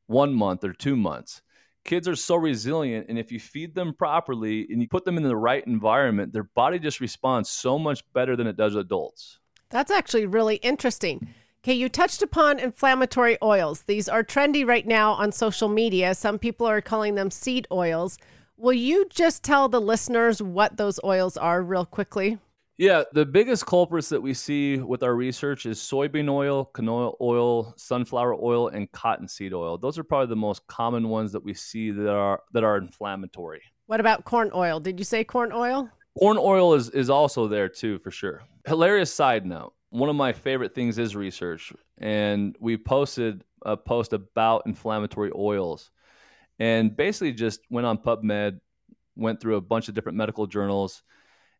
one 0.07 0.33
month 0.33 0.63
or 0.63 0.71
two 0.71 0.95
months. 0.95 1.41
Kids 1.83 2.07
are 2.07 2.15
so 2.15 2.37
resilient, 2.37 3.07
and 3.09 3.19
if 3.19 3.33
you 3.33 3.39
feed 3.41 3.75
them 3.75 3.93
properly 3.93 4.65
and 4.69 4.79
you 4.79 4.87
put 4.87 5.03
them 5.03 5.17
in 5.17 5.23
the 5.23 5.35
right 5.35 5.67
environment, 5.67 6.31
their 6.31 6.49
body 6.55 6.79
just 6.79 7.01
responds 7.01 7.49
so 7.49 7.77
much 7.77 8.01
better 8.13 8.37
than 8.37 8.47
it 8.47 8.55
does 8.55 8.75
adults. 8.75 9.39
That's 9.69 9.91
actually 9.91 10.25
really 10.25 10.55
interesting. 10.57 11.33
Okay, 11.63 11.75
you 11.75 11.87
touched 11.87 12.21
upon 12.21 12.59
inflammatory 12.59 13.37
oils. 13.41 13.83
These 13.83 14.09
are 14.09 14.21
trendy 14.21 14.67
right 14.67 14.85
now 14.85 15.13
on 15.13 15.31
social 15.31 15.69
media. 15.69 16.13
Some 16.13 16.37
people 16.37 16.67
are 16.67 16.81
calling 16.81 17.15
them 17.15 17.31
seed 17.31 17.67
oils. 17.71 18.17
Will 18.57 18.73
you 18.73 19.07
just 19.09 19.43
tell 19.43 19.69
the 19.69 19.79
listeners 19.79 20.41
what 20.41 20.75
those 20.75 20.99
oils 21.05 21.37
are, 21.37 21.63
real 21.63 21.85
quickly? 21.85 22.37
Yeah, 22.77 23.03
the 23.13 23.25
biggest 23.25 23.65
culprits 23.65 24.09
that 24.09 24.19
we 24.19 24.33
see 24.33 24.75
with 24.75 25.03
our 25.03 25.15
research 25.15 25.65
is 25.65 25.79
soybean 25.79 26.29
oil, 26.29 26.69
canola 26.73 27.13
oil, 27.21 27.73
sunflower 27.77 28.35
oil, 28.43 28.67
and 28.67 28.91
cottonseed 28.91 29.53
oil. 29.53 29.77
Those 29.77 29.97
are 29.97 30.03
probably 30.03 30.27
the 30.27 30.35
most 30.35 30.67
common 30.67 31.07
ones 31.07 31.31
that 31.31 31.45
we 31.45 31.53
see 31.53 31.91
that 31.91 32.13
are 32.13 32.41
that 32.51 32.65
are 32.65 32.75
inflammatory. 32.75 33.61
What 33.85 34.01
about 34.01 34.25
corn 34.25 34.51
oil? 34.53 34.81
Did 34.81 34.99
you 34.99 35.05
say 35.05 35.23
corn 35.23 35.53
oil? 35.53 35.89
Corn 36.19 36.37
oil 36.37 36.73
is 36.73 36.89
is 36.89 37.09
also 37.09 37.47
there 37.47 37.69
too, 37.69 37.99
for 37.99 38.11
sure. 38.11 38.43
Hilarious 38.65 39.13
side 39.13 39.45
note 39.45 39.73
one 39.93 40.09
of 40.09 40.15
my 40.15 40.33
favorite 40.33 40.73
things 40.73 40.97
is 40.97 41.15
research, 41.15 41.71
and 41.99 42.55
we 42.59 42.77
posted 42.77 43.43
a 43.63 43.77
post 43.77 44.11
about 44.11 44.63
inflammatory 44.65 45.31
oils, 45.35 45.91
and 46.57 46.97
basically 46.97 47.31
just 47.31 47.61
went 47.69 47.85
on 47.85 47.99
PubMed, 47.99 48.59
went 49.15 49.39
through 49.39 49.55
a 49.55 49.61
bunch 49.61 49.89
of 49.89 49.93
different 49.93 50.17
medical 50.17 50.47
journals, 50.47 51.03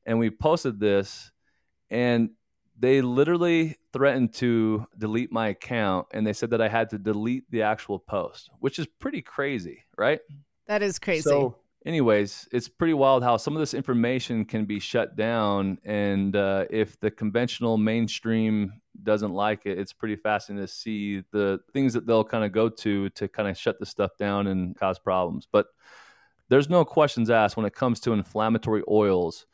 and 0.08 0.18
we 0.18 0.32
posted 0.32 0.80
this, 0.80 1.32
and 1.92 2.32
they 2.80 3.02
literally 3.02 3.78
threatened 3.94 4.34
to 4.34 4.88
delete 4.98 5.32
my 5.32 5.50
account, 5.50 6.08
and 6.12 6.26
they 6.26 6.34
said 6.34 6.50
that 6.50 6.62
I 6.62 6.70
had 6.70 6.90
to 6.90 6.98
delete 6.98 7.44
the 7.52 7.62
actual 7.62 8.00
post, 8.00 8.50
which 8.60 8.80
is 8.80 8.88
pretty 8.88 9.22
crazy, 9.22 9.84
right? 9.96 10.22
That 10.66 10.82
is 10.82 10.98
crazy. 10.98 11.22
So, 11.22 11.58
anyways, 11.86 12.48
it's 12.52 12.70
pretty 12.70 12.94
wild 12.94 13.24
how 13.24 13.38
some 13.38 13.56
of 13.56 13.60
this 13.60 13.74
information 13.74 14.46
can 14.46 14.66
be 14.66 14.80
shut 14.80 15.16
down, 15.16 15.78
and 15.84 16.36
uh, 16.36 16.66
if 16.70 17.00
the 17.00 17.12
conventional 17.12 17.78
mainstream 17.78 18.74
doesn't 19.02 19.34
like 19.34 19.66
it, 19.66 19.80
it's 19.80 19.94
pretty 19.94 20.16
fascinating 20.16 20.66
to 20.66 20.72
see 20.72 21.24
the 21.32 21.60
things 21.74 21.94
that 21.94 22.06
they'll 22.06 22.24
kind 22.24 22.44
of 22.44 22.52
go 22.52 22.70
to 22.70 23.10
to 23.10 23.28
kind 23.28 23.50
of 23.50 23.58
shut 23.58 23.80
this 23.80 23.90
stuff 23.90 24.12
down 24.18 24.48
and 24.48 24.76
cause 24.76 25.00
problems. 25.00 25.48
But 25.52 25.68
there's 26.50 26.70
no 26.70 26.86
questions 26.86 27.30
asked 27.30 27.58
when 27.58 27.66
it 27.66 27.76
comes 27.76 28.00
to 28.02 28.14
inflammatory 28.14 28.84
oils. 28.90 29.46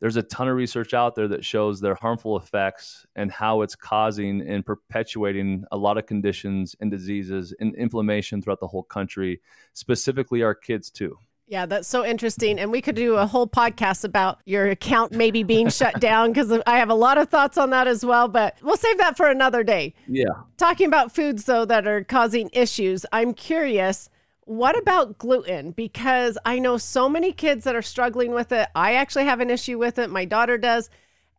There's 0.00 0.16
a 0.16 0.22
ton 0.22 0.48
of 0.48 0.56
research 0.56 0.94
out 0.94 1.14
there 1.14 1.28
that 1.28 1.44
shows 1.44 1.80
their 1.80 1.94
harmful 1.94 2.36
effects 2.36 3.06
and 3.14 3.30
how 3.30 3.62
it's 3.62 3.76
causing 3.76 4.40
and 4.40 4.66
perpetuating 4.66 5.64
a 5.70 5.76
lot 5.76 5.96
of 5.96 6.06
conditions 6.06 6.74
and 6.80 6.90
diseases 6.90 7.54
and 7.60 7.72
inflammation 7.76 8.42
throughout 8.42 8.58
the 8.58 8.66
whole 8.66 8.82
country, 8.82 9.40
specifically 9.74 10.42
our 10.42 10.56
kids 10.56 10.90
too. 10.90 11.16
Yeah, 11.46 11.66
that's 11.66 11.88
so 11.88 12.04
interesting. 12.04 12.58
And 12.58 12.70
we 12.70 12.80
could 12.80 12.94
do 12.94 13.16
a 13.16 13.26
whole 13.26 13.46
podcast 13.46 14.04
about 14.04 14.40
your 14.46 14.68
account 14.68 15.12
maybe 15.12 15.42
being 15.42 15.68
shut 15.68 16.00
down 16.00 16.32
because 16.32 16.50
I 16.66 16.78
have 16.78 16.88
a 16.88 16.94
lot 16.94 17.18
of 17.18 17.28
thoughts 17.28 17.58
on 17.58 17.70
that 17.70 17.86
as 17.86 18.04
well, 18.04 18.28
but 18.28 18.56
we'll 18.62 18.76
save 18.76 18.98
that 18.98 19.16
for 19.16 19.28
another 19.28 19.62
day. 19.62 19.94
Yeah. 20.08 20.24
Talking 20.56 20.86
about 20.86 21.14
foods, 21.14 21.44
though, 21.44 21.64
that 21.66 21.86
are 21.86 22.04
causing 22.04 22.48
issues, 22.52 23.04
I'm 23.12 23.34
curious 23.34 24.08
what 24.44 24.76
about 24.76 25.18
gluten? 25.18 25.70
Because 25.70 26.36
I 26.44 26.58
know 26.58 26.76
so 26.76 27.08
many 27.08 27.32
kids 27.32 27.64
that 27.64 27.76
are 27.76 27.82
struggling 27.82 28.32
with 28.32 28.50
it. 28.52 28.68
I 28.74 28.94
actually 28.94 29.24
have 29.24 29.40
an 29.40 29.50
issue 29.50 29.78
with 29.78 29.98
it, 29.98 30.10
my 30.10 30.24
daughter 30.24 30.58
does. 30.58 30.90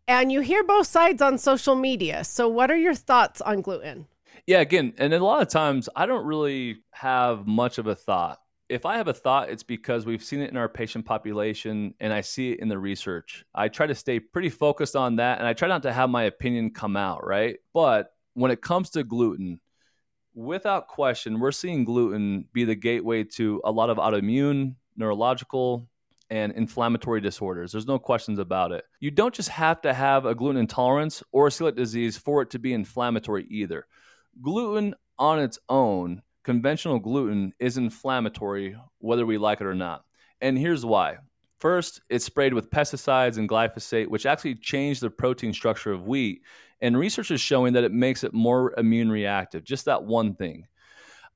And 0.07 0.31
you 0.31 0.41
hear 0.41 0.63
both 0.63 0.87
sides 0.87 1.21
on 1.21 1.37
social 1.37 1.75
media. 1.75 2.23
So, 2.23 2.47
what 2.47 2.69
are 2.69 2.77
your 2.77 2.93
thoughts 2.93 3.41
on 3.41 3.61
gluten? 3.61 4.07
Yeah, 4.45 4.59
again, 4.59 4.93
and 4.97 5.13
a 5.13 5.23
lot 5.23 5.41
of 5.41 5.47
times 5.47 5.87
I 5.95 6.05
don't 6.05 6.25
really 6.25 6.79
have 6.91 7.47
much 7.47 7.77
of 7.77 7.87
a 7.87 7.95
thought 7.95 8.39
if 8.69 8.85
I 8.85 8.97
have 8.97 9.07
a 9.07 9.13
thought, 9.13 9.49
it's 9.49 9.63
because 9.63 10.05
we've 10.05 10.23
seen 10.23 10.41
it 10.41 10.49
in 10.49 10.57
our 10.57 10.69
patient 10.69 11.05
population 11.05 11.93
and 11.99 12.13
I 12.13 12.21
see 12.21 12.53
it 12.53 12.59
in 12.59 12.69
the 12.69 12.77
research. 12.77 13.45
I 13.53 13.67
try 13.67 13.87
to 13.87 13.95
stay 13.95 14.19
pretty 14.19 14.49
focused 14.49 14.95
on 14.95 15.17
that 15.17 15.39
and 15.39 15.47
I 15.47 15.53
try 15.53 15.67
not 15.67 15.83
to 15.83 15.93
have 15.93 16.09
my 16.09 16.23
opinion 16.23 16.71
come 16.71 16.95
out, 16.95 17.25
right? 17.25 17.57
But 17.73 18.13
when 18.33 18.51
it 18.51 18.61
comes 18.61 18.91
to 18.91 19.03
gluten, 19.03 19.59
without 20.33 20.87
question, 20.87 21.39
we're 21.39 21.51
seeing 21.51 21.85
gluten 21.85 22.45
be 22.53 22.63
the 22.63 22.75
gateway 22.75 23.23
to 23.23 23.61
a 23.63 23.71
lot 23.71 23.89
of 23.89 23.97
autoimmune, 23.97 24.75
neurological, 24.95 25.87
and 26.29 26.53
inflammatory 26.53 27.21
disorders. 27.21 27.71
There's 27.71 27.85
no 27.85 27.99
questions 27.99 28.39
about 28.39 28.71
it. 28.71 28.85
You 28.99 29.11
don't 29.11 29.35
just 29.35 29.49
have 29.49 29.81
to 29.81 29.93
have 29.93 30.25
a 30.25 30.33
gluten 30.33 30.59
intolerance 30.59 31.21
or 31.31 31.47
a 31.47 31.49
celiac 31.49 31.75
disease 31.75 32.17
for 32.17 32.41
it 32.41 32.49
to 32.51 32.59
be 32.59 32.73
inflammatory 32.73 33.45
either. 33.49 33.85
Gluten 34.41 34.95
on 35.19 35.39
its 35.39 35.59
own 35.69 36.23
conventional 36.43 36.99
gluten 36.99 37.53
is 37.59 37.77
inflammatory 37.77 38.75
whether 38.99 39.25
we 39.25 39.37
like 39.37 39.61
it 39.61 39.67
or 39.67 39.75
not. 39.75 40.03
And 40.41 40.57
here's 40.57 40.85
why. 40.85 41.17
First, 41.59 42.01
it's 42.09 42.25
sprayed 42.25 42.53
with 42.53 42.69
pesticides 42.69 43.37
and 43.37 43.47
glyphosate, 43.47 44.09
which 44.09 44.25
actually 44.25 44.55
change 44.55 44.99
the 44.99 45.09
protein 45.09 45.53
structure 45.53 45.93
of 45.93 46.05
wheat. 46.05 46.41
And 46.81 46.97
research 46.97 47.31
is 47.31 47.39
showing 47.39 47.73
that 47.73 47.85
it 47.85 47.93
makes 47.93 48.25
it 48.25 48.33
more 48.33 48.73
immune 48.77 49.09
reactive, 49.09 49.63
just 49.63 49.85
that 49.85 50.03
one 50.03 50.35
thing. 50.35 50.67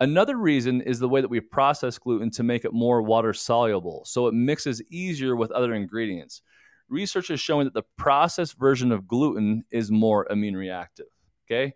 Another 0.02 0.36
reason 0.36 0.82
is 0.82 1.00
the 1.00 1.08
way 1.08 1.22
that 1.22 1.30
we 1.30 1.40
process 1.40 1.98
gluten 1.98 2.30
to 2.32 2.44
make 2.44 2.66
it 2.66 2.74
more 2.74 3.02
water 3.02 3.34
soluble, 3.34 4.04
so 4.06 4.28
it 4.28 4.34
mixes 4.34 4.82
easier 4.92 5.36
with 5.36 5.52
other 5.52 5.74
ingredients. 5.74 6.42
Research 6.90 7.32
is 7.32 7.40
showing 7.40 7.66
that 7.66 7.74
the 7.74 7.86
processed 7.96 8.60
version 8.60 8.92
of 8.92 9.08
gluten 9.08 9.64
is 9.72 9.90
more 9.90 10.28
immune 10.30 10.56
reactive. 10.56 11.08
Okay. 11.46 11.74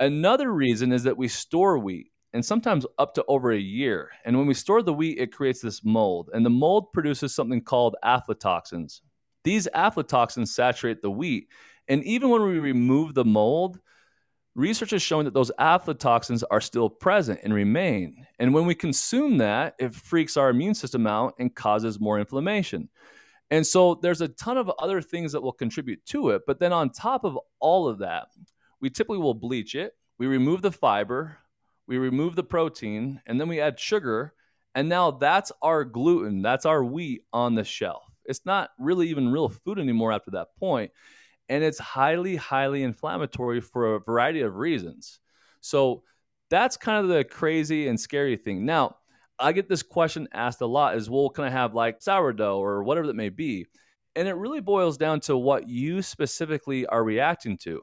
Another 0.00 0.50
reason 0.50 0.92
is 0.92 1.04
that 1.04 1.18
we 1.18 1.28
store 1.28 1.78
wheat 1.78 2.11
and 2.32 2.44
sometimes 2.44 2.86
up 2.98 3.14
to 3.14 3.24
over 3.28 3.52
a 3.52 3.58
year. 3.58 4.10
And 4.24 4.36
when 4.36 4.46
we 4.46 4.54
store 4.54 4.82
the 4.82 4.92
wheat, 4.92 5.18
it 5.18 5.32
creates 5.32 5.60
this 5.60 5.84
mold, 5.84 6.30
and 6.32 6.44
the 6.44 6.50
mold 6.50 6.92
produces 6.92 7.34
something 7.34 7.60
called 7.60 7.96
aflatoxins. 8.04 9.00
These 9.44 9.68
aflatoxins 9.74 10.48
saturate 10.48 11.02
the 11.02 11.10
wheat, 11.10 11.48
and 11.88 12.04
even 12.04 12.30
when 12.30 12.42
we 12.42 12.58
remove 12.58 13.14
the 13.14 13.24
mold, 13.24 13.80
research 14.54 14.92
is 14.92 15.02
showing 15.02 15.24
that 15.24 15.34
those 15.34 15.50
aflatoxins 15.58 16.42
are 16.50 16.60
still 16.60 16.88
present 16.88 17.40
and 17.42 17.54
remain. 17.54 18.26
And 18.38 18.54
when 18.54 18.66
we 18.66 18.74
consume 18.74 19.38
that, 19.38 19.74
it 19.78 19.94
freaks 19.94 20.36
our 20.36 20.50
immune 20.50 20.74
system 20.74 21.06
out 21.06 21.34
and 21.38 21.54
causes 21.54 22.00
more 22.00 22.18
inflammation. 22.18 22.88
And 23.50 23.66
so 23.66 23.96
there's 23.96 24.20
a 24.20 24.28
ton 24.28 24.56
of 24.56 24.70
other 24.78 25.02
things 25.02 25.32
that 25.32 25.42
will 25.42 25.52
contribute 25.52 26.04
to 26.06 26.30
it. 26.30 26.42
But 26.46 26.58
then 26.58 26.72
on 26.72 26.90
top 26.90 27.24
of 27.24 27.38
all 27.60 27.88
of 27.88 27.98
that, 27.98 28.28
we 28.80 28.90
typically 28.90 29.18
will 29.18 29.34
bleach 29.34 29.74
it. 29.74 29.92
We 30.18 30.26
remove 30.26 30.62
the 30.62 30.72
fiber, 30.72 31.38
we 31.92 31.98
remove 31.98 32.34
the 32.34 32.42
protein, 32.42 33.20
and 33.26 33.38
then 33.38 33.48
we 33.48 33.60
add 33.60 33.78
sugar. 33.78 34.32
And 34.74 34.88
now 34.88 35.10
that's 35.10 35.52
our 35.60 35.84
gluten, 35.84 36.40
that's 36.42 36.64
our 36.64 36.82
wheat 36.82 37.22
on 37.32 37.54
the 37.54 37.62
shelf. 37.64 38.04
It's 38.24 38.46
not 38.46 38.70
really 38.78 39.10
even 39.10 39.30
real 39.30 39.50
food 39.50 39.78
anymore 39.78 40.12
after 40.12 40.30
that 40.30 40.56
point, 40.58 40.92
And 41.48 41.62
it's 41.62 41.78
highly, 41.78 42.36
highly 42.36 42.82
inflammatory 42.82 43.60
for 43.60 43.94
a 43.94 44.00
variety 44.00 44.40
of 44.40 44.56
reasons. 44.56 45.20
So 45.60 46.02
that's 46.50 46.78
kind 46.78 47.04
of 47.04 47.08
the 47.08 47.24
crazy 47.24 47.88
and 47.88 48.00
scary 48.00 48.36
thing. 48.36 48.64
Now, 48.64 48.96
I 49.38 49.52
get 49.52 49.68
this 49.68 49.82
question 49.82 50.28
asked 50.32 50.60
a 50.62 50.66
lot 50.66 50.96
is, 50.96 51.10
well, 51.10 51.28
can 51.28 51.44
I 51.44 51.50
have 51.50 51.74
like 51.74 52.00
sourdough 52.00 52.58
or 52.58 52.84
whatever 52.84 53.08
that 53.08 53.16
may 53.16 53.28
be? 53.28 53.66
And 54.14 54.28
it 54.28 54.34
really 54.34 54.60
boils 54.60 54.96
down 54.96 55.20
to 55.20 55.36
what 55.36 55.68
you 55.68 56.00
specifically 56.02 56.86
are 56.86 57.04
reacting 57.04 57.58
to. 57.58 57.82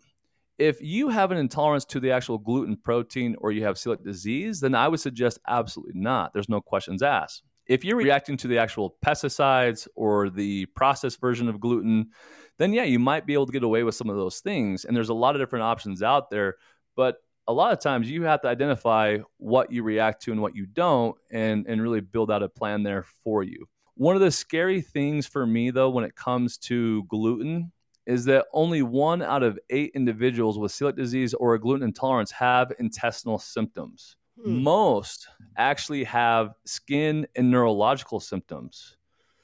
If 0.59 0.81
you 0.81 1.07
have 1.07 1.31
an 1.31 1.37
intolerance 1.37 1.85
to 1.85 2.01
the 2.01 2.11
actual 2.11 2.37
gluten 2.37 2.75
protein 2.75 3.37
or 3.39 3.53
you 3.53 3.63
have 3.63 3.77
celiac 3.77 4.03
disease, 4.03 4.59
then 4.59 4.75
I 4.75 4.89
would 4.89 4.99
suggest 4.99 5.39
absolutely 5.47 5.99
not. 5.99 6.33
There's 6.33 6.49
no 6.49 6.59
questions 6.59 7.01
asked. 7.01 7.43
If 7.65 7.85
you're 7.85 7.95
reacting 7.95 8.35
to 8.37 8.47
the 8.49 8.57
actual 8.57 8.97
pesticides 9.05 9.87
or 9.95 10.29
the 10.29 10.65
processed 10.75 11.21
version 11.21 11.47
of 11.47 11.61
gluten, 11.61 12.09
then 12.57 12.73
yeah, 12.73 12.83
you 12.83 12.99
might 12.99 13.25
be 13.25 13.33
able 13.33 13.45
to 13.45 13.53
get 13.53 13.63
away 13.63 13.83
with 13.83 13.95
some 13.95 14.09
of 14.09 14.17
those 14.17 14.41
things. 14.41 14.83
And 14.83 14.97
there's 14.97 15.09
a 15.09 15.13
lot 15.13 15.33
of 15.33 15.41
different 15.41 15.63
options 15.63 16.03
out 16.03 16.29
there. 16.29 16.55
But 16.97 17.17
a 17.47 17.53
lot 17.53 17.71
of 17.71 17.79
times 17.79 18.11
you 18.11 18.23
have 18.23 18.41
to 18.41 18.49
identify 18.49 19.19
what 19.37 19.71
you 19.71 19.83
react 19.83 20.23
to 20.23 20.33
and 20.33 20.41
what 20.41 20.57
you 20.57 20.65
don't 20.65 21.15
and, 21.31 21.65
and 21.67 21.81
really 21.81 22.01
build 22.01 22.31
out 22.31 22.43
a 22.43 22.49
plan 22.49 22.83
there 22.83 23.05
for 23.23 23.43
you. 23.43 23.65
One 23.95 24.15
of 24.15 24.21
the 24.21 24.31
scary 24.31 24.81
things 24.81 25.25
for 25.25 25.45
me, 25.47 25.71
though, 25.71 25.89
when 25.89 26.03
it 26.03 26.15
comes 26.15 26.57
to 26.59 27.03
gluten 27.05 27.71
is 28.09 28.25
that 28.25 28.47
only 28.53 28.81
one 28.81 29.21
out 29.21 29.43
of 29.43 29.59
eight 29.69 29.91
individuals 29.93 30.57
with 30.57 30.71
celiac 30.71 30.95
disease 30.95 31.35
or 31.35 31.53
a 31.53 31.59
gluten 31.59 31.83
intolerance 31.83 32.31
have 32.31 32.73
intestinal 32.79 33.37
symptoms. 33.37 34.15
Hmm. 34.43 34.63
Most 34.63 35.27
actually 35.55 36.05
have 36.05 36.55
skin 36.65 37.27
and 37.35 37.51
neurological 37.51 38.19
symptoms. 38.19 38.97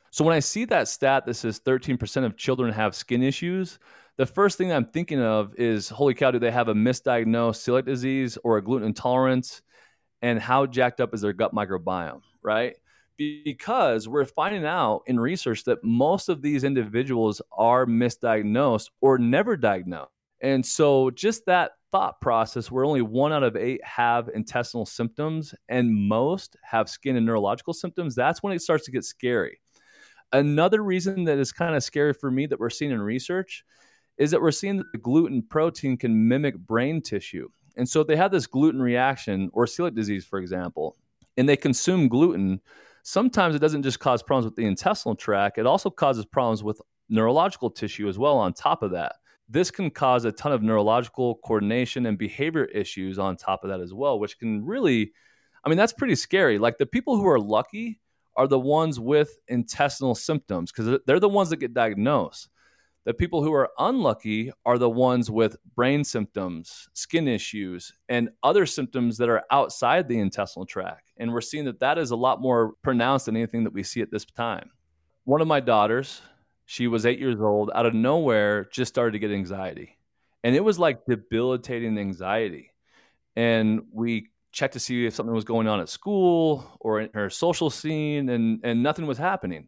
So 0.10 0.26
when 0.26 0.36
I 0.36 0.40
see 0.40 0.66
that 0.66 0.88
stat 0.88 1.28
that 1.28 1.36
says 1.36 1.60
13% 1.60 2.26
of 2.26 2.38
children 2.38 2.74
have 2.74 2.96
skin 2.96 3.22
issues, 3.22 3.78
the 4.18 4.26
first 4.26 4.58
thing 4.58 4.72
I'm 4.72 4.86
thinking 4.86 5.22
of 5.22 5.54
is 5.60 5.90
holy 5.90 6.16
cow, 6.16 6.32
do 6.32 6.40
they 6.40 6.50
have 6.50 6.68
a 6.68 6.74
misdiagnosed 6.74 7.62
celiac 7.62 7.86
disease 7.86 8.36
or 8.44 8.58
a 8.58 8.64
gluten 8.64 8.88
intolerance? 8.88 9.62
And 10.24 10.40
how 10.40 10.66
jacked 10.66 11.02
up 11.02 11.14
is 11.14 11.22
their 11.22 11.34
gut 11.34 11.54
microbiome, 11.54 12.22
right? 12.42 12.76
Because 13.18 14.08
we're 14.08 14.26
finding 14.26 14.66
out 14.66 15.04
in 15.08 15.20
research 15.20 15.64
that 15.66 15.84
most 15.84 16.30
of 16.30 16.42
these 16.42 16.64
individuals 16.64 17.42
are 17.52 17.86
misdiagnosed 17.86 18.90
or 19.02 19.18
never 19.18 19.56
diagnosed. 19.58 20.12
And 20.42 20.66
so, 20.66 21.10
just 21.12 21.46
that 21.46 21.72
thought 21.92 22.20
process 22.20 22.70
where 22.70 22.84
only 22.84 23.02
one 23.02 23.32
out 23.32 23.44
of 23.44 23.56
eight 23.56 23.84
have 23.84 24.30
intestinal 24.34 24.86
symptoms 24.86 25.56
and 25.70 25.96
most 25.96 26.58
have 26.62 26.90
skin 26.90 27.16
and 27.16 27.26
neurological 27.26 27.74
symptoms, 27.74 28.16
that's 28.16 28.44
when 28.44 28.54
it 28.54 28.62
starts 28.62 28.86
to 28.86 28.92
get 28.92 29.06
scary. 29.06 29.60
Another 30.34 30.84
reason 30.84 31.24
that 31.26 31.38
is 31.38 31.52
kind 31.52 31.76
of 31.76 31.84
scary 31.84 32.14
for 32.14 32.30
me 32.30 32.46
that 32.48 32.60
we're 32.60 32.70
seeing 32.70 32.92
in 32.92 33.02
research 33.02 33.64
is 34.18 34.32
that 34.32 34.42
we're 34.42 34.52
seeing 34.52 34.78
that 34.78 34.92
the 34.92 34.98
gluten 34.98 35.42
protein 35.42 35.98
can 35.98 36.28
mimic 36.28 36.58
brain 36.58 37.02
tissue. 37.02 37.48
And 37.78 37.88
so, 37.88 38.02
if 38.02 38.08
they 38.08 38.16
have 38.18 38.32
this 38.32 38.48
gluten 38.48 38.82
reaction 38.82 39.50
or 39.54 39.66
celiac 39.66 39.96
disease, 39.96 40.26
for 40.26 40.40
example, 40.40 40.98
and 41.38 41.48
they 41.48 41.58
consume 41.58 42.08
gluten, 42.08 42.62
sometimes 43.06 43.54
it 43.54 43.60
doesn't 43.60 43.84
just 43.84 44.00
cause 44.00 44.24
problems 44.24 44.46
with 44.46 44.56
the 44.56 44.66
intestinal 44.66 45.16
tract, 45.16 45.60
it 45.60 45.68
also 45.68 45.92
causes 45.92 46.26
problems 46.26 46.64
with 46.64 46.82
neurological 47.08 47.70
tissue 47.70 48.10
as 48.10 48.18
well 48.18 48.38
on 48.38 48.52
top 48.52 48.82
of 48.82 48.92
that. 48.92 49.14
This 49.48 49.70
can 49.70 49.92
cause 49.92 50.26
a 50.26 50.32
ton 50.32 50.52
of 50.52 50.64
neurological 50.64 51.36
coordination 51.46 52.08
and 52.08 52.18
behavior 52.18 52.66
issues 52.66 53.20
on 53.20 53.38
top 53.38 53.64
of 53.64 53.70
that 53.70 53.80
as 53.80 53.94
well, 53.94 54.20
which 54.20 54.40
can 54.40 54.66
really, 54.66 55.14
I 55.64 55.70
mean, 55.70 55.78
that's 55.78 55.94
pretty 55.94 56.16
scary. 56.16 56.58
Like 56.58 56.80
the 56.80 56.88
people 56.88 57.16
who 57.16 57.28
are 57.28 57.40
lucky 57.40 58.00
are 58.36 58.48
the 58.48 58.60
ones 58.60 59.00
with 59.00 59.38
intestinal 59.48 60.16
symptoms 60.16 60.72
because 60.72 61.00
they're 61.06 61.20
the 61.20 61.30
ones 61.30 61.52
that 61.52 61.58
get 61.58 61.76
diagnosed. 61.76 62.50
The 63.06 63.14
people 63.14 63.44
who 63.44 63.54
are 63.54 63.70
unlucky 63.78 64.52
are 64.66 64.80
the 64.80 64.90
ones 64.90 65.30
with 65.30 65.58
brain 65.76 66.04
symptoms, 66.04 66.90
skin 66.94 67.28
issues, 67.28 67.94
and 68.10 68.30
other 68.42 68.66
symptoms 68.66 69.18
that 69.20 69.30
are 69.30 69.44
outside 69.52 70.08
the 70.08 70.20
intestinal 70.20 70.66
tract. 70.66 71.14
And 71.18 71.32
we're 71.32 71.42
seeing 71.42 71.66
that 71.66 71.82
that 71.82 72.00
is 72.00 72.10
a 72.10 72.16
lot 72.16 72.42
more 72.42 72.74
pronounced 72.82 73.28
than 73.28 73.36
anything 73.36 73.64
that 73.66 73.74
we 73.74 73.84
see 73.84 74.02
at 74.02 74.10
this 74.10 74.26
time. 74.26 74.72
one 75.26 75.42
of 75.42 75.48
my 75.48 75.60
daughters, 75.60 76.22
she 76.66 76.88
was 76.88 77.06
eight 77.06 77.20
years 77.20 77.40
old, 77.40 77.72
out 77.76 77.86
of 77.86 77.94
nowhere, 77.94 78.66
just 78.72 78.94
started 78.94 79.12
to 79.12 79.20
get 79.20 79.32
anxiety. 79.32 79.98
And 80.44 80.56
it 80.56 80.64
was 80.64 80.80
like 80.80 81.06
debilitating 81.06 81.98
anxiety. 81.98 82.72
And 83.36 83.82
we 83.92 84.30
checked 84.52 84.74
to 84.74 84.80
see 84.80 85.06
if 85.06 85.14
something 85.14 85.36
was 85.36 85.44
going 85.44 85.68
on 85.68 85.80
at 85.80 85.90
school 85.90 86.78
or 86.80 87.02
in 87.02 87.10
her 87.14 87.30
social 87.30 87.70
scene, 87.70 88.30
and, 88.30 88.62
and 88.64 88.82
nothing 88.82 89.06
was 89.06 89.18
happening. 89.18 89.68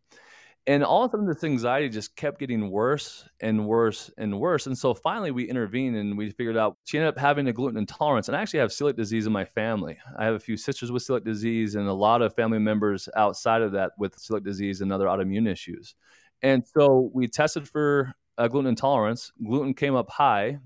And 0.68 0.84
all 0.84 1.06
of 1.06 1.10
a 1.10 1.12
sudden, 1.14 1.28
this 1.28 1.46
anxiety 1.46 1.88
just 1.88 2.14
kept 2.18 2.40
getting 2.40 2.70
worse 2.70 3.28
and 3.40 3.66
worse 3.66 4.12
and 4.18 4.38
worse. 4.38 4.68
And 4.68 4.78
so 4.78 4.94
finally, 4.94 5.32
we 5.32 5.46
intervened 5.50 5.96
and 5.96 6.18
we 6.18 6.30
figured 6.32 6.58
out 6.58 6.76
she 6.84 6.98
ended 6.98 7.08
up 7.08 7.18
having 7.18 7.48
a 7.48 7.54
gluten 7.54 7.78
intolerance. 7.78 8.28
And 8.28 8.36
I 8.36 8.42
actually 8.42 8.60
have 8.60 8.72
celiac 8.72 8.98
disease 8.98 9.26
in 9.28 9.32
my 9.32 9.46
family. 9.46 9.98
I 10.20 10.26
have 10.26 10.36
a 10.36 10.40
few 10.40 10.58
sisters 10.58 10.92
with 10.92 11.08
celiac 11.08 11.24
disease 11.24 11.76
and 11.76 11.88
a 11.88 11.94
lot 11.94 12.22
of 12.22 12.36
family 12.36 12.60
members 12.60 13.08
outside 13.16 13.62
of 13.62 13.72
that 13.72 13.94
with 13.98 14.18
celiac 14.18 14.44
disease 14.44 14.82
and 14.82 14.92
other 14.92 15.06
autoimmune 15.06 15.50
issues. 15.50 15.96
And 16.42 16.66
so 16.68 17.10
we 17.14 17.30
tested 17.30 17.70
for 17.70 18.14
a 18.38 18.50
gluten 18.50 18.68
intolerance. 18.68 19.32
Gluten 19.42 19.74
came 19.74 19.96
up 19.96 20.10
high. 20.12 20.60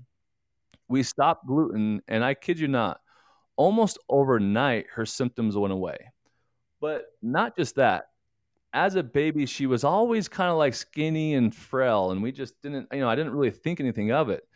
We 0.88 1.04
stopped 1.04 1.46
gluten, 1.46 2.02
and 2.08 2.24
I 2.24 2.34
kid 2.34 2.58
you 2.58 2.68
not, 2.68 3.00
almost 3.56 3.98
overnight, 4.08 4.86
her 4.94 5.06
symptoms 5.06 5.56
went 5.56 5.72
away. 5.72 5.96
But 6.80 7.04
not 7.22 7.56
just 7.56 7.76
that. 7.76 8.06
As 8.74 8.94
a 8.94 9.02
baby, 9.02 9.46
she 9.46 9.66
was 9.66 9.84
always 9.84 10.28
kind 10.28 10.50
of 10.50 10.56
like 10.56 10.74
skinny 10.74 11.34
and 11.34 11.54
frail, 11.54 12.10
and 12.10 12.22
we 12.22 12.32
just 12.32 12.60
didn't, 12.62 12.88
you 12.92 13.00
know, 13.00 13.08
I 13.08 13.14
didn't 13.14 13.32
really 13.32 13.50
think 13.50 13.80
anything 13.80 14.12
of 14.12 14.30
it. 14.30 14.48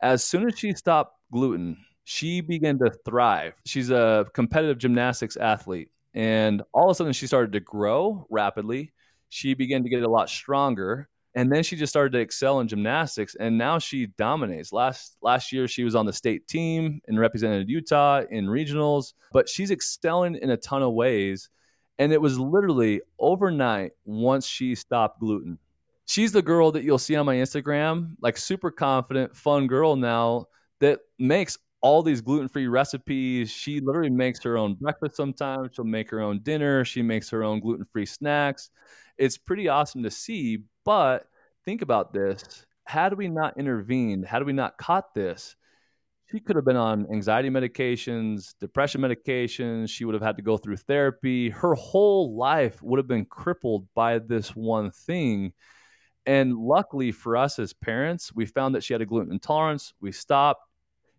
As 0.00 0.22
soon 0.22 0.46
as 0.46 0.58
she 0.58 0.72
stopped 0.72 1.18
gluten, 1.32 1.76
she 2.04 2.40
began 2.40 2.78
to 2.78 2.90
thrive. 3.04 3.54
She's 3.64 3.90
a 3.90 4.26
competitive 4.34 4.78
gymnastics 4.78 5.36
athlete, 5.36 5.90
and 6.14 6.62
all 6.72 6.84
of 6.84 6.92
a 6.92 6.94
sudden, 6.94 7.12
she 7.12 7.26
started 7.26 7.52
to 7.52 7.60
grow 7.60 8.26
rapidly 8.30 8.92
she 9.28 9.54
began 9.54 9.82
to 9.82 9.88
get 9.88 10.02
a 10.02 10.08
lot 10.08 10.28
stronger 10.28 11.08
and 11.34 11.52
then 11.52 11.62
she 11.62 11.76
just 11.76 11.92
started 11.92 12.12
to 12.12 12.18
excel 12.18 12.60
in 12.60 12.68
gymnastics 12.68 13.34
and 13.34 13.58
now 13.58 13.78
she 13.78 14.06
dominates 14.06 14.72
last 14.72 15.16
last 15.22 15.52
year 15.52 15.68
she 15.68 15.84
was 15.84 15.94
on 15.94 16.06
the 16.06 16.12
state 16.12 16.46
team 16.46 17.00
and 17.06 17.18
represented 17.18 17.68
utah 17.68 18.22
in 18.30 18.46
regionals 18.46 19.12
but 19.32 19.48
she's 19.48 19.70
excelling 19.70 20.36
in 20.36 20.50
a 20.50 20.56
ton 20.56 20.82
of 20.82 20.92
ways 20.92 21.50
and 21.98 22.12
it 22.12 22.20
was 22.20 22.38
literally 22.38 23.00
overnight 23.18 23.92
once 24.04 24.46
she 24.46 24.74
stopped 24.74 25.20
gluten. 25.20 25.58
She's 26.06 26.32
the 26.32 26.42
girl 26.42 26.70
that 26.72 26.84
you'll 26.84 26.98
see 26.98 27.16
on 27.16 27.26
my 27.26 27.36
instagram 27.36 28.16
like 28.20 28.36
super 28.36 28.70
confident 28.70 29.36
fun 29.36 29.66
girl 29.66 29.96
now 29.96 30.46
that 30.80 31.00
makes 31.18 31.58
all 31.80 32.02
these 32.02 32.20
gluten-free 32.20 32.66
recipes. 32.66 33.50
She 33.50 33.80
literally 33.80 34.10
makes 34.10 34.42
her 34.42 34.56
own 34.56 34.74
breakfast 34.74 35.16
sometimes. 35.16 35.70
She'll 35.74 35.84
make 35.84 36.10
her 36.10 36.20
own 36.20 36.40
dinner. 36.42 36.84
She 36.84 37.02
makes 37.02 37.30
her 37.30 37.44
own 37.44 37.60
gluten-free 37.60 38.06
snacks. 38.06 38.70
It's 39.18 39.38
pretty 39.38 39.68
awesome 39.68 40.02
to 40.02 40.10
see. 40.10 40.64
But 40.84 41.26
think 41.64 41.82
about 41.82 42.12
this: 42.12 42.66
had 42.84 43.14
we 43.14 43.28
not 43.28 43.58
intervened, 43.58 44.26
had 44.26 44.44
we 44.44 44.52
not 44.52 44.78
caught 44.78 45.14
this, 45.14 45.56
she 46.30 46.40
could 46.40 46.56
have 46.56 46.64
been 46.64 46.76
on 46.76 47.06
anxiety 47.12 47.50
medications, 47.50 48.54
depression 48.60 49.00
medications. 49.00 49.88
She 49.90 50.04
would 50.04 50.14
have 50.14 50.22
had 50.22 50.36
to 50.36 50.42
go 50.42 50.56
through 50.56 50.78
therapy. 50.78 51.50
Her 51.50 51.74
whole 51.74 52.36
life 52.36 52.82
would 52.82 52.98
have 52.98 53.06
been 53.06 53.24
crippled 53.24 53.86
by 53.94 54.18
this 54.18 54.54
one 54.56 54.90
thing. 54.90 55.52
And 56.26 56.56
luckily 56.56 57.12
for 57.12 57.36
us 57.36 57.60
as 57.60 57.72
parents, 57.72 58.34
we 58.34 58.46
found 58.46 58.74
that 58.74 58.82
she 58.82 58.92
had 58.92 59.02
a 59.02 59.06
gluten 59.06 59.32
intolerance. 59.32 59.94
We 60.00 60.10
stopped. 60.10 60.62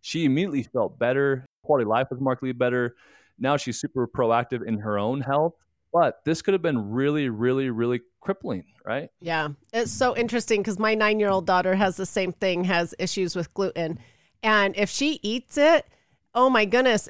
She 0.01 0.25
immediately 0.25 0.63
felt 0.63 0.99
better. 0.99 1.45
Quality 1.63 1.83
of 1.83 1.89
life 1.89 2.07
was 2.11 2.19
markedly 2.19 2.51
better. 2.51 2.95
Now 3.39 3.55
she's 3.55 3.79
super 3.79 4.07
proactive 4.07 4.65
in 4.65 4.79
her 4.79 4.99
own 4.99 5.21
health. 5.21 5.53
But 5.93 6.19
this 6.25 6.41
could 6.41 6.53
have 6.53 6.61
been 6.61 6.91
really, 6.91 7.29
really, 7.29 7.69
really 7.69 8.01
crippling, 8.19 8.65
right? 8.85 9.09
Yeah. 9.21 9.49
It's 9.71 9.91
so 9.91 10.17
interesting 10.17 10.61
because 10.61 10.77
my 10.77 10.95
nine 10.95 11.17
year 11.17 11.29
old 11.29 11.45
daughter 11.45 11.75
has 11.75 11.95
the 11.95 12.05
same 12.05 12.33
thing, 12.33 12.65
has 12.65 12.93
issues 12.99 13.37
with 13.37 13.53
gluten. 13.53 13.99
And 14.43 14.75
if 14.77 14.89
she 14.89 15.19
eats 15.23 15.57
it, 15.57 15.85
oh 16.33 16.49
my 16.49 16.65
goodness, 16.65 17.09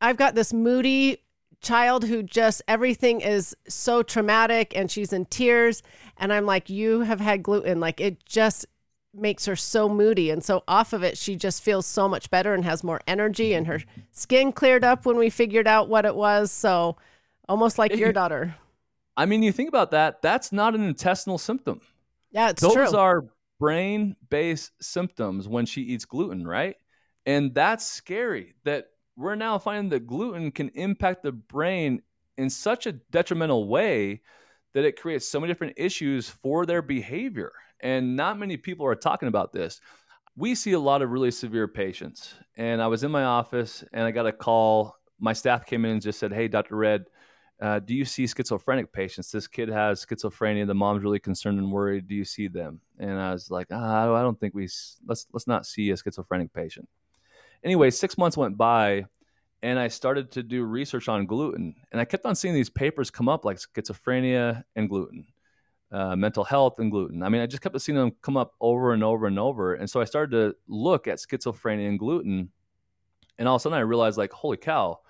I've 0.00 0.16
got 0.16 0.34
this 0.34 0.52
moody 0.52 1.22
child 1.60 2.04
who 2.04 2.22
just 2.22 2.62
everything 2.68 3.20
is 3.20 3.56
so 3.68 4.02
traumatic 4.02 4.72
and 4.76 4.90
she's 4.90 5.12
in 5.12 5.24
tears. 5.26 5.82
And 6.18 6.32
I'm 6.32 6.46
like, 6.46 6.70
you 6.70 7.00
have 7.00 7.20
had 7.20 7.42
gluten. 7.42 7.80
Like 7.80 8.00
it 8.00 8.24
just 8.26 8.66
makes 9.14 9.46
her 9.46 9.56
so 9.56 9.88
moody. 9.88 10.30
And 10.30 10.44
so 10.44 10.62
off 10.68 10.92
of 10.92 11.02
it, 11.02 11.18
she 11.18 11.34
just 11.34 11.62
feels 11.62 11.86
so 11.86 12.08
much 12.08 12.30
better 12.30 12.54
and 12.54 12.64
has 12.64 12.84
more 12.84 13.00
energy 13.06 13.54
and 13.54 13.66
her 13.66 13.80
skin 14.12 14.52
cleared 14.52 14.84
up 14.84 15.06
when 15.06 15.16
we 15.16 15.30
figured 15.30 15.66
out 15.66 15.88
what 15.88 16.04
it 16.04 16.14
was. 16.14 16.52
So, 16.52 16.96
Almost 17.48 17.78
like 17.78 17.96
your 17.96 18.12
daughter. 18.12 18.54
I 19.16 19.24
mean, 19.24 19.42
you 19.42 19.52
think 19.52 19.68
about 19.68 19.90
that, 19.92 20.20
that's 20.20 20.52
not 20.52 20.74
an 20.74 20.82
intestinal 20.82 21.38
symptom. 21.38 21.80
Yeah, 22.30 22.50
it's 22.50 22.60
Those 22.60 22.74
true. 22.74 22.84
Those 22.84 22.94
are 22.94 23.24
brain 23.58 24.16
based 24.30 24.72
symptoms 24.80 25.48
when 25.48 25.66
she 25.66 25.82
eats 25.82 26.04
gluten, 26.04 26.46
right? 26.46 26.76
And 27.26 27.54
that's 27.54 27.86
scary 27.86 28.54
that 28.64 28.86
we're 29.16 29.34
now 29.34 29.58
finding 29.58 29.90
that 29.90 30.06
gluten 30.06 30.50
can 30.52 30.68
impact 30.70 31.22
the 31.22 31.32
brain 31.32 32.02
in 32.36 32.48
such 32.48 32.86
a 32.86 32.92
detrimental 32.92 33.68
way 33.68 34.22
that 34.74 34.84
it 34.84 35.00
creates 35.00 35.28
so 35.28 35.40
many 35.40 35.52
different 35.52 35.74
issues 35.76 36.28
for 36.28 36.64
their 36.64 36.82
behavior. 36.82 37.52
And 37.80 38.16
not 38.16 38.38
many 38.38 38.56
people 38.56 38.86
are 38.86 38.94
talking 38.94 39.28
about 39.28 39.52
this. 39.52 39.80
We 40.36 40.54
see 40.54 40.72
a 40.72 40.78
lot 40.78 41.02
of 41.02 41.10
really 41.10 41.32
severe 41.32 41.66
patients. 41.66 42.34
And 42.56 42.80
I 42.80 42.86
was 42.86 43.02
in 43.02 43.10
my 43.10 43.24
office 43.24 43.82
and 43.92 44.04
I 44.04 44.12
got 44.12 44.26
a 44.26 44.32
call. 44.32 44.96
My 45.18 45.32
staff 45.32 45.66
came 45.66 45.84
in 45.84 45.92
and 45.92 46.02
just 46.02 46.20
said, 46.20 46.32
Hey, 46.32 46.46
Dr. 46.46 46.76
Redd, 46.76 47.06
uh, 47.60 47.80
do 47.80 47.94
you 47.94 48.04
see 48.04 48.26
schizophrenic 48.26 48.92
patients? 48.92 49.32
This 49.32 49.48
kid 49.48 49.68
has 49.68 50.04
schizophrenia. 50.04 50.66
The 50.66 50.74
mom's 50.74 51.02
really 51.02 51.18
concerned 51.18 51.58
and 51.58 51.72
worried. 51.72 52.06
Do 52.06 52.14
you 52.14 52.24
see 52.24 52.46
them? 52.46 52.80
And 52.98 53.18
I 53.18 53.32
was 53.32 53.50
like, 53.50 53.66
ah, 53.72 54.14
I 54.14 54.22
don't 54.22 54.38
think 54.38 54.54
we 54.54 54.68
let's 55.06 55.26
let's 55.32 55.48
not 55.48 55.66
see 55.66 55.90
a 55.90 55.96
schizophrenic 55.96 56.52
patient. 56.52 56.88
Anyway, 57.64 57.90
six 57.90 58.16
months 58.16 58.36
went 58.36 58.56
by, 58.56 59.06
and 59.60 59.76
I 59.76 59.88
started 59.88 60.30
to 60.32 60.44
do 60.44 60.62
research 60.62 61.08
on 61.08 61.26
gluten, 61.26 61.74
and 61.90 62.00
I 62.00 62.04
kept 62.04 62.24
on 62.26 62.36
seeing 62.36 62.54
these 62.54 62.70
papers 62.70 63.10
come 63.10 63.28
up 63.28 63.44
like 63.44 63.58
schizophrenia 63.58 64.62
and 64.76 64.88
gluten, 64.88 65.26
uh, 65.90 66.14
mental 66.14 66.44
health 66.44 66.78
and 66.78 66.92
gluten. 66.92 67.24
I 67.24 67.28
mean, 67.28 67.40
I 67.40 67.46
just 67.46 67.60
kept 67.60 67.80
seeing 67.80 67.98
them 67.98 68.12
come 68.22 68.36
up 68.36 68.54
over 68.60 68.92
and 68.92 69.02
over 69.02 69.26
and 69.26 69.38
over, 69.38 69.74
and 69.74 69.90
so 69.90 70.00
I 70.00 70.04
started 70.04 70.30
to 70.30 70.54
look 70.68 71.08
at 71.08 71.18
schizophrenia 71.18 71.88
and 71.88 71.98
gluten, 71.98 72.50
and 73.36 73.48
all 73.48 73.56
of 73.56 73.60
a 73.60 73.62
sudden 73.64 73.78
I 73.78 73.82
realized, 73.82 74.16
like, 74.16 74.32
holy 74.32 74.58
cow 74.58 75.00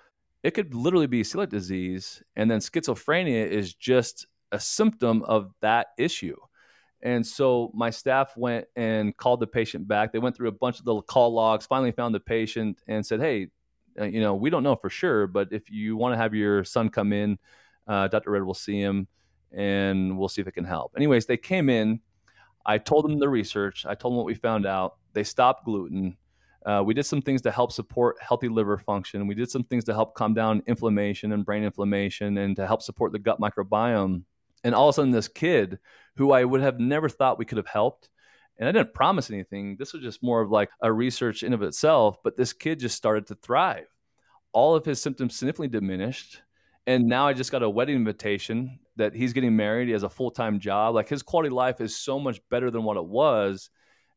it 0.43 0.51
could 0.51 0.73
literally 0.73 1.07
be 1.07 1.23
celiac 1.23 1.49
disease, 1.49 2.23
and 2.35 2.49
then 2.49 2.59
schizophrenia 2.59 3.47
is 3.47 3.73
just 3.73 4.27
a 4.51 4.59
symptom 4.59 5.23
of 5.23 5.53
that 5.61 5.87
issue. 5.97 6.37
And 7.01 7.25
so 7.25 7.71
my 7.73 7.89
staff 7.89 8.35
went 8.35 8.65
and 8.75 9.15
called 9.15 9.39
the 9.39 9.47
patient 9.47 9.87
back. 9.87 10.11
They 10.11 10.19
went 10.19 10.35
through 10.35 10.49
a 10.49 10.53
bunch 10.53 10.79
of 10.79 10.85
the 10.85 11.01
call 11.01 11.33
logs, 11.33 11.65
finally 11.65 11.91
found 11.91 12.13
the 12.13 12.19
patient 12.19 12.81
and 12.87 13.05
said, 13.05 13.21
Hey, 13.21 13.47
uh, 13.99 14.05
you 14.05 14.21
know, 14.21 14.35
we 14.35 14.49
don't 14.49 14.63
know 14.63 14.75
for 14.75 14.89
sure, 14.89 15.27
but 15.27 15.49
if 15.51 15.69
you 15.69 15.95
want 15.95 16.13
to 16.13 16.17
have 16.17 16.33
your 16.33 16.63
son 16.63 16.89
come 16.89 17.13
in, 17.13 17.37
uh, 17.87 18.07
Dr. 18.07 18.31
Redd 18.31 18.43
will 18.43 18.53
see 18.53 18.79
him 18.79 19.07
and 19.51 20.17
we'll 20.17 20.29
see 20.29 20.41
if 20.41 20.47
it 20.47 20.53
can 20.53 20.65
help. 20.65 20.93
Anyways, 20.95 21.25
they 21.25 21.37
came 21.37 21.69
in. 21.69 22.01
I 22.65 22.77
told 22.77 23.05
them 23.05 23.17
the 23.17 23.29
research, 23.29 23.85
I 23.85 23.95
told 23.95 24.13
them 24.13 24.17
what 24.17 24.25
we 24.25 24.35
found 24.35 24.65
out. 24.65 24.97
They 25.13 25.23
stopped 25.23 25.65
gluten. 25.65 26.17
Uh, 26.65 26.83
we 26.85 26.93
did 26.93 27.05
some 27.05 27.21
things 27.21 27.41
to 27.41 27.51
help 27.51 27.71
support 27.71 28.17
healthy 28.21 28.49
liver 28.49 28.77
function. 28.77 29.27
We 29.27 29.35
did 29.35 29.49
some 29.49 29.63
things 29.63 29.85
to 29.85 29.93
help 29.93 30.13
calm 30.13 30.33
down 30.33 30.61
inflammation 30.67 31.31
and 31.31 31.45
brain 31.45 31.63
inflammation 31.63 32.37
and 32.37 32.55
to 32.57 32.67
help 32.67 32.81
support 32.81 33.11
the 33.11 33.19
gut 33.19 33.39
microbiome. 33.39 34.23
And 34.63 34.75
all 34.75 34.89
of 34.89 34.93
a 34.93 34.95
sudden, 34.95 35.11
this 35.11 35.29
kid 35.29 35.79
who 36.17 36.31
I 36.31 36.43
would 36.43 36.61
have 36.61 36.79
never 36.79 37.07
thought 37.07 37.39
we 37.39 37.45
could 37.45 37.57
have 37.57 37.67
helped, 37.67 38.09
and 38.57 38.67
I 38.67 38.73
didn't 38.73 38.93
promise 38.93 39.31
anything. 39.31 39.77
This 39.79 39.93
was 39.93 40.03
just 40.03 40.21
more 40.21 40.41
of 40.41 40.51
like 40.51 40.69
a 40.81 40.91
research 40.91 41.43
in 41.43 41.53
of 41.53 41.61
itself. 41.61 42.17
But 42.23 42.35
this 42.35 42.51
kid 42.51 42.79
just 42.79 42.97
started 42.97 43.27
to 43.27 43.35
thrive. 43.35 43.87
All 44.51 44.75
of 44.75 44.83
his 44.83 45.01
symptoms 45.01 45.35
significantly 45.37 45.69
diminished. 45.69 46.41
And 46.85 47.07
now 47.07 47.27
I 47.27 47.33
just 47.33 47.51
got 47.51 47.63
a 47.63 47.69
wedding 47.69 47.95
invitation 47.95 48.79
that 48.97 49.15
he's 49.15 49.31
getting 49.31 49.55
married. 49.55 49.87
He 49.87 49.93
has 49.93 50.03
a 50.03 50.09
full 50.09 50.31
time 50.31 50.59
job. 50.59 50.93
Like 50.93 51.07
his 51.07 51.23
quality 51.23 51.47
of 51.47 51.53
life 51.53 51.79
is 51.79 51.95
so 51.95 52.19
much 52.19 52.41
better 52.49 52.69
than 52.69 52.83
what 52.83 52.97
it 52.97 53.05
was 53.05 53.69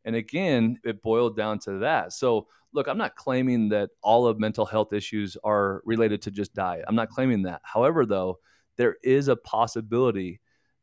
and 0.04 0.16
again, 0.16 0.78
it 0.84 1.02
boiled 1.02 1.36
down 1.36 1.58
to 1.60 1.78
that. 1.78 2.12
So, 2.12 2.46
look, 2.72 2.88
I'm 2.88 2.98
not 2.98 3.16
claiming 3.16 3.68
that 3.70 3.90
all 4.02 4.26
of 4.26 4.38
mental 4.38 4.64
health 4.64 4.92
issues 4.92 5.36
are 5.44 5.82
related 5.84 6.22
to 6.22 6.30
just 6.30 6.54
diet. 6.54 6.84
I'm 6.88 6.94
not 6.94 7.10
claiming 7.10 7.42
that. 7.42 7.60
However, 7.64 8.06
though, 8.06 8.38
there 8.76 8.96
is 9.02 9.28
a 9.28 9.36
possibility 9.36 10.40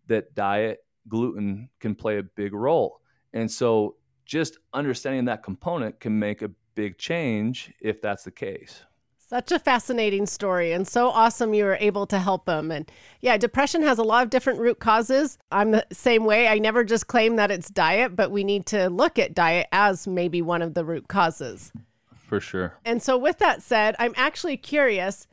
that 0.07 0.36
diet, 0.36 0.80
gluten 1.07 1.70
can 1.80 1.95
play 1.95 2.17
a 2.20 2.24
big 2.24 2.53
role. 2.53 3.01
And 3.34 3.49
so, 3.49 3.95
just 4.26 4.59
understanding 4.74 5.26
that 5.26 5.43
component 5.43 5.99
can 5.99 6.17
make 6.17 6.41
a 6.41 6.51
big 6.76 6.97
change 6.97 7.74
if 7.82 8.01
that's 8.01 8.24
the 8.24 8.32
case. 8.32 8.84
Such 9.30 9.51
a 9.51 9.59
fascinating 9.59 10.25
story 10.25 10.71
and 10.71 10.88
so 10.88 11.09
awesome 11.09 11.53
you 11.53 11.63
were 11.63 11.77
able 11.80 12.07
to 12.07 12.17
help 12.17 12.45
them. 12.45 12.71
And 12.71 12.91
yeah, 13.21 13.38
depression 13.38 13.84
has 13.84 13.99
a 13.99 14.03
lot 14.03 14.23
of 14.23 14.32
different 14.32 14.59
root 14.59 14.80
causes. 14.80 15.38
I'm 15.51 15.69
the 15.69 15.86
same 15.91 16.25
way. 16.25 16.47
I 16.47 16.57
never 16.57 16.84
just 16.84 17.05
claim 17.05 17.36
that 17.36 17.51
it's 17.51 17.69
diet, 17.69 18.15
but 18.15 18.32
we 18.32 18.43
need 18.43 18.65
to 18.67 18.89
look 18.89 19.19
at 19.19 19.36
diet 19.36 19.67
as 19.71 20.07
maybe 20.07 20.41
one 20.41 20.63
of 20.63 20.73
the 20.73 20.84
root 20.84 21.09
causes. 21.09 21.71
For 22.17 22.39
sure. 22.39 22.73
And 22.84 23.03
so, 23.03 23.19
with 23.19 23.38
that 23.38 23.61
said, 23.61 23.95
I'm 23.99 24.15
actually 24.15 24.57
curious 24.57 25.27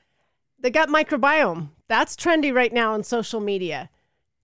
the 0.61 0.71
gut 0.71 0.91
microbiome, 0.91 1.71
that's 1.89 2.17
trendy 2.17 2.55
right 2.55 2.75
now 2.75 2.93
on 2.93 3.03
social 3.03 3.41
media. 3.41 3.89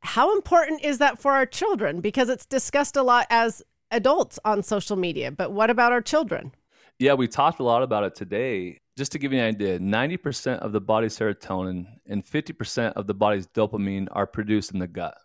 How 0.01 0.35
important 0.35 0.83
is 0.83 0.97
that 0.97 1.19
for 1.19 1.33
our 1.33 1.45
children? 1.45 2.01
Because 2.01 2.31
it's 2.31 2.47
discussed 2.47 2.97
a 2.97 3.03
lot 3.03 3.27
as 3.29 3.63
adults 3.91 4.39
on 4.47 4.63
social 4.63 4.97
media, 4.97 5.31
but 5.31 5.53
what 5.53 5.69
about 5.69 5.93
our 5.93 6.01
children? 6.01 6.53
Yeah, 6.99 7.13
we 7.13 7.29
talked 7.29 7.61
a 7.61 7.65
lot 7.65 7.83
about 7.83 8.05
it 8.05 8.15
today. 8.15 8.79
Just 8.97 9.13
to 9.13 9.19
give 9.19 9.33
you 9.33 9.39
an 9.39 9.47
idea, 9.47 9.79
90% 9.79 10.59
of 10.59 10.73
the 10.73 10.81
body's 10.81 11.17
serotonin 11.19 11.87
and 12.07 12.25
50% 12.25 12.93
of 12.93 13.07
the 13.07 13.15
body's 13.15 13.47
dopamine 13.47 14.09
are 14.13 14.27
produced 14.27 14.73
in 14.73 14.79
the 14.79 14.87
gut. 14.87 15.17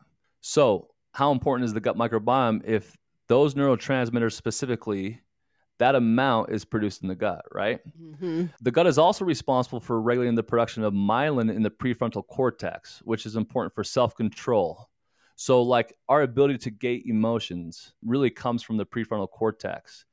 So, 0.42 0.90
how 1.12 1.32
important 1.32 1.66
is 1.66 1.74
the 1.74 1.82
gut 1.82 1.98
microbiome 1.98 2.62
if 2.64 2.96
those 3.28 3.56
neurotransmitters 3.56 4.34
specifically 4.34 5.22
that 5.80 5.96
amount 5.96 6.52
is 6.52 6.66
produced 6.66 7.04
in 7.04 7.08
the 7.08 7.16
gut, 7.16 7.46
right? 7.52 7.80
Mm-hmm. 8.00 8.46
The 8.62 8.72
gut 8.72 8.88
is 8.88 8.98
also 8.98 9.26
responsible 9.26 9.80
for 9.80 10.02
regulating 10.02 10.36
the 10.36 10.44
production 10.44 10.84
of 10.84 10.94
myelin 10.94 11.54
in 11.54 11.62
the 11.62 11.70
prefrontal 11.70 12.26
cortex, 12.26 13.00
which 13.04 13.26
is 13.26 13.36
important 13.36 13.76
for 13.76 13.84
self 13.84 14.16
control. 14.16 14.90
So, 15.36 15.62
like 15.62 15.96
our 16.10 16.24
ability 16.24 16.58
to 16.60 16.72
gate 16.72 17.04
emotions 17.06 17.94
really 18.04 18.32
comes 18.32 18.64
from 18.64 18.78
the 18.78 18.86
prefrontal 18.86 19.30
cortex. 19.30 20.06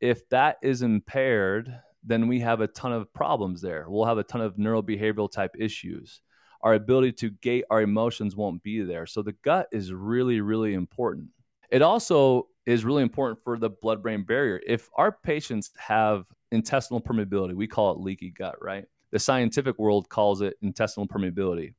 If 0.00 0.28
that 0.28 0.58
is 0.62 0.82
impaired, 0.82 1.74
then 2.06 2.28
we 2.28 2.40
have 2.40 2.60
a 2.60 2.68
ton 2.68 2.92
of 2.92 3.12
problems 3.12 3.60
there. 3.60 3.86
We'll 3.88 4.06
have 4.06 4.18
a 4.18 4.24
ton 4.24 4.40
of 4.40 4.56
neurobehavioral 4.56 5.30
type 5.30 5.56
issues. 5.58 6.20
Our 6.62 6.74
ability 6.74 7.12
to 7.12 7.30
gate 7.30 7.64
our 7.70 7.82
emotions 7.82 8.34
won't 8.34 8.62
be 8.62 8.82
there. 8.82 9.06
So, 9.06 9.22
the 9.22 9.32
gut 9.32 9.68
is 9.72 9.92
really, 9.92 10.40
really 10.40 10.74
important. 10.74 11.28
It 11.70 11.82
also 11.82 12.48
is 12.64 12.84
really 12.84 13.02
important 13.02 13.42
for 13.44 13.58
the 13.58 13.70
blood 13.70 14.02
brain 14.02 14.22
barrier. 14.22 14.60
If 14.66 14.88
our 14.96 15.12
patients 15.12 15.70
have 15.76 16.24
intestinal 16.52 17.00
permeability, 17.00 17.54
we 17.54 17.66
call 17.66 17.92
it 17.92 18.00
leaky 18.00 18.30
gut, 18.30 18.56
right? 18.62 18.84
The 19.12 19.18
scientific 19.18 19.78
world 19.78 20.08
calls 20.08 20.40
it 20.40 20.56
intestinal 20.62 21.06
permeability. 21.06 21.74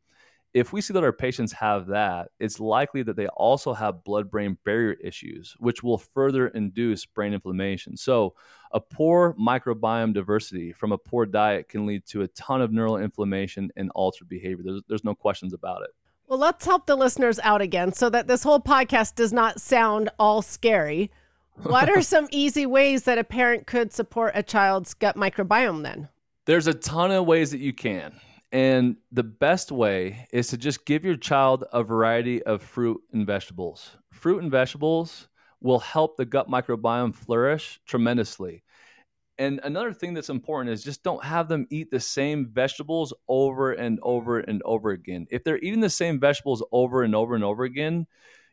If 0.57 0.73
we 0.73 0.81
see 0.81 0.91
that 0.95 1.03
our 1.03 1.13
patients 1.13 1.51
have 1.53 1.85
that, 1.87 2.29
it's 2.39 2.59
likely 2.59 3.03
that 3.03 3.15
they 3.15 3.27
also 3.27 3.75
have 3.75 4.03
blood 4.03 4.31
brain 4.31 4.57
barrier 4.65 4.93
issues, 4.93 5.55
which 5.59 5.83
will 5.83 5.99
further 5.99 6.47
induce 6.47 7.05
brain 7.05 7.33
inflammation. 7.33 7.95
So, 7.95 8.33
a 8.71 8.79
poor 8.79 9.35
microbiome 9.39 10.15
diversity 10.15 10.73
from 10.73 10.91
a 10.91 10.97
poor 10.97 11.27
diet 11.27 11.69
can 11.69 11.85
lead 11.85 12.07
to 12.07 12.23
a 12.23 12.27
ton 12.29 12.63
of 12.63 12.71
neural 12.71 12.97
inflammation 12.97 13.71
and 13.75 13.91
altered 13.93 14.27
behavior. 14.29 14.63
There's, 14.65 14.81
there's 14.87 15.03
no 15.03 15.13
questions 15.13 15.53
about 15.53 15.83
it. 15.83 15.91
Well, 16.27 16.39
let's 16.39 16.65
help 16.65 16.87
the 16.87 16.95
listeners 16.95 17.39
out 17.43 17.61
again 17.61 17.93
so 17.93 18.09
that 18.09 18.25
this 18.25 18.41
whole 18.41 18.59
podcast 18.59 19.13
does 19.13 19.31
not 19.31 19.61
sound 19.61 20.09
all 20.17 20.41
scary. 20.41 21.11
What 21.61 21.87
are 21.87 22.01
some 22.01 22.27
easy 22.31 22.65
ways 22.65 23.03
that 23.03 23.19
a 23.19 23.23
parent 23.23 23.67
could 23.67 23.93
support 23.93 24.31
a 24.33 24.41
child's 24.41 24.95
gut 24.95 25.15
microbiome 25.15 25.83
then? 25.83 26.09
There's 26.45 26.65
a 26.65 26.73
ton 26.73 27.11
of 27.11 27.27
ways 27.27 27.51
that 27.51 27.59
you 27.59 27.73
can. 27.73 28.19
And 28.51 28.95
the 29.11 29.23
best 29.23 29.71
way 29.71 30.27
is 30.31 30.47
to 30.47 30.57
just 30.57 30.85
give 30.85 31.03
your 31.03 31.17
child 31.17 31.65
a 31.73 31.83
variety 31.83 32.41
of 32.43 32.61
fruit 32.61 33.01
and 33.11 33.27
vegetables. 33.27 33.97
Fruit 34.13 34.41
and 34.41 34.51
vegetables 34.51 35.27
will 35.61 35.79
help 35.79 36.15
the 36.15 36.25
gut 36.25 36.49
microbiome 36.49 37.13
flourish 37.13 37.79
tremendously. 37.85 38.63
And 39.37 39.59
another 39.63 39.93
thing 39.93 40.13
that's 40.13 40.29
important 40.29 40.73
is 40.73 40.83
just 40.83 41.03
don't 41.03 41.23
have 41.23 41.47
them 41.47 41.67
eat 41.69 41.91
the 41.91 41.99
same 41.99 42.47
vegetables 42.47 43.13
over 43.27 43.73
and 43.73 43.99
over 44.01 44.39
and 44.39 44.61
over 44.63 44.91
again. 44.91 45.27
If 45.29 45.43
they're 45.43 45.59
eating 45.59 45.81
the 45.81 45.89
same 45.89 46.19
vegetables 46.19 46.63
over 46.71 47.03
and 47.03 47.13
over 47.13 47.35
and 47.35 47.43
over 47.43 47.63
again, 47.63 48.07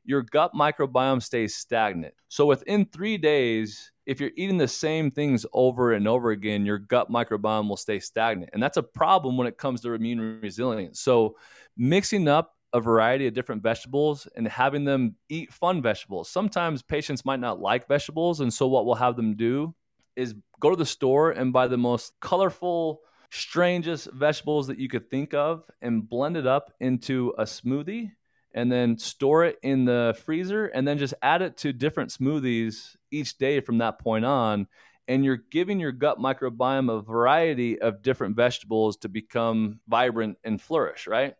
your 0.05 0.22
gut 0.22 0.53
microbiome 0.53 1.22
stays 1.22 1.55
stagnant. 1.55 2.14
So 2.28 2.47
within 2.47 2.84
three 2.84 3.16
days, 3.16 3.92
if 4.07 4.21
you're 4.21 4.31
eating 4.37 4.59
the 4.59 4.69
same 4.69 5.11
things 5.11 5.47
over 5.53 5.93
and 5.93 6.07
over 6.07 6.31
again, 6.31 6.67
your 6.67 6.79
gut 6.79 7.11
microbiome 7.11 7.69
will 7.69 7.77
stay 7.77 7.99
stagnant. 7.99 8.51
And 8.53 8.63
that's 8.63 8.77
a 8.77 8.83
problem 8.83 9.37
when 9.37 9.47
it 9.47 9.57
comes 9.57 9.81
to 9.83 9.93
immune 9.93 10.41
resilience. 10.43 11.01
So 11.01 11.37
mixing 11.77 12.29
up 12.29 12.55
a 12.73 12.81
variety 12.81 13.27
of 13.27 13.35
different 13.35 13.63
vegetables 13.63 14.27
and 14.35 14.47
having 14.49 14.85
them 14.85 15.15
eat 15.29 15.53
fun 15.53 15.81
vegetables. 15.81 16.29
Sometimes 16.29 16.83
patients 16.83 17.25
might 17.25 17.41
not 17.41 17.61
like 17.61 17.87
vegetables. 17.87 18.41
And 18.41 18.53
so 18.53 18.67
what 18.67 18.85
we'll 18.85 18.97
have 18.97 19.17
them 19.17 19.37
do 19.37 19.75
is 20.17 20.35
go 20.61 20.71
to 20.71 20.77
the 20.77 20.85
store 20.85 21.31
and 21.31 21.53
buy 21.53 21.69
the 21.69 21.79
most 21.79 22.13
colorful, 22.21 23.01
strangest 23.31 24.11
vegetables 24.13 24.67
that 24.67 24.79
you 24.79 24.89
could 24.89 25.09
think 25.09 25.35
of 25.35 25.65
and 25.81 26.09
blend 26.09 26.37
it 26.37 26.47
up 26.47 26.73
into 26.81 27.33
a 27.39 27.45
smoothie 27.45 28.11
and 28.55 28.71
then 28.71 28.97
store 28.97 29.45
it 29.45 29.59
in 29.63 29.85
the 29.85 30.17
freezer 30.25 30.67
and 30.67 30.87
then 30.87 30.99
just 30.99 31.15
add 31.23 31.43
it 31.43 31.57
to 31.59 31.73
different 31.73 32.11
smoothies 32.11 32.97
each 33.15 33.39
day 33.39 33.61
from 33.61 33.79
that 33.79 33.99
point 33.99 34.25
on 34.25 34.67
and 35.07 35.23
you're 35.23 35.43
giving 35.51 35.79
your 35.79 35.93
gut 35.93 36.19
microbiome 36.19 36.91
a 36.91 37.03
variety 37.03 37.79
of 37.81 38.01
different 38.01 38.35
vegetables 38.35 38.97
to 38.97 39.09
become 39.09 39.81
vibrant 39.89 40.37
and 40.45 40.61
flourish 40.61 41.07
right 41.07 41.35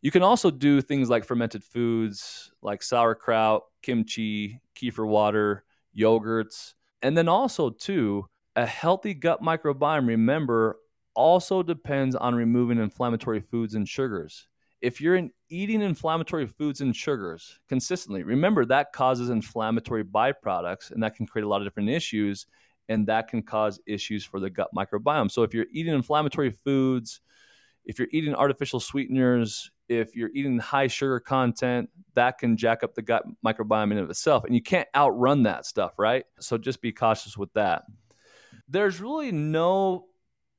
you 0.00 0.10
can 0.10 0.22
also 0.22 0.50
do 0.50 0.80
things 0.80 1.10
like 1.10 1.24
fermented 1.24 1.62
foods 1.62 2.50
like 2.62 2.82
sauerkraut 2.82 3.64
kimchi 3.82 4.60
kefir 4.74 5.06
water 5.06 5.64
yogurts 5.96 6.74
and 7.02 7.16
then 7.16 7.28
also, 7.28 7.70
too, 7.70 8.26
a 8.56 8.66
healthy 8.66 9.14
gut 9.14 9.42
microbiome, 9.42 10.06
remember, 10.08 10.78
also 11.14 11.62
depends 11.62 12.14
on 12.14 12.34
removing 12.34 12.78
inflammatory 12.78 13.40
foods 13.40 13.74
and 13.74 13.88
sugars. 13.88 14.48
If 14.80 15.00
you're 15.00 15.16
in 15.16 15.30
eating 15.48 15.82
inflammatory 15.82 16.46
foods 16.46 16.80
and 16.80 16.94
sugars 16.94 17.58
consistently, 17.68 18.22
remember 18.22 18.64
that 18.66 18.92
causes 18.92 19.30
inflammatory 19.30 20.04
byproducts 20.04 20.90
and 20.90 21.02
that 21.02 21.16
can 21.16 21.26
create 21.26 21.44
a 21.44 21.48
lot 21.48 21.60
of 21.60 21.66
different 21.66 21.90
issues 21.90 22.46
and 22.88 23.06
that 23.06 23.28
can 23.28 23.42
cause 23.42 23.80
issues 23.86 24.24
for 24.24 24.40
the 24.40 24.50
gut 24.50 24.68
microbiome. 24.74 25.30
So 25.30 25.42
if 25.42 25.52
you're 25.52 25.66
eating 25.72 25.94
inflammatory 25.94 26.50
foods, 26.50 27.20
if 27.84 27.98
you're 27.98 28.08
eating 28.12 28.34
artificial 28.34 28.80
sweeteners, 28.80 29.70
if 29.88 30.14
you're 30.14 30.30
eating 30.34 30.58
high 30.58 30.86
sugar 30.86 31.20
content, 31.20 31.90
that 32.14 32.38
can 32.38 32.56
jack 32.56 32.82
up 32.82 32.94
the 32.94 33.02
gut 33.02 33.24
microbiome 33.44 33.92
in 33.92 33.98
of 33.98 34.10
itself. 34.10 34.44
And 34.44 34.54
you 34.54 34.62
can't 34.62 34.88
outrun 34.94 35.44
that 35.44 35.66
stuff, 35.66 35.98
right? 35.98 36.24
So 36.40 36.58
just 36.58 36.80
be 36.80 36.92
cautious 36.92 37.36
with 37.36 37.52
that. 37.54 37.84
There's 38.68 39.00
really 39.00 39.32
no 39.32 40.04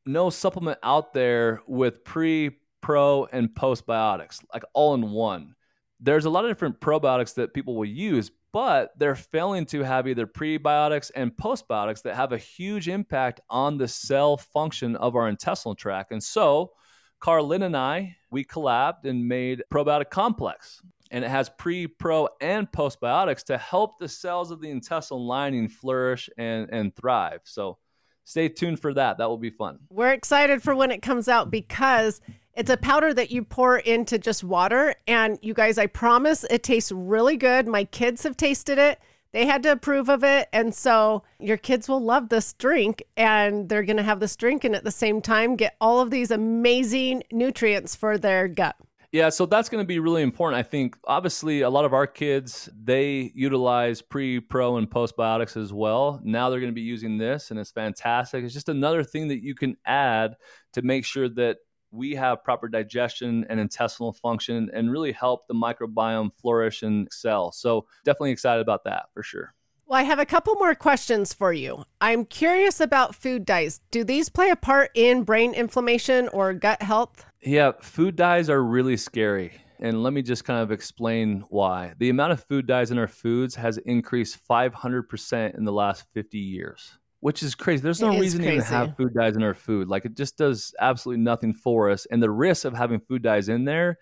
no 0.05 0.32
supplement 0.32 0.80
out 0.82 1.13
there 1.13 1.61
with 1.67 2.03
pre, 2.03 2.49
pro, 2.82 3.25
and 3.25 3.49
postbiotics, 3.49 4.43
like 4.53 4.63
all 4.73 4.93
in 4.93 5.11
one. 5.11 5.55
There's 5.99 6.25
a 6.25 6.30
lot 6.30 6.45
of 6.45 6.51
different 6.51 6.80
probiotics 6.80 7.36
that 7.36 7.53
people 7.53 7.75
will 7.75 7.86
use, 7.86 8.32
but 8.51 8.91
they're 8.97 9.15
failing 9.15 9.65
to 9.67 9.84
have 9.84 10.07
either 10.07 10.25
prebiotics 10.25 11.11
and 11.15 11.36
postbiotics 11.36 12.01
that 12.03 12.15
have 12.15 12.32
a 12.32 12.38
huge 12.38 12.88
impact 12.88 13.41
on 13.49 13.77
the 13.77 13.88
cell 13.88 14.38
function 14.38 14.95
of 14.95 15.15
our 15.15 15.27
intestinal 15.27 15.75
tract. 15.75 16.11
And 16.11 16.23
so, 16.23 16.71
Carlin 17.19 17.63
and 17.63 17.75
I, 17.75 18.15
we 18.32 18.45
collabed 18.45 19.05
and 19.05 19.27
made 19.27 19.63
probiotic 19.71 20.09
complex. 20.09 20.82
And 21.11 21.25
it 21.25 21.30
has 21.30 21.49
pre, 21.49 21.88
pro, 21.88 22.30
and 22.39 22.71
postbiotics 22.71 23.43
to 23.45 23.57
help 23.57 23.99
the 23.99 24.07
cells 24.07 24.51
of 24.51 24.61
the 24.61 24.69
intestinal 24.69 25.25
lining 25.25 25.67
flourish 25.67 26.30
and, 26.38 26.69
and 26.71 26.95
thrive. 26.95 27.41
So 27.43 27.77
stay 28.23 28.47
tuned 28.47 28.80
for 28.80 28.93
that. 28.93 29.17
That 29.17 29.27
will 29.27 29.38
be 29.38 29.49
fun. 29.49 29.80
We're 29.89 30.13
excited 30.13 30.61
for 30.61 30.75
when 30.75 30.91
it 30.91 31.01
comes 31.01 31.27
out 31.27 31.49
because 31.49 32.21
it's 32.60 32.70
a 32.70 32.76
powder 32.76 33.14
that 33.14 33.32
you 33.32 33.41
pour 33.41 33.78
into 33.78 34.20
just 34.20 34.43
water. 34.43 34.93
And 35.07 35.39
you 35.41 35.53
guys, 35.53 35.78
I 35.78 35.88
promise 35.88 36.43
it 36.49 36.62
tastes 36.62 36.91
really 36.91 37.38
good. 37.38 37.70
My 37.70 37.86
kids 37.86 38.24
have 38.24 38.36
tasted 38.36 38.78
it. 38.78 38.99
They 39.32 39.45
had 39.45 39.64
to 39.64 39.72
approve 39.72 40.10
of 40.10 40.26
it. 40.26 40.49
And 40.51 40.76
so 40.76 41.24
your 41.39 41.55
kids 41.55 41.88
will 41.88 42.01
love 42.01 42.28
this 42.28 42.51
drink 42.51 43.01
and 43.16 43.70
they're 43.70 43.84
going 43.84 43.95
to 43.95 44.03
have 44.03 44.20
this 44.20 44.36
drink 44.36 44.66
and 44.66 44.76
at 44.76 44.84
the 44.84 44.91
same 44.91 45.22
time 45.22 45.55
get 45.55 45.78
all 45.80 46.01
of 46.01 46.12
these 46.12 46.32
amazing 46.32 47.24
nutrients 47.32 47.95
for 47.95 48.18
their 48.18 48.49
gut. 48.49 48.76
Yeah, 49.14 49.30
so 49.30 49.45
that's 49.45 49.70
going 49.70 49.82
to 49.82 49.88
be 49.88 49.99
really 49.99 50.22
important. 50.22 50.60
I 50.60 50.64
think 50.64 50.97
obviously 51.05 51.62
a 51.62 51.70
lot 51.70 51.86
of 51.86 51.93
our 51.93 52.05
kids 52.05 52.70
they 52.84 53.32
utilize 53.34 54.01
pre, 54.01 54.39
pro, 54.41 54.78
and 54.78 54.88
postbiotics 54.88 55.55
as 55.55 55.72
well. 55.72 56.20
Now 56.24 56.49
they're 56.49 56.60
going 56.60 56.72
to 56.72 56.76
be 56.76 56.82
using 56.82 57.18
this, 57.18 57.49
and 57.49 57.60
it's 57.60 57.72
fantastic. 57.72 58.43
It's 58.43 58.53
just 58.53 58.70
another 58.70 59.03
thing 59.03 59.30
that 59.30 59.41
you 59.41 59.55
can 59.55 59.78
add 59.84 60.36
to 60.74 60.84
make 60.84 61.05
sure 61.05 61.28
that 61.30 61.57
we 61.91 62.15
have 62.15 62.43
proper 62.43 62.67
digestion 62.67 63.45
and 63.49 63.59
intestinal 63.59 64.13
function 64.13 64.69
and 64.73 64.91
really 64.91 65.11
help 65.11 65.47
the 65.47 65.53
microbiome 65.53 66.31
flourish 66.41 66.83
and 66.83 67.07
excel. 67.07 67.51
So, 67.51 67.85
definitely 68.05 68.31
excited 68.31 68.61
about 68.61 68.83
that 68.85 69.05
for 69.13 69.23
sure. 69.23 69.53
Well, 69.89 69.99
I 69.99 70.03
have 70.03 70.19
a 70.19 70.25
couple 70.25 70.53
more 70.55 70.75
questions 70.75 71.33
for 71.33 71.51
you. 71.51 71.83
I'm 71.99 72.25
curious 72.25 72.79
about 72.79 73.15
food 73.15 73.43
dyes. 73.43 73.81
Do 73.89 74.03
these 74.03 74.29
play 74.29 74.51
a 74.51 74.55
part 74.55 74.91
in 74.93 75.23
brain 75.23 75.53
inflammation 75.53 76.27
or 76.27 76.53
gut 76.53 76.83
health? 76.83 77.25
Yeah, 77.41 77.71
food 77.81 78.15
dyes 78.15 78.51
are 78.51 78.63
really 78.63 78.97
scary. 78.97 79.53
And 79.79 80.03
let 80.03 80.13
me 80.13 80.21
just 80.21 80.43
kind 80.43 80.61
of 80.61 80.71
explain 80.71 81.43
why. 81.49 81.93
The 81.97 82.09
amount 82.09 82.33
of 82.33 82.43
food 82.43 82.67
dyes 82.67 82.91
in 82.91 82.99
our 82.99 83.07
foods 83.07 83.55
has 83.55 83.77
increased 83.79 84.37
500% 84.47 85.57
in 85.57 85.63
the 85.63 85.71
last 85.71 86.03
50 86.13 86.37
years 86.37 86.99
which 87.22 87.43
is 87.43 87.55
crazy. 87.55 87.82
There's 87.82 88.01
no 88.01 88.17
reason 88.17 88.41
to 88.41 88.47
even 88.47 88.61
have 88.61 88.95
food 88.95 89.13
dyes 89.13 89.36
in 89.36 89.43
our 89.43 89.53
food. 89.53 89.88
Like 89.88 90.05
it 90.05 90.15
just 90.15 90.38
does 90.38 90.74
absolutely 90.80 91.24
nothing 91.24 91.53
for 91.53 91.89
us. 91.89 92.05
And 92.05 92.24
the 92.24 92.32
risk 92.32 92.65
of 92.65 92.74
having 92.74 92.99
food 92.99 93.22
dyes 93.22 93.49
in 93.49 93.65
there 93.65 93.97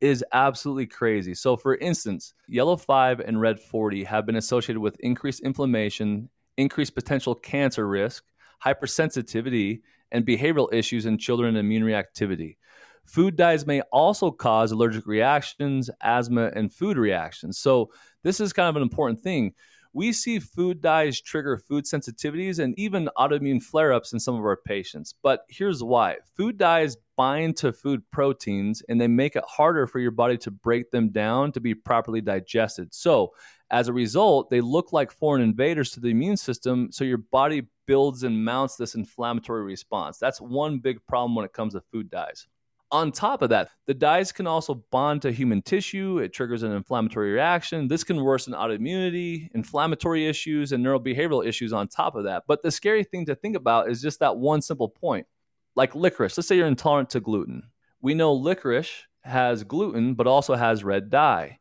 is 0.00 0.24
absolutely 0.32 0.86
crazy. 0.86 1.34
So, 1.34 1.56
for 1.56 1.76
instance, 1.76 2.34
yellow 2.48 2.76
5 2.76 3.20
and 3.20 3.40
red 3.40 3.60
40 3.60 4.04
have 4.04 4.26
been 4.26 4.36
associated 4.36 4.80
with 4.80 4.96
increased 5.00 5.40
inflammation, 5.40 6.28
increased 6.56 6.94
potential 6.94 7.34
cancer 7.34 7.86
risk, 7.86 8.24
hypersensitivity, 8.64 9.80
and 10.12 10.26
behavioral 10.26 10.72
issues 10.72 11.06
in 11.06 11.18
children 11.18 11.50
and 11.50 11.58
immune 11.58 11.82
reactivity. 11.82 12.56
Food 13.04 13.36
dyes 13.36 13.66
may 13.66 13.80
also 13.92 14.30
cause 14.30 14.72
allergic 14.72 15.06
reactions, 15.06 15.88
asthma, 16.02 16.50
and 16.54 16.72
food 16.72 16.98
reactions. 16.98 17.58
So, 17.58 17.90
this 18.22 18.40
is 18.40 18.52
kind 18.52 18.68
of 18.68 18.76
an 18.76 18.82
important 18.82 19.20
thing. 19.20 19.54
We 19.96 20.12
see 20.12 20.40
food 20.40 20.82
dyes 20.82 21.22
trigger 21.22 21.56
food 21.56 21.86
sensitivities 21.86 22.58
and 22.58 22.78
even 22.78 23.08
autoimmune 23.16 23.62
flare 23.62 23.94
ups 23.94 24.12
in 24.12 24.20
some 24.20 24.34
of 24.34 24.42
our 24.42 24.58
patients. 24.58 25.14
But 25.22 25.46
here's 25.48 25.82
why 25.82 26.16
food 26.36 26.58
dyes 26.58 26.98
bind 27.16 27.56
to 27.56 27.72
food 27.72 28.02
proteins 28.10 28.82
and 28.90 29.00
they 29.00 29.08
make 29.08 29.36
it 29.36 29.44
harder 29.48 29.86
for 29.86 29.98
your 29.98 30.10
body 30.10 30.36
to 30.36 30.50
break 30.50 30.90
them 30.90 31.08
down 31.08 31.50
to 31.52 31.60
be 31.60 31.74
properly 31.74 32.20
digested. 32.20 32.92
So, 32.92 33.32
as 33.70 33.88
a 33.88 33.94
result, 33.94 34.50
they 34.50 34.60
look 34.60 34.92
like 34.92 35.10
foreign 35.10 35.40
invaders 35.40 35.92
to 35.92 36.00
the 36.00 36.10
immune 36.10 36.36
system. 36.36 36.92
So, 36.92 37.02
your 37.02 37.16
body 37.16 37.62
builds 37.86 38.22
and 38.22 38.44
mounts 38.44 38.76
this 38.76 38.96
inflammatory 38.96 39.64
response. 39.64 40.18
That's 40.18 40.42
one 40.42 40.78
big 40.78 41.06
problem 41.06 41.34
when 41.34 41.46
it 41.46 41.54
comes 41.54 41.72
to 41.72 41.80
food 41.80 42.10
dyes. 42.10 42.46
On 42.92 43.10
top 43.10 43.42
of 43.42 43.50
that, 43.50 43.70
the 43.86 43.94
dyes 43.94 44.30
can 44.30 44.46
also 44.46 44.84
bond 44.92 45.22
to 45.22 45.32
human 45.32 45.60
tissue. 45.60 46.18
It 46.18 46.32
triggers 46.32 46.62
an 46.62 46.70
inflammatory 46.70 47.32
reaction. 47.32 47.88
This 47.88 48.04
can 48.04 48.22
worsen 48.22 48.52
autoimmunity, 48.54 49.48
inflammatory 49.54 50.26
issues, 50.26 50.70
and 50.70 50.84
neurobehavioral 50.86 51.44
issues 51.44 51.72
on 51.72 51.88
top 51.88 52.14
of 52.14 52.24
that. 52.24 52.44
But 52.46 52.62
the 52.62 52.70
scary 52.70 53.02
thing 53.02 53.26
to 53.26 53.34
think 53.34 53.56
about 53.56 53.90
is 53.90 54.00
just 54.00 54.20
that 54.20 54.36
one 54.36 54.62
simple 54.62 54.88
point. 54.88 55.26
Like 55.74 55.96
licorice, 55.96 56.38
let's 56.38 56.46
say 56.46 56.56
you're 56.56 56.66
intolerant 56.68 57.10
to 57.10 57.20
gluten. 57.20 57.64
We 58.00 58.14
know 58.14 58.32
licorice 58.32 59.04
has 59.24 59.64
gluten, 59.64 60.14
but 60.14 60.28
also 60.28 60.54
has 60.54 60.84
red 60.84 61.10
dye. 61.10 61.58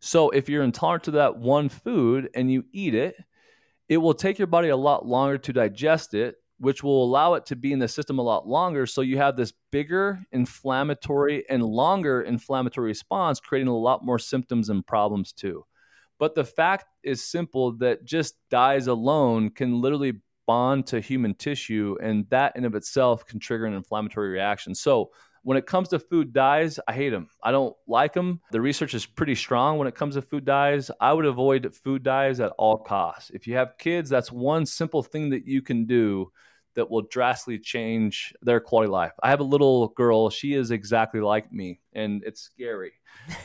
So 0.00 0.28
if 0.28 0.48
you're 0.48 0.62
intolerant 0.62 1.04
to 1.04 1.10
that 1.12 1.38
one 1.38 1.70
food 1.70 2.28
and 2.34 2.52
you 2.52 2.66
eat 2.72 2.94
it, 2.94 3.16
it 3.88 3.96
will 3.96 4.14
take 4.14 4.38
your 4.38 4.46
body 4.46 4.68
a 4.68 4.76
lot 4.76 5.06
longer 5.06 5.38
to 5.38 5.52
digest 5.54 6.12
it 6.12 6.36
which 6.58 6.82
will 6.82 7.04
allow 7.04 7.34
it 7.34 7.46
to 7.46 7.56
be 7.56 7.72
in 7.72 7.78
the 7.78 7.88
system 7.88 8.18
a 8.18 8.22
lot 8.22 8.48
longer. 8.48 8.86
So 8.86 9.02
you 9.02 9.18
have 9.18 9.36
this 9.36 9.52
bigger 9.70 10.24
inflammatory 10.32 11.44
and 11.48 11.62
longer 11.62 12.22
inflammatory 12.22 12.88
response, 12.88 13.40
creating 13.40 13.68
a 13.68 13.76
lot 13.76 14.04
more 14.04 14.18
symptoms 14.18 14.70
and 14.70 14.86
problems 14.86 15.32
too. 15.32 15.64
But 16.18 16.34
the 16.34 16.44
fact 16.44 16.86
is 17.02 17.22
simple 17.22 17.72
that 17.78 18.04
just 18.04 18.36
dyes 18.50 18.86
alone 18.86 19.50
can 19.50 19.80
literally 19.80 20.14
bond 20.46 20.86
to 20.86 21.00
human 21.00 21.34
tissue, 21.34 21.96
and 22.00 22.26
that 22.30 22.56
in 22.56 22.64
of 22.64 22.74
itself 22.74 23.26
can 23.26 23.38
trigger 23.38 23.66
an 23.66 23.74
inflammatory 23.74 24.30
reaction. 24.30 24.74
So 24.74 25.10
when 25.46 25.56
it 25.56 25.64
comes 25.64 25.90
to 25.90 26.00
food 26.00 26.32
dyes, 26.32 26.80
I 26.88 26.92
hate 26.92 27.10
them. 27.10 27.28
I 27.40 27.52
don't 27.52 27.72
like 27.86 28.14
them. 28.14 28.40
The 28.50 28.60
research 28.60 28.94
is 28.94 29.06
pretty 29.06 29.36
strong 29.36 29.78
when 29.78 29.86
it 29.86 29.94
comes 29.94 30.16
to 30.16 30.22
food 30.22 30.44
dyes. 30.44 30.90
I 31.00 31.12
would 31.12 31.24
avoid 31.24 31.72
food 31.72 32.02
dyes 32.02 32.40
at 32.40 32.50
all 32.58 32.78
costs. 32.78 33.30
If 33.30 33.46
you 33.46 33.54
have 33.54 33.78
kids, 33.78 34.10
that's 34.10 34.32
one 34.32 34.66
simple 34.66 35.04
thing 35.04 35.30
that 35.30 35.46
you 35.46 35.62
can 35.62 35.86
do 35.86 36.32
that 36.74 36.90
will 36.90 37.02
drastically 37.02 37.60
change 37.60 38.34
their 38.42 38.58
quality 38.58 38.88
of 38.88 38.94
life. 38.94 39.12
I 39.22 39.30
have 39.30 39.38
a 39.38 39.44
little 39.44 39.86
girl, 39.90 40.30
she 40.30 40.52
is 40.52 40.72
exactly 40.72 41.20
like 41.20 41.52
me, 41.52 41.78
and 41.92 42.24
it's 42.26 42.40
scary, 42.40 42.94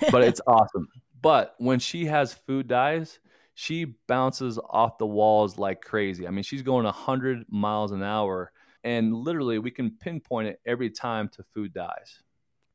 but 0.09 0.23
it's 0.23 0.41
awesome. 0.47 0.87
But 1.21 1.53
when 1.59 1.77
she 1.77 2.05
has 2.05 2.33
food 2.33 2.67
dyes, 2.67 3.19
she 3.53 3.93
bounces 4.07 4.57
off 4.57 4.97
the 4.97 5.05
walls 5.05 5.59
like 5.59 5.81
crazy. 5.81 6.27
I 6.27 6.31
mean, 6.31 6.43
she's 6.43 6.63
going 6.63 6.85
100 6.85 7.45
miles 7.47 7.91
an 7.91 8.01
hour, 8.01 8.51
and 8.83 9.13
literally, 9.13 9.59
we 9.59 9.71
can 9.71 9.91
pinpoint 9.91 10.47
it 10.47 10.59
every 10.65 10.89
time 10.89 11.29
to 11.29 11.43
food 11.53 11.73
dyes. 11.73 12.21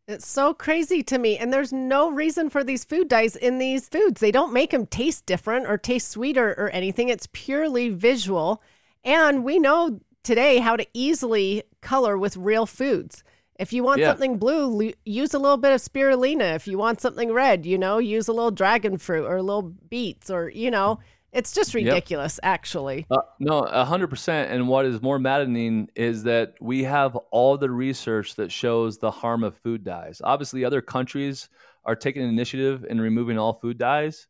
It's 0.08 0.26
so 0.26 0.54
crazy 0.54 1.02
to 1.02 1.18
me. 1.18 1.36
And 1.36 1.52
there's 1.52 1.72
no 1.72 2.10
reason 2.10 2.48
for 2.48 2.62
these 2.62 2.84
food 2.84 3.08
dyes 3.08 3.34
in 3.34 3.58
these 3.58 3.88
foods. 3.88 4.20
They 4.20 4.30
don't 4.30 4.52
make 4.52 4.70
them 4.70 4.86
taste 4.86 5.26
different 5.26 5.66
or 5.66 5.76
taste 5.76 6.10
sweeter 6.10 6.50
or 6.50 6.70
anything. 6.70 7.08
It's 7.08 7.28
purely 7.32 7.88
visual. 7.88 8.62
And 9.02 9.42
we 9.44 9.58
know 9.58 9.98
today 10.22 10.58
how 10.58 10.76
to 10.76 10.86
easily 10.94 11.64
color 11.80 12.16
with 12.16 12.36
real 12.36 12.66
foods. 12.66 13.24
If 13.58 13.72
you 13.72 13.82
want 13.82 14.00
yeah. 14.00 14.08
something 14.08 14.38
blue, 14.38 14.92
use 15.04 15.34
a 15.34 15.38
little 15.38 15.56
bit 15.56 15.72
of 15.72 15.80
spirulina. 15.80 16.54
If 16.54 16.68
you 16.68 16.78
want 16.78 17.00
something 17.00 17.32
red, 17.32 17.66
you 17.66 17.78
know, 17.78 17.98
use 17.98 18.28
a 18.28 18.32
little 18.32 18.50
dragon 18.50 18.98
fruit 18.98 19.24
or 19.24 19.36
a 19.36 19.42
little 19.42 19.62
beets 19.62 20.30
or, 20.30 20.50
you 20.50 20.70
know, 20.70 21.00
it's 21.36 21.52
just 21.52 21.74
ridiculous, 21.74 22.40
yep. 22.42 22.50
actually. 22.50 23.06
Uh, 23.10 23.18
no, 23.38 23.60
100%. 23.62 24.50
And 24.50 24.68
what 24.68 24.86
is 24.86 25.02
more 25.02 25.18
maddening 25.18 25.90
is 25.94 26.22
that 26.22 26.54
we 26.62 26.84
have 26.84 27.14
all 27.30 27.58
the 27.58 27.70
research 27.70 28.36
that 28.36 28.50
shows 28.50 28.96
the 28.96 29.10
harm 29.10 29.44
of 29.44 29.54
food 29.58 29.84
dyes. 29.84 30.22
Obviously, 30.24 30.64
other 30.64 30.80
countries 30.80 31.50
are 31.84 31.94
taking 31.94 32.22
initiative 32.22 32.86
in 32.88 32.98
removing 32.98 33.38
all 33.38 33.52
food 33.52 33.76
dyes. 33.76 34.28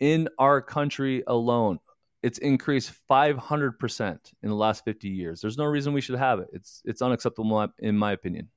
In 0.00 0.28
our 0.40 0.60
country 0.60 1.22
alone, 1.28 1.78
it's 2.20 2.38
increased 2.38 2.92
500% 3.08 4.18
in 4.42 4.48
the 4.48 4.54
last 4.56 4.84
50 4.84 5.08
years. 5.08 5.40
There's 5.40 5.56
no 5.56 5.66
reason 5.66 5.92
we 5.92 6.00
should 6.00 6.18
have 6.18 6.40
it. 6.40 6.48
It's 6.52 6.82
it's 6.84 7.00
unacceptable 7.00 7.68
in 7.78 7.96
my 7.96 8.12
opinion. 8.12 8.48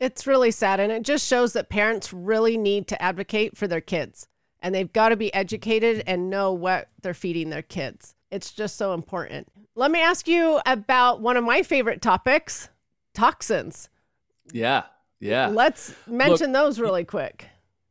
It's 0.00 0.26
really 0.26 0.50
sad 0.50 0.80
and 0.80 0.92
it 0.92 1.02
just 1.02 1.26
shows 1.26 1.54
that 1.54 1.70
parents 1.70 2.12
really 2.12 2.56
need 2.56 2.88
to 2.88 3.02
advocate 3.02 3.56
for 3.56 3.66
their 3.66 3.80
kids 3.80 4.28
and 4.60 4.74
they've 4.74 4.92
got 4.92 5.10
to 5.10 5.16
be 5.16 5.32
educated 5.34 6.02
and 6.06 6.30
know 6.30 6.52
what 6.52 6.88
they're 7.02 7.14
feeding 7.14 7.50
their 7.50 7.62
kids. 7.62 8.14
It's 8.30 8.52
just 8.52 8.76
so 8.76 8.92
important. 8.92 9.48
Let 9.74 9.90
me 9.90 10.00
ask 10.00 10.28
you 10.28 10.60
about 10.66 11.20
one 11.20 11.36
of 11.36 11.44
my 11.44 11.62
favorite 11.62 12.02
topics, 12.02 12.68
toxins. 13.14 13.88
Yeah. 14.52 14.84
Yeah. 15.20 15.48
Let's 15.48 15.94
mention 16.06 16.52
Look, 16.52 16.62
those 16.62 16.80
really 16.80 17.04
quick. 17.04 17.46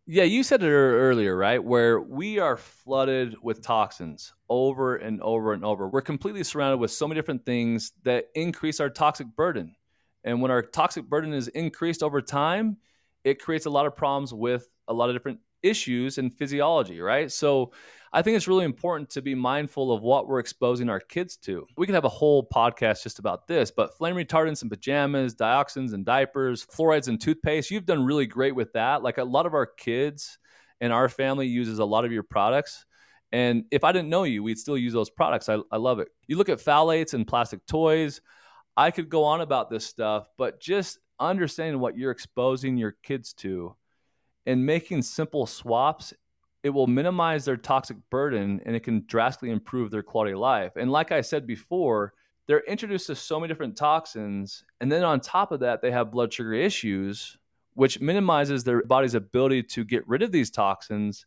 Yeah, 0.06 0.24
you 0.24 0.44
said 0.44 0.64
it 0.64 0.70
earlier, 0.70 1.36
right? 1.36 1.62
Where 1.62 2.00
we 2.00 2.40
are 2.40 2.56
flooded 2.56 3.36
with 3.42 3.62
toxins 3.62 4.34
over 4.50 4.96
and 4.96 5.22
over 5.22 5.52
and 5.52 5.66
over. 5.66 5.90
We're 5.90 6.02
completely 6.02 6.44
surrounded 6.46 6.78
with 6.78 6.92
so 6.92 7.08
many 7.08 7.20
different 7.20 7.46
things 7.46 7.92
that 8.04 8.28
increase 8.34 8.80
our 8.80 8.90
toxic 8.90 9.28
burden. 9.36 9.76
And 10.24 10.42
when 10.42 10.52
our 10.52 10.62
toxic 10.62 11.06
burden 11.06 11.34
is 11.34 11.50
increased 11.50 12.04
over 12.04 12.22
time, 12.22 12.78
it 13.26 13.42
creates 13.42 13.66
a 13.66 13.70
lot 13.70 13.86
of 13.86 13.96
problems 13.96 14.34
with 14.34 14.70
a 14.88 14.94
lot 14.94 15.10
of 15.10 15.16
different 15.16 15.40
issues 15.70 16.18
in 16.18 16.30
physiology, 16.30 17.00
right? 17.02 17.32
So 17.32 17.72
I 18.14 18.22
think 18.22 18.38
it's 18.38 18.48
really 18.48 18.66
important 18.66 19.10
to 19.12 19.22
be 19.22 19.36
mindful 19.36 19.92
of 19.92 20.02
what 20.02 20.28
we're 20.28 20.40
exposing 20.40 20.90
our 20.90 21.00
kids 21.00 21.38
to. 21.38 21.68
We 21.78 21.86
could 21.86 21.96
have 21.96 22.06
a 22.06 22.10
whole 22.10 22.48
podcast 22.48 23.04
just 23.04 23.20
about 23.20 23.48
this, 23.48 23.70
but 23.70 23.98
flame 23.98 24.16
retardants 24.16 24.64
in 24.64 24.70
pajamas, 24.70 25.36
dioxins 25.36 25.94
in 25.94 26.04
diapers, 26.04 26.66
fluorides 26.66 27.10
in 27.10 27.18
toothpaste, 27.18 27.70
you've 27.70 27.86
done 27.86 28.06
really 28.06 28.26
great 28.26 28.56
with 28.56 28.74
that. 28.74 29.04
Like 29.04 29.18
a 29.18 29.24
lot 29.24 29.46
of 29.46 29.54
our 29.54 29.66
kids 29.66 30.40
and 30.80 30.94
our 30.94 31.10
family 31.10 31.48
uses 31.48 31.80
a 31.80 31.86
lot 31.86 32.06
of 32.06 32.12
your 32.12 32.24
products. 32.24 32.86
And 33.32 33.66
if 33.72 33.84
I 33.84 33.92
didn't 33.92 34.10
know 34.10 34.24
you, 34.24 34.42
we'd 34.42 34.58
still 34.58 34.78
use 34.78 34.94
those 34.94 35.10
products. 35.10 35.50
I, 35.50 35.58
I 35.72 35.78
love 35.78 36.00
it. 36.00 36.08
You 36.28 36.38
look 36.38 36.50
at 36.50 36.60
phthalates 36.60 37.14
and 37.14 37.28
plastic 37.28 37.66
toys. 37.66 38.22
I 38.78 38.92
could 38.92 39.10
go 39.10 39.26
on 39.26 39.42
about 39.42 39.70
this 39.70 39.86
stuff, 39.86 40.30
but 40.38 40.62
just 40.62 41.00
understanding 41.20 41.82
what 41.82 41.98
you're 41.98 42.12
exposing 42.12 42.78
your 42.78 42.96
kids 43.04 43.34
to 43.34 43.76
and 44.48 44.66
making 44.66 45.04
simple 45.04 45.46
swaps 45.46 46.14
it 46.64 46.72
will 46.72 46.88
minimize 46.88 47.46
their 47.46 47.56
toxic 47.56 47.98
burden 48.10 48.60
and 48.66 48.76
it 48.76 48.82
can 48.82 49.06
drastically 49.08 49.52
improve 49.52 49.92
their 49.92 50.04
quality 50.04 50.34
of 50.34 50.40
life. 50.40 50.74
And 50.76 50.92
like 50.92 51.12
I 51.12 51.22
said 51.22 51.48
before, 51.48 52.14
they're 52.48 52.64
introduced 52.66 53.08
to 53.08 53.16
so 53.16 53.40
many 53.40 53.48
different 53.48 53.78
toxins. 53.78 54.64
And 54.82 54.92
then 54.92 55.04
on 55.04 55.20
top 55.20 55.52
of 55.52 55.60
that, 55.62 55.82
they 55.82 55.92
have 55.92 56.12
blood 56.12 56.34
sugar 56.34 56.54
issues, 56.54 57.38
which 57.74 58.02
minimizes 58.02 58.64
their 58.64 58.84
body's 58.84 59.14
ability 59.14 59.64
to 59.64 59.86
get 59.86 60.08
rid 60.08 60.24
of 60.24 60.32
these 60.32 60.50
toxins. 60.50 61.26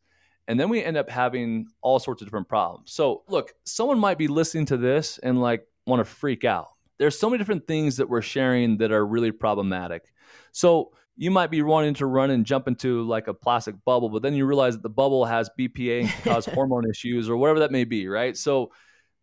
And 0.49 0.59
then 0.59 0.69
we 0.69 0.83
end 0.83 0.97
up 0.97 1.09
having 1.09 1.69
all 1.81 1.99
sorts 1.99 2.23
of 2.23 2.27
different 2.27 2.49
problems. 2.49 2.91
So, 2.93 3.23
look, 3.29 3.53
someone 3.65 3.99
might 3.99 4.19
be 4.19 4.29
listening 4.29 4.67
to 4.67 4.77
this 4.77 5.19
and 5.19 5.41
like 5.41 5.67
want 5.87 6.01
to 6.01 6.05
freak 6.05 6.45
out. 6.45 6.69
There's 6.99 7.19
so 7.19 7.31
many 7.31 7.39
different 7.39 7.67
things 7.67 7.97
that 7.99 8.09
we're 8.09 8.21
sharing 8.21 8.79
that 8.79 8.91
are 8.91 9.07
really 9.07 9.31
problematic. 9.31 10.13
So, 10.53 10.93
you 11.21 11.31
might 11.31 11.51
be 11.51 11.61
wanting 11.61 11.93
to 11.93 12.07
run 12.07 12.31
and 12.31 12.47
jump 12.47 12.67
into 12.67 13.03
like 13.03 13.29
a 13.29 13.35
plastic 13.35 13.75
bubble, 13.85 14.09
but 14.09 14.23
then 14.23 14.33
you 14.33 14.47
realize 14.47 14.75
that 14.75 14.83
the 14.83 14.89
bubble 14.89 15.27
has 15.27 15.51
BPA 15.57 16.01
and 16.01 16.09
can 16.09 16.33
cause 16.33 16.47
hormone 16.55 16.89
issues 16.89 17.29
or 17.29 17.37
whatever 17.37 17.59
that 17.59 17.71
may 17.71 17.85
be, 17.85 18.09
right? 18.09 18.35
So 18.35 18.73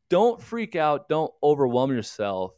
don't 0.07 0.39
freak 0.39 0.75
out, 0.75 1.09
don't 1.09 1.33
overwhelm 1.41 1.91
yourself. 1.91 2.53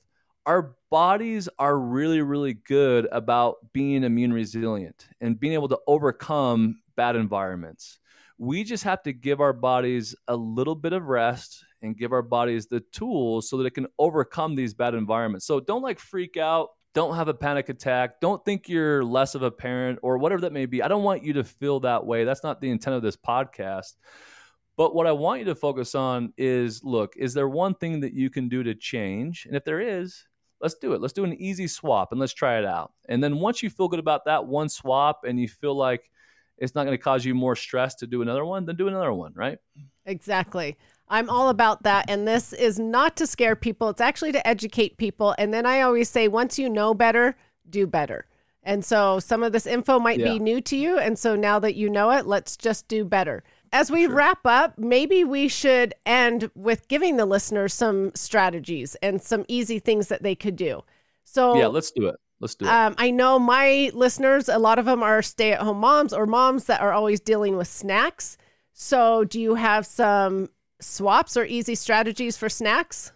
Our 0.45 0.75
bodies 0.91 1.47
are 1.57 1.79
really, 1.79 2.21
really 2.21 2.53
good 2.53 3.07
about 3.13 3.71
being 3.71 4.03
immune 4.03 4.33
resilient 4.33 5.07
and 5.21 5.39
being 5.39 5.53
able 5.53 5.69
to 5.69 5.79
overcome 5.87 6.81
bad 6.97 7.15
environments. 7.15 7.97
We 8.37 8.65
just 8.65 8.83
have 8.83 9.01
to 9.03 9.13
give 9.13 9.39
our 9.39 9.53
bodies 9.53 10.15
a 10.27 10.35
little 10.35 10.75
bit 10.75 10.91
of 10.91 11.05
rest 11.05 11.63
and 11.81 11.97
give 11.97 12.11
our 12.11 12.21
bodies 12.21 12.67
the 12.67 12.81
tools 12.91 13.49
so 13.49 13.55
that 13.55 13.67
it 13.67 13.73
can 13.73 13.87
overcome 13.97 14.55
these 14.55 14.73
bad 14.73 14.95
environments. 14.95 15.45
So 15.45 15.61
don't 15.61 15.81
like 15.81 15.97
freak 15.97 16.35
out 16.35 16.71
don't 16.93 17.15
have 17.15 17.27
a 17.27 17.33
panic 17.33 17.69
attack. 17.69 18.19
Don't 18.19 18.43
think 18.43 18.67
you're 18.67 19.03
less 19.03 19.35
of 19.35 19.43
a 19.43 19.51
parent 19.51 19.99
or 20.01 20.17
whatever 20.17 20.41
that 20.41 20.53
may 20.53 20.65
be. 20.65 20.81
I 20.81 20.87
don't 20.87 21.03
want 21.03 21.23
you 21.23 21.33
to 21.33 21.43
feel 21.43 21.81
that 21.81 22.05
way. 22.05 22.23
That's 22.23 22.43
not 22.43 22.61
the 22.61 22.69
intent 22.69 22.95
of 22.95 23.03
this 23.03 23.15
podcast. 23.15 23.93
But 24.75 24.95
what 24.95 25.07
I 25.07 25.11
want 25.11 25.39
you 25.39 25.45
to 25.45 25.55
focus 25.55 25.93
on 25.93 26.33
is 26.37 26.83
look, 26.83 27.15
is 27.17 27.33
there 27.33 27.49
one 27.49 27.75
thing 27.75 27.99
that 27.99 28.13
you 28.13 28.29
can 28.29 28.47
do 28.47 28.63
to 28.63 28.73
change? 28.73 29.45
And 29.45 29.55
if 29.55 29.65
there 29.65 29.81
is, 29.81 30.25
let's 30.61 30.75
do 30.75 30.93
it. 30.93 31.01
Let's 31.01 31.13
do 31.13 31.25
an 31.25 31.33
easy 31.33 31.67
swap 31.67 32.11
and 32.11 32.19
let's 32.19 32.33
try 32.33 32.57
it 32.57 32.65
out. 32.65 32.93
And 33.07 33.23
then 33.23 33.39
once 33.39 33.61
you 33.61 33.69
feel 33.69 33.87
good 33.87 33.99
about 33.99 34.25
that 34.25 34.45
one 34.45 34.69
swap 34.69 35.25
and 35.25 35.39
you 35.39 35.47
feel 35.47 35.75
like 35.75 36.09
it's 36.57 36.75
not 36.75 36.85
going 36.85 36.97
to 36.97 37.03
cause 37.03 37.23
you 37.23 37.35
more 37.35 37.55
stress 37.55 37.95
to 37.95 38.07
do 38.07 38.21
another 38.21 38.45
one, 38.45 38.65
then 38.65 38.75
do 38.75 38.87
another 38.87 39.13
one, 39.13 39.33
right? 39.35 39.57
Exactly. 40.05 40.77
I'm 41.09 41.29
all 41.29 41.49
about 41.49 41.83
that. 41.83 42.05
And 42.09 42.27
this 42.27 42.53
is 42.53 42.79
not 42.79 43.15
to 43.17 43.27
scare 43.27 43.55
people, 43.55 43.89
it's 43.89 44.01
actually 44.01 44.31
to 44.33 44.47
educate 44.47 44.97
people. 44.97 45.35
And 45.37 45.53
then 45.53 45.65
I 45.65 45.81
always 45.81 46.09
say, 46.09 46.27
once 46.27 46.59
you 46.59 46.69
know 46.69 46.93
better, 46.93 47.35
do 47.69 47.87
better. 47.87 48.25
And 48.63 48.83
so 48.85 49.19
some 49.19 49.41
of 49.41 49.51
this 49.51 49.65
info 49.65 49.99
might 49.99 50.19
Yeah. 50.19 50.33
be 50.33 50.39
new 50.39 50.61
to 50.61 50.75
you. 50.75 50.97
And 50.99 51.17
so 51.17 51.35
now 51.35 51.59
that 51.59 51.75
you 51.75 51.89
know 51.89 52.11
it, 52.11 52.25
let's 52.27 52.57
just 52.57 52.87
do 52.87 53.03
better. 53.05 53.43
As 53.71 53.89
we 53.91 54.05
Sure. 54.05 54.13
wrap 54.15 54.39
up, 54.45 54.77
maybe 54.77 55.23
we 55.23 55.47
should 55.47 55.93
end 56.05 56.49
with 56.55 56.87
giving 56.87 57.17
the 57.17 57.25
listeners 57.25 57.73
some 57.73 58.11
strategies 58.15 58.95
and 59.01 59.21
some 59.21 59.45
easy 59.47 59.79
things 59.79 60.07
that 60.09 60.23
they 60.23 60.35
could 60.35 60.55
do. 60.55 60.83
So 61.23 61.55
Yeah, 61.55 61.67
let's 61.67 61.91
do 61.91 62.07
it. 62.07 62.15
Let's 62.41 62.55
do 62.55 62.65
it. 62.65 62.69
um, 62.71 62.95
I 62.97 63.11
know 63.11 63.37
my 63.39 63.91
listeners, 63.93 64.49
a 64.49 64.57
lot 64.59 64.79
of 64.79 64.85
them 64.85 65.03
are 65.03 65.21
stay 65.21 65.51
at 65.53 65.61
home 65.61 65.77
moms 65.79 66.13
or 66.13 66.25
moms 66.25 66.65
that 66.65 66.81
are 66.81 66.91
always 66.93 67.19
dealing 67.19 67.57
with 67.57 67.67
snacks. 67.67 68.37
So, 68.73 69.23
do 69.25 69.39
you 69.41 69.55
have 69.55 69.85
some 69.85 70.49
swaps 70.81 71.37
are 71.37 71.45
easy 71.45 71.75
strategies 71.75 72.37
for 72.37 72.49
snacks? 72.49 73.11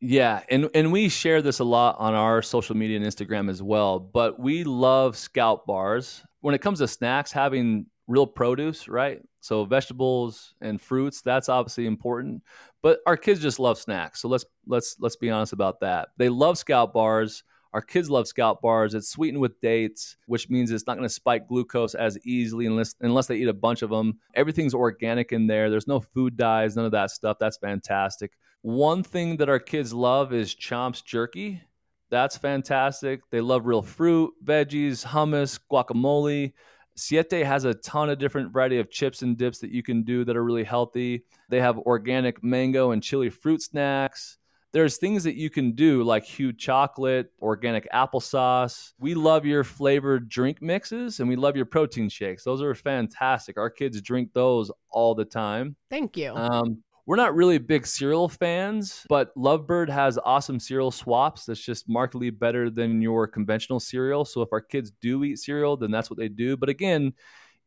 Yeah, 0.00 0.42
and 0.50 0.68
and 0.74 0.92
we 0.92 1.08
share 1.08 1.40
this 1.40 1.60
a 1.60 1.64
lot 1.64 1.96
on 1.98 2.14
our 2.14 2.42
social 2.42 2.76
media 2.76 2.98
and 2.98 3.06
Instagram 3.06 3.48
as 3.48 3.62
well. 3.62 3.98
But 3.98 4.38
we 4.38 4.64
love 4.64 5.16
Skout 5.16 5.64
bars. 5.66 6.22
When 6.40 6.54
it 6.54 6.60
comes 6.60 6.80
to 6.80 6.88
snacks, 6.88 7.32
having 7.32 7.86
real 8.06 8.26
produce, 8.26 8.86
right? 8.86 9.22
So 9.40 9.64
vegetables 9.64 10.54
and 10.60 10.80
fruits, 10.80 11.22
that's 11.22 11.48
obviously 11.48 11.86
important. 11.86 12.42
But 12.82 13.00
our 13.06 13.16
kids 13.16 13.40
just 13.40 13.58
love 13.58 13.78
snacks. 13.78 14.20
So 14.20 14.28
let's 14.28 14.44
let's 14.66 14.96
let's 15.00 15.16
be 15.16 15.30
honest 15.30 15.52
about 15.54 15.80
that. 15.80 16.08
They 16.18 16.28
love 16.28 16.56
Skout 16.56 16.92
bars. 16.92 17.44
Our 17.74 17.82
kids 17.82 18.08
love 18.08 18.26
Skout 18.26 18.60
bars. 18.60 18.94
It's 18.94 19.08
sweetened 19.08 19.40
with 19.40 19.60
dates, 19.60 20.16
which 20.26 20.48
means 20.48 20.70
it's 20.70 20.86
not 20.86 20.96
going 20.96 21.08
to 21.08 21.12
spike 21.12 21.48
glucose 21.48 21.96
as 21.96 22.16
easily 22.24 22.66
unless 22.66 22.94
unless 23.00 23.26
they 23.26 23.34
eat 23.34 23.48
a 23.48 23.52
bunch 23.52 23.82
of 23.82 23.90
them. 23.90 24.20
Everything's 24.32 24.74
organic 24.74 25.32
in 25.32 25.48
there. 25.48 25.68
There's 25.68 25.88
no 25.88 25.98
food 25.98 26.36
dyes, 26.36 26.76
none 26.76 26.84
of 26.84 26.92
that 26.92 27.10
stuff. 27.10 27.38
That's 27.40 27.56
fantastic. 27.56 28.30
One 28.62 29.02
thing 29.02 29.38
that 29.38 29.48
our 29.48 29.58
kids 29.58 29.92
love 29.92 30.32
is 30.32 30.54
Chomps 30.54 31.04
jerky. 31.04 31.62
That's 32.10 32.36
fantastic. 32.36 33.22
They 33.30 33.40
love 33.40 33.66
real 33.66 33.82
fruit, 33.82 34.34
veggies, 34.44 35.04
hummus, 35.04 35.58
guacamole. 35.68 36.52
Siete 36.94 37.44
has 37.44 37.64
a 37.64 37.74
ton 37.74 38.08
of 38.08 38.20
different 38.20 38.52
variety 38.52 38.78
of 38.78 38.88
chips 38.88 39.22
and 39.22 39.36
dips 39.36 39.58
that 39.58 39.72
you 39.72 39.82
can 39.82 40.04
do 40.04 40.24
that 40.24 40.36
are 40.36 40.44
really 40.44 40.62
healthy. 40.62 41.24
They 41.48 41.60
have 41.60 41.76
organic 41.78 42.44
mango 42.44 42.92
and 42.92 43.02
chili 43.02 43.30
fruit 43.30 43.62
snacks. 43.62 44.38
There's 44.74 44.96
things 44.96 45.22
that 45.22 45.36
you 45.36 45.50
can 45.50 45.72
do 45.72 46.02
like 46.02 46.24
hued 46.24 46.58
chocolate, 46.58 47.30
organic 47.40 47.88
applesauce. 47.92 48.92
We 48.98 49.14
love 49.14 49.46
your 49.46 49.62
flavored 49.62 50.28
drink 50.28 50.60
mixes 50.60 51.20
and 51.20 51.28
we 51.28 51.36
love 51.36 51.54
your 51.54 51.64
protein 51.64 52.08
shakes. 52.08 52.42
Those 52.42 52.60
are 52.60 52.74
fantastic. 52.74 53.56
Our 53.56 53.70
kids 53.70 54.00
drink 54.02 54.32
those 54.32 54.72
all 54.90 55.14
the 55.14 55.24
time. 55.24 55.76
Thank 55.90 56.16
you. 56.16 56.34
Um, 56.34 56.82
we're 57.06 57.14
not 57.14 57.36
really 57.36 57.58
big 57.58 57.86
cereal 57.86 58.28
fans, 58.28 59.06
but 59.08 59.32
Lovebird 59.36 59.90
has 59.90 60.18
awesome 60.24 60.58
cereal 60.58 60.90
swaps 60.90 61.44
that's 61.44 61.60
just 61.60 61.88
markedly 61.88 62.30
better 62.30 62.68
than 62.68 63.00
your 63.00 63.28
conventional 63.28 63.78
cereal. 63.78 64.24
So 64.24 64.42
if 64.42 64.48
our 64.52 64.60
kids 64.60 64.90
do 65.00 65.22
eat 65.22 65.38
cereal, 65.38 65.76
then 65.76 65.92
that's 65.92 66.10
what 66.10 66.18
they 66.18 66.28
do. 66.28 66.56
But 66.56 66.68
again, 66.68 67.12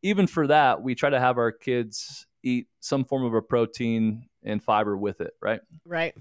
even 0.02 0.26
for 0.26 0.46
that, 0.48 0.82
we 0.82 0.94
try 0.94 1.08
to 1.08 1.20
have 1.20 1.38
our 1.38 1.52
kids 1.52 2.26
eat 2.42 2.68
some 2.80 3.04
form 3.04 3.24
of 3.24 3.32
a 3.32 3.40
protein 3.40 4.28
and 4.42 4.62
fiber 4.62 4.96
with 4.96 5.20
it, 5.20 5.32
right? 5.40 5.60
Right. 5.84 6.14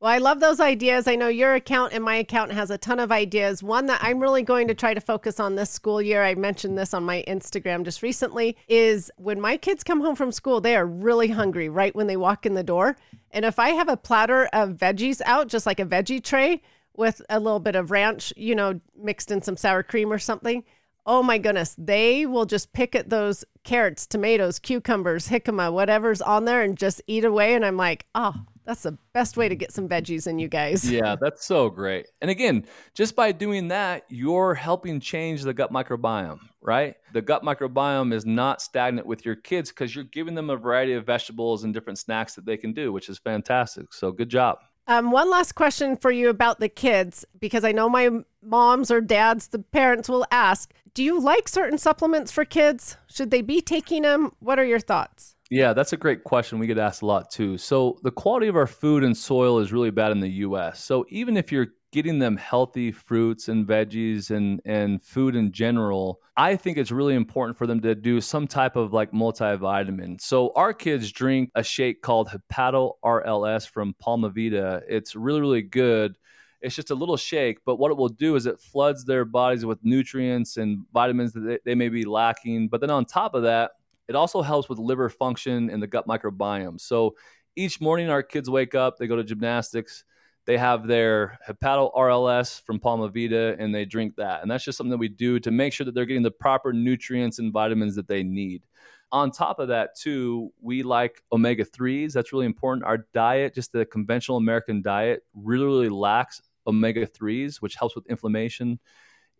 Well, 0.00 0.12
I 0.12 0.18
love 0.18 0.40
those 0.40 0.60
ideas. 0.60 1.08
I 1.08 1.14
know 1.14 1.28
your 1.28 1.54
account 1.54 1.94
and 1.94 2.04
my 2.04 2.16
account 2.16 2.52
has 2.52 2.70
a 2.70 2.76
ton 2.76 3.00
of 3.00 3.10
ideas. 3.10 3.62
One 3.62 3.86
that 3.86 4.00
I'm 4.02 4.20
really 4.20 4.42
going 4.42 4.68
to 4.68 4.74
try 4.74 4.92
to 4.92 5.00
focus 5.00 5.40
on 5.40 5.54
this 5.54 5.70
school 5.70 6.02
year, 6.02 6.22
I 6.22 6.34
mentioned 6.34 6.76
this 6.76 6.92
on 6.92 7.04
my 7.04 7.24
Instagram 7.26 7.84
just 7.84 8.02
recently, 8.02 8.56
is 8.68 9.10
when 9.16 9.40
my 9.40 9.56
kids 9.56 9.82
come 9.82 10.02
home 10.02 10.14
from 10.14 10.30
school, 10.30 10.60
they 10.60 10.76
are 10.76 10.84
really 10.84 11.28
hungry 11.28 11.70
right 11.70 11.94
when 11.94 12.06
they 12.06 12.18
walk 12.18 12.44
in 12.44 12.52
the 12.52 12.62
door. 12.62 12.96
And 13.30 13.46
if 13.46 13.58
I 13.58 13.70
have 13.70 13.88
a 13.88 13.96
platter 13.96 14.46
of 14.52 14.70
veggies 14.70 15.22
out, 15.24 15.48
just 15.48 15.64
like 15.64 15.80
a 15.80 15.86
veggie 15.86 16.22
tray 16.22 16.60
with 16.96 17.22
a 17.30 17.40
little 17.40 17.60
bit 17.60 17.74
of 17.74 17.90
ranch, 17.90 18.30
you 18.36 18.54
know, 18.54 18.78
mixed 19.00 19.30
in 19.30 19.40
some 19.40 19.56
sour 19.56 19.82
cream 19.82 20.12
or 20.12 20.18
something, 20.18 20.64
oh 21.06 21.22
my 21.22 21.38
goodness, 21.38 21.74
they 21.78 22.26
will 22.26 22.46
just 22.46 22.72
pick 22.72 22.94
at 22.94 23.08
those 23.08 23.44
carrots, 23.62 24.06
tomatoes, 24.06 24.58
cucumbers, 24.58 25.28
jicama, 25.28 25.72
whatever's 25.72 26.20
on 26.20 26.44
there 26.44 26.62
and 26.62 26.76
just 26.76 27.00
eat 27.06 27.24
away. 27.24 27.54
And 27.54 27.64
I'm 27.64 27.76
like, 27.76 28.06
oh, 28.14 28.34
that's 28.64 28.82
the 28.82 28.96
best 29.12 29.36
way 29.36 29.48
to 29.48 29.54
get 29.54 29.72
some 29.72 29.88
veggies 29.88 30.26
in 30.26 30.38
you 30.38 30.48
guys. 30.48 30.90
Yeah, 30.94 31.16
that's 31.20 31.44
so 31.44 31.70
great. 31.70 32.06
And 32.22 32.30
again, 32.30 32.66
just 32.94 33.16
by 33.16 33.32
doing 33.32 33.68
that, 33.68 34.04
you're 34.08 34.54
helping 34.54 35.00
change 35.00 35.42
the 35.42 35.52
gut 35.52 35.72
microbiome, 35.72 36.38
right? 36.62 36.94
The 37.12 37.20
gut 37.20 37.42
microbiome 37.42 38.12
is 38.12 38.24
not 38.24 38.62
stagnant 38.62 39.06
with 39.06 39.24
your 39.24 39.34
kids 39.34 39.70
because 39.70 39.94
you're 39.94 40.04
giving 40.04 40.36
them 40.36 40.50
a 40.50 40.56
variety 40.56 40.92
of 40.92 41.04
vegetables 41.04 41.64
and 41.64 41.74
different 41.74 41.98
snacks 41.98 42.34
that 42.36 42.46
they 42.46 42.56
can 42.56 42.72
do, 42.72 42.92
which 42.92 43.08
is 43.08 43.18
fantastic. 43.18 43.92
So 43.92 44.12
good 44.12 44.28
job. 44.28 44.58
Um, 44.86 45.10
one 45.10 45.30
last 45.30 45.52
question 45.52 45.96
for 45.96 46.10
you 46.10 46.28
about 46.28 46.60
the 46.60 46.68
kids, 46.68 47.24
because 47.40 47.64
I 47.64 47.72
know 47.72 47.88
my 47.88 48.10
moms 48.42 48.90
or 48.90 49.00
dads, 49.00 49.48
the 49.48 49.58
parents 49.58 50.08
will 50.08 50.26
ask, 50.30 50.72
do 50.92 51.02
you 51.02 51.18
like 51.18 51.48
certain 51.48 51.78
supplements 51.78 52.30
for 52.30 52.44
kids? 52.44 52.96
Should 53.08 53.30
they 53.30 53.42
be 53.42 53.60
taking 53.60 54.02
them? 54.02 54.32
What 54.38 54.58
are 54.58 54.64
your 54.64 54.80
thoughts? 54.80 55.33
Yeah, 55.50 55.74
that's 55.74 55.92
a 55.92 55.96
great 55.96 56.24
question. 56.24 56.58
We 56.58 56.66
get 56.66 56.78
asked 56.78 57.02
a 57.02 57.06
lot 57.06 57.30
too. 57.30 57.58
So, 57.58 57.98
the 58.02 58.10
quality 58.10 58.48
of 58.48 58.56
our 58.56 58.66
food 58.66 59.04
and 59.04 59.16
soil 59.16 59.58
is 59.58 59.72
really 59.72 59.90
bad 59.90 60.10
in 60.10 60.20
the 60.20 60.30
US. 60.46 60.82
So, 60.82 61.04
even 61.10 61.36
if 61.36 61.52
you're 61.52 61.68
getting 61.92 62.18
them 62.18 62.36
healthy 62.36 62.90
fruits 62.90 63.48
and 63.48 63.66
veggies 63.66 64.30
and 64.30 64.60
and 64.64 65.02
food 65.02 65.36
in 65.36 65.52
general, 65.52 66.20
I 66.36 66.56
think 66.56 66.78
it's 66.78 66.90
really 66.90 67.14
important 67.14 67.58
for 67.58 67.66
them 67.66 67.80
to 67.82 67.94
do 67.94 68.20
some 68.22 68.46
type 68.46 68.74
of 68.76 68.92
like 68.94 69.12
multivitamin. 69.12 70.20
So, 70.20 70.50
our 70.56 70.72
kids 70.72 71.12
drink 71.12 71.50
a 71.54 71.62
shake 71.62 72.00
called 72.00 72.30
Hepato 72.30 72.92
RLS 73.04 73.68
from 73.68 73.94
Palmavita. 74.02 74.82
It's 74.88 75.14
really 75.14 75.40
really 75.40 75.62
good. 75.62 76.16
It's 76.62 76.74
just 76.74 76.90
a 76.90 76.94
little 76.94 77.18
shake, 77.18 77.58
but 77.66 77.76
what 77.76 77.90
it 77.90 77.98
will 77.98 78.08
do 78.08 78.36
is 78.36 78.46
it 78.46 78.58
floods 78.58 79.04
their 79.04 79.26
bodies 79.26 79.66
with 79.66 79.78
nutrients 79.84 80.56
and 80.56 80.78
vitamins 80.94 81.34
that 81.34 81.40
they, 81.40 81.58
they 81.66 81.74
may 81.74 81.90
be 81.90 82.06
lacking. 82.06 82.68
But 82.68 82.80
then 82.80 82.88
on 82.88 83.04
top 83.04 83.34
of 83.34 83.42
that, 83.42 83.72
it 84.08 84.14
also 84.14 84.42
helps 84.42 84.68
with 84.68 84.78
liver 84.78 85.08
function 85.08 85.70
and 85.70 85.82
the 85.82 85.86
gut 85.86 86.06
microbiome. 86.06 86.80
So 86.80 87.16
each 87.56 87.80
morning, 87.80 88.10
our 88.10 88.22
kids 88.22 88.50
wake 88.50 88.74
up, 88.74 88.98
they 88.98 89.06
go 89.06 89.16
to 89.16 89.24
gymnastics, 89.24 90.04
they 90.46 90.58
have 90.58 90.86
their 90.86 91.38
Hepato 91.48 91.94
RLS 91.94 92.60
from 92.62 92.78
Palmavita, 92.78 93.56
and 93.58 93.74
they 93.74 93.84
drink 93.84 94.16
that. 94.16 94.42
And 94.42 94.50
that's 94.50 94.64
just 94.64 94.76
something 94.76 94.90
that 94.90 94.98
we 94.98 95.08
do 95.08 95.38
to 95.40 95.50
make 95.50 95.72
sure 95.72 95.86
that 95.86 95.94
they're 95.94 96.04
getting 96.04 96.22
the 96.22 96.30
proper 96.30 96.72
nutrients 96.72 97.38
and 97.38 97.52
vitamins 97.52 97.94
that 97.96 98.08
they 98.08 98.22
need. 98.22 98.64
On 99.12 99.30
top 99.30 99.58
of 99.58 99.68
that, 99.68 99.96
too, 99.96 100.52
we 100.60 100.82
like 100.82 101.22
omega 101.32 101.64
3s. 101.64 102.12
That's 102.12 102.32
really 102.32 102.46
important. 102.46 102.84
Our 102.84 103.06
diet, 103.14 103.54
just 103.54 103.72
the 103.72 103.86
conventional 103.86 104.36
American 104.36 104.82
diet, 104.82 105.22
really, 105.34 105.64
really 105.64 105.88
lacks 105.88 106.42
omega 106.66 107.06
3s, 107.06 107.62
which 107.62 107.76
helps 107.76 107.94
with 107.94 108.06
inflammation. 108.06 108.80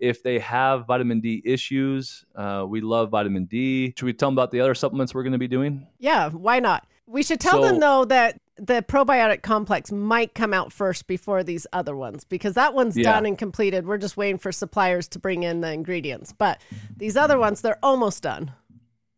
If 0.05 0.23
they 0.23 0.39
have 0.41 0.87
vitamin 0.87 1.21
D 1.21 1.41
issues, 1.45 2.25
uh, 2.37 2.65
we 2.69 2.81
love 2.81 3.09
vitamin 3.11 3.47
D. 3.47 3.95
Should 3.97 4.05
we 4.07 4.13
tell 4.13 4.29
them 4.29 4.35
about 4.35 4.51
the 4.51 4.61
other 4.61 4.75
supplements 4.75 5.15
we're 5.15 5.23
going 5.23 5.33
to 5.33 5.39
be 5.39 5.49
doing? 5.49 5.87
Yeah, 5.99 6.29
why 6.31 6.61
not? 6.61 6.87
We 7.07 7.23
should 7.23 7.41
tell 7.41 7.63
So- 7.63 7.67
them 7.69 7.81
though 7.81 8.05
that 8.05 8.39
the 8.57 8.83
probiotic 8.83 9.43
complex 9.43 9.91
might 9.91 10.35
come 10.35 10.55
out 10.55 10.73
first 10.73 11.07
before 11.07 11.43
these 11.43 11.67
other 11.73 11.97
ones 11.97 12.23
because 12.25 12.55
that 12.55 12.73
one's 12.75 12.97
Yeah. 12.97 13.13
done 13.15 13.27
and 13.27 13.37
completed. 13.37 13.87
We're 13.87 13.99
just 13.99 14.17
waiting 14.17 14.39
for 14.39 14.53
suppliers 14.53 15.09
to 15.09 15.19
bring 15.19 15.43
in 15.43 15.61
the 15.61 15.73
ingredients. 15.73 16.33
But 16.33 16.61
these 16.97 17.17
other 17.17 17.39
ones, 17.39 17.63
they're 17.63 17.79
almost 17.83 18.23
done. 18.23 18.53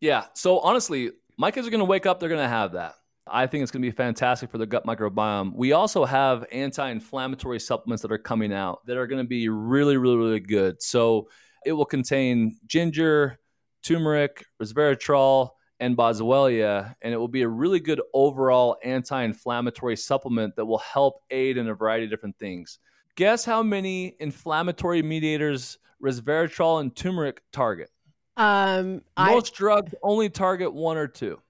Yeah. 0.00 0.24
So 0.34 0.60
honestly, 0.60 1.10
my 1.36 1.50
kids 1.50 1.66
are 1.66 1.70
going 1.70 1.80
to 1.80 1.84
wake 1.84 2.06
up, 2.06 2.18
they're 2.20 2.28
going 2.30 2.40
to 2.40 2.48
have 2.48 2.72
that. 2.72 2.94
I 3.28 3.46
think 3.46 3.62
it's 3.62 3.72
going 3.72 3.82
to 3.82 3.88
be 3.88 3.94
fantastic 3.94 4.50
for 4.50 4.58
the 4.58 4.66
gut 4.66 4.86
microbiome. 4.86 5.54
We 5.54 5.72
also 5.72 6.04
have 6.04 6.44
anti 6.52 6.88
inflammatory 6.90 7.58
supplements 7.58 8.02
that 8.02 8.12
are 8.12 8.18
coming 8.18 8.52
out 8.52 8.86
that 8.86 8.96
are 8.96 9.06
going 9.06 9.22
to 9.22 9.28
be 9.28 9.48
really, 9.48 9.96
really, 9.96 10.16
really 10.16 10.40
good. 10.40 10.80
So 10.82 11.28
it 11.64 11.72
will 11.72 11.84
contain 11.84 12.56
ginger, 12.66 13.38
turmeric, 13.82 14.44
resveratrol, 14.62 15.50
and 15.80 15.96
boswellia, 15.96 16.94
and 17.02 17.12
it 17.12 17.16
will 17.16 17.28
be 17.28 17.42
a 17.42 17.48
really 17.48 17.80
good 17.80 18.00
overall 18.14 18.76
anti 18.84 19.22
inflammatory 19.22 19.96
supplement 19.96 20.56
that 20.56 20.64
will 20.64 20.78
help 20.78 21.22
aid 21.30 21.56
in 21.56 21.68
a 21.68 21.74
variety 21.74 22.04
of 22.04 22.10
different 22.10 22.38
things. 22.38 22.78
Guess 23.16 23.44
how 23.44 23.62
many 23.62 24.14
inflammatory 24.20 25.02
mediators 25.02 25.78
resveratrol 26.02 26.80
and 26.80 26.94
turmeric 26.94 27.42
target? 27.52 27.90
Um, 28.36 29.02
I 29.16 29.32
Most 29.32 29.54
drugs 29.54 29.94
only 30.02 30.28
target 30.28 30.72
one 30.72 30.96
or 30.96 31.08
two. 31.08 31.40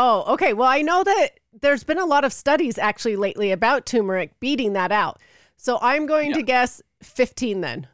Oh 0.00 0.32
okay. 0.34 0.52
Well, 0.52 0.68
I 0.68 0.82
know 0.82 1.04
that 1.04 1.40
there's 1.60 1.84
been 1.84 1.98
a 1.98 2.06
lot 2.06 2.24
of 2.24 2.32
studies 2.32 2.78
actually 2.78 3.16
lately 3.16 3.50
about 3.52 3.86
turmeric 3.86 4.38
beating 4.40 4.72
that 4.72 4.92
out. 4.92 5.20
So 5.56 5.78
I'm 5.82 6.06
going 6.06 6.32
to 6.32 6.42
guess 6.42 6.80
15 7.02 7.60
then. 7.60 7.86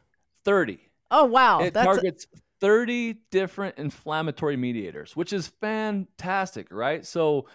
30. 0.45 0.79
Oh 1.11 1.25
wow, 1.25 1.61
it 1.61 1.73
that's 1.73 1.85
targets 1.85 2.27
30 2.59 3.17
different 3.31 3.77
inflammatory 3.77 4.57
mediators, 4.57 5.15
which 5.15 5.33
is 5.33 5.47
fantastic, 5.47 6.67
right? 6.71 7.05
So 7.05 7.47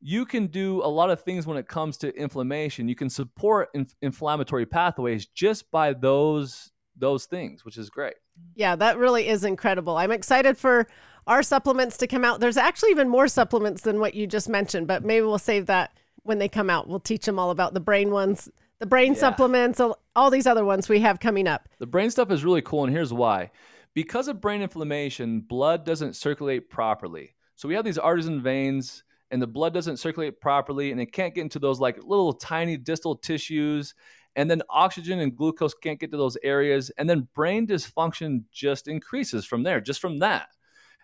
you 0.00 0.26
can 0.26 0.48
do 0.48 0.82
a 0.82 0.88
lot 0.88 1.10
of 1.10 1.22
things 1.22 1.46
when 1.46 1.56
it 1.56 1.68
comes 1.68 1.96
to 1.98 2.14
inflammation. 2.16 2.88
You 2.88 2.96
can 2.96 3.08
support 3.08 3.70
inf- 3.74 3.94
inflammatory 4.02 4.66
pathways 4.66 5.26
just 5.26 5.70
by 5.70 5.92
those 5.92 6.70
those 6.96 7.26
things, 7.26 7.64
which 7.64 7.78
is 7.78 7.88
great. 7.88 8.14
Yeah, 8.54 8.76
that 8.76 8.98
really 8.98 9.28
is 9.28 9.44
incredible. 9.44 9.96
I'm 9.96 10.10
excited 10.10 10.58
for 10.58 10.86
our 11.26 11.42
supplements 11.42 11.96
to 11.98 12.06
come 12.06 12.24
out. 12.24 12.40
There's 12.40 12.56
actually 12.56 12.90
even 12.90 13.08
more 13.08 13.28
supplements 13.28 13.82
than 13.82 14.00
what 14.00 14.14
you 14.14 14.26
just 14.26 14.48
mentioned, 14.48 14.86
but 14.86 15.04
maybe 15.04 15.24
we'll 15.24 15.38
save 15.38 15.66
that 15.66 15.92
when 16.24 16.38
they 16.38 16.48
come 16.48 16.70
out. 16.70 16.88
We'll 16.88 17.00
teach 17.00 17.24
them 17.26 17.38
all 17.38 17.50
about 17.50 17.74
the 17.74 17.80
brain 17.80 18.10
ones, 18.10 18.48
the 18.78 18.86
brain 18.86 19.12
Yeah. 19.12 19.18
supplements, 19.20 19.80
all 20.16 20.30
these 20.30 20.46
other 20.46 20.64
ones 20.64 20.88
we 20.88 21.00
have 21.00 21.20
coming 21.20 21.46
up. 21.46 21.68
The 21.78 21.86
brain 21.86 22.10
stuff 22.10 22.30
is 22.30 22.44
really 22.44 22.62
cool, 22.62 22.84
and 22.84 22.92
here's 22.92 23.12
why. 23.12 23.50
because 23.94 24.26
of 24.26 24.40
brain 24.40 24.62
inflammation, 24.62 25.40
blood 25.40 25.84
doesn't 25.84 26.16
circulate 26.16 26.70
properly. 26.70 27.34
So 27.56 27.68
we 27.68 27.74
have 27.74 27.84
these 27.84 27.98
artesian 27.98 28.40
veins 28.40 29.04
and 29.30 29.40
the 29.42 29.46
blood 29.46 29.74
doesn't 29.74 29.98
circulate 29.98 30.40
properly 30.40 30.92
and 30.92 30.98
it 30.98 31.12
can't 31.12 31.34
get 31.34 31.42
into 31.42 31.58
those 31.58 31.78
like 31.78 31.98
little 32.02 32.32
tiny 32.32 32.78
distal 32.78 33.14
tissues 33.16 33.94
and 34.34 34.50
then 34.50 34.62
oxygen 34.70 35.20
and 35.20 35.36
glucose 35.36 35.74
can't 35.74 36.00
get 36.00 36.10
to 36.10 36.16
those 36.16 36.38
areas 36.42 36.90
and 36.96 37.08
then 37.08 37.28
brain 37.34 37.66
dysfunction 37.66 38.44
just 38.50 38.88
increases 38.88 39.44
from 39.44 39.62
there 39.62 39.78
just 39.78 40.00
from 40.00 40.20
that 40.20 40.48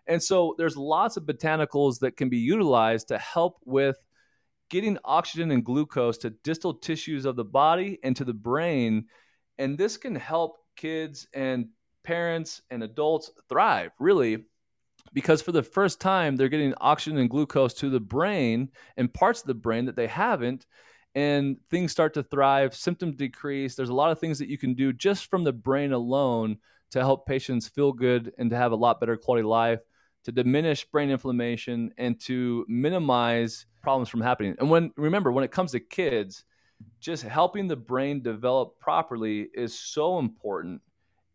and 0.09 0.23
so 0.23 0.55
there's 0.57 0.77
lots 0.77 1.19
of 1.19 1.25
botanicals 1.25 2.01
that 2.01 2.17
can 2.17 2.31
be 2.31 2.39
utilized 2.39 3.09
to 3.09 3.19
help 3.19 3.59
with 3.65 3.99
getting 4.71 4.99
oxygen 5.05 5.51
and 5.51 5.65
glucose 5.65 6.19
to 6.19 6.31
distal 6.31 6.75
tissues 6.75 7.27
of 7.27 7.37
the 7.37 7.45
body 7.45 7.99
and 8.03 8.17
to 8.17 8.25
the 8.25 8.35
brain. 8.35 9.05
And 9.59 9.77
this 9.77 9.97
can 9.99 10.15
help 10.15 10.57
kids 10.77 11.27
and 11.35 11.69
parents 12.05 12.63
and 12.71 12.83
adults 12.83 13.31
thrive 13.49 13.91
really 13.99 14.45
because 15.13 15.43
for 15.43 15.53
the 15.53 15.63
first 15.63 16.01
time 16.01 16.37
they're 16.37 16.49
getting 16.49 16.75
oxygen 16.81 17.19
and 17.19 17.29
glucose 17.29 17.75
to 17.75 17.91
the 17.91 18.01
brain 18.01 18.71
and 18.97 19.13
parts 19.13 19.41
of 19.43 19.47
the 19.47 19.55
brain 19.55 19.87
that 19.87 19.97
they 19.97 20.07
haven't 20.07 20.65
and 21.15 21.57
things 21.71 21.93
start 21.93 22.15
to 22.15 22.23
thrive 22.23 22.75
symptoms 22.75 23.17
decrease. 23.17 23.75
There's 23.75 23.89
a 23.89 23.95
lot 23.95 24.13
of 24.13 24.19
things 24.19 24.39
that 24.39 24.49
you 24.49 24.57
can 24.57 24.75
do 24.75 24.93
just 24.93 25.31
from 25.31 25.45
the 25.45 25.53
brain 25.53 25.93
alone 25.93 26.59
to 26.93 27.01
help 27.01 27.27
patients 27.27 27.69
feel 27.69 27.93
good 27.93 28.33
and 28.39 28.51
to 28.51 28.57
have 28.57 28.73
a 28.73 28.77
lot 28.77 29.01
better 29.01 29.17
quality 29.17 29.45
life 29.45 29.81
to 30.25 30.33
diminish 30.33 30.85
brain 30.87 31.11
inflammation 31.11 31.93
and 31.99 32.21
to 32.21 32.65
minimize 32.69 33.67
problems 33.83 34.09
from 34.09 34.21
happening 34.21 34.55
and 34.59 34.71
when 34.71 34.93
remember 34.97 35.33
when 35.33 35.45
it 35.45 35.51
comes 35.51 35.73
to 35.73 35.81
kids 35.81 36.45
just 37.01 37.23
helping 37.23 37.67
the 37.67 37.77
brain 37.77 38.23
develop 38.23 38.79
properly 38.79 39.49
is 39.55 39.79
so 39.79 40.19
important 40.19 40.81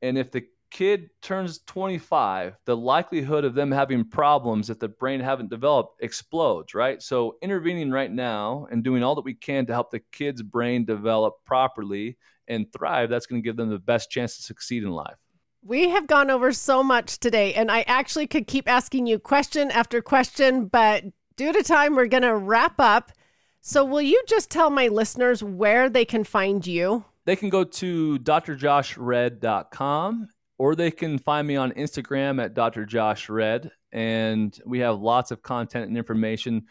and 0.02 0.18
if 0.18 0.32
the 0.32 0.44
kid 0.74 1.12
turns 1.22 1.60
25, 1.68 2.58
the 2.66 2.76
likelihood 2.76 3.46
of 3.46 3.54
them 3.54 3.72
having 3.72 4.04
problems 4.04 4.68
that 4.68 4.80
the 4.80 4.88
brain 4.88 5.20
haven't 5.20 5.52
developed 5.52 6.02
explodes, 6.02 6.74
right? 6.74 7.02
So 7.02 7.38
intervening 7.44 7.92
right 7.92 8.12
now 8.12 8.68
and 8.72 8.84
doing 8.84 9.04
all 9.04 9.14
that 9.16 9.24
we 9.24 9.36
can 9.36 9.68
to 9.68 9.74
help 9.74 9.92
the 9.92 10.02
kid's 10.12 10.42
brain 10.42 10.84
develop 10.84 11.36
properly 11.46 12.18
and 12.48 12.66
thrive, 12.74 13.12
that's 13.12 13.28
going 13.28 13.42
to 13.42 13.46
give 13.46 13.56
them 13.56 13.70
the 13.70 13.78
best 13.78 14.10
chance 14.10 14.36
to 14.36 14.42
succeed 14.42 14.84
in 14.84 14.90
life. 14.90 15.23
We 15.66 15.88
have 15.90 16.08
gone 16.08 16.30
over 16.30 16.52
so 16.52 16.84
much 16.84 17.20
today, 17.20 17.54
and 17.54 17.72
I 17.72 17.86
actually 17.88 18.28
could 18.28 18.48
keep 18.48 18.68
asking 18.68 19.08
you 19.08 19.18
question 19.18 19.72
after 19.72 20.02
question, 20.02 20.66
but 20.66 21.06
due 21.38 21.54
to 21.54 21.64
time, 21.64 21.96
we're 21.96 22.08
going 22.08 22.24
to 22.24 22.36
wrap 22.36 22.74
up. 22.80 23.14
So, 23.62 23.86
will 23.86 24.02
you 24.02 24.22
just 24.28 24.52
tell 24.52 24.70
my 24.70 24.90
listeners 24.90 25.42
where 25.42 25.90
they 25.90 26.04
can 26.04 26.26
find 26.26 26.68
you? 26.68 27.06
They 27.26 27.38
can 27.38 27.48
go 27.48 27.64
to 27.64 28.20
drjoshredd.com 28.20 30.28
or 30.58 30.76
they 30.76 30.92
can 30.92 31.18
find 31.18 31.48
me 31.48 31.56
on 31.56 31.72
Instagram 31.72 32.44
at 32.44 32.54
drjoshred. 32.54 33.70
And 33.94 34.60
we 34.66 34.80
have 34.80 35.00
lots 35.00 35.32
of 35.32 35.42
content 35.42 35.88
and 35.88 35.98
information. 35.98 36.66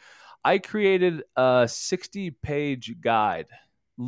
I 0.45 0.59
created 0.59 1.23
a 1.35 1.67
60 1.67 2.33
page 2.43 2.97
guide 3.01 3.47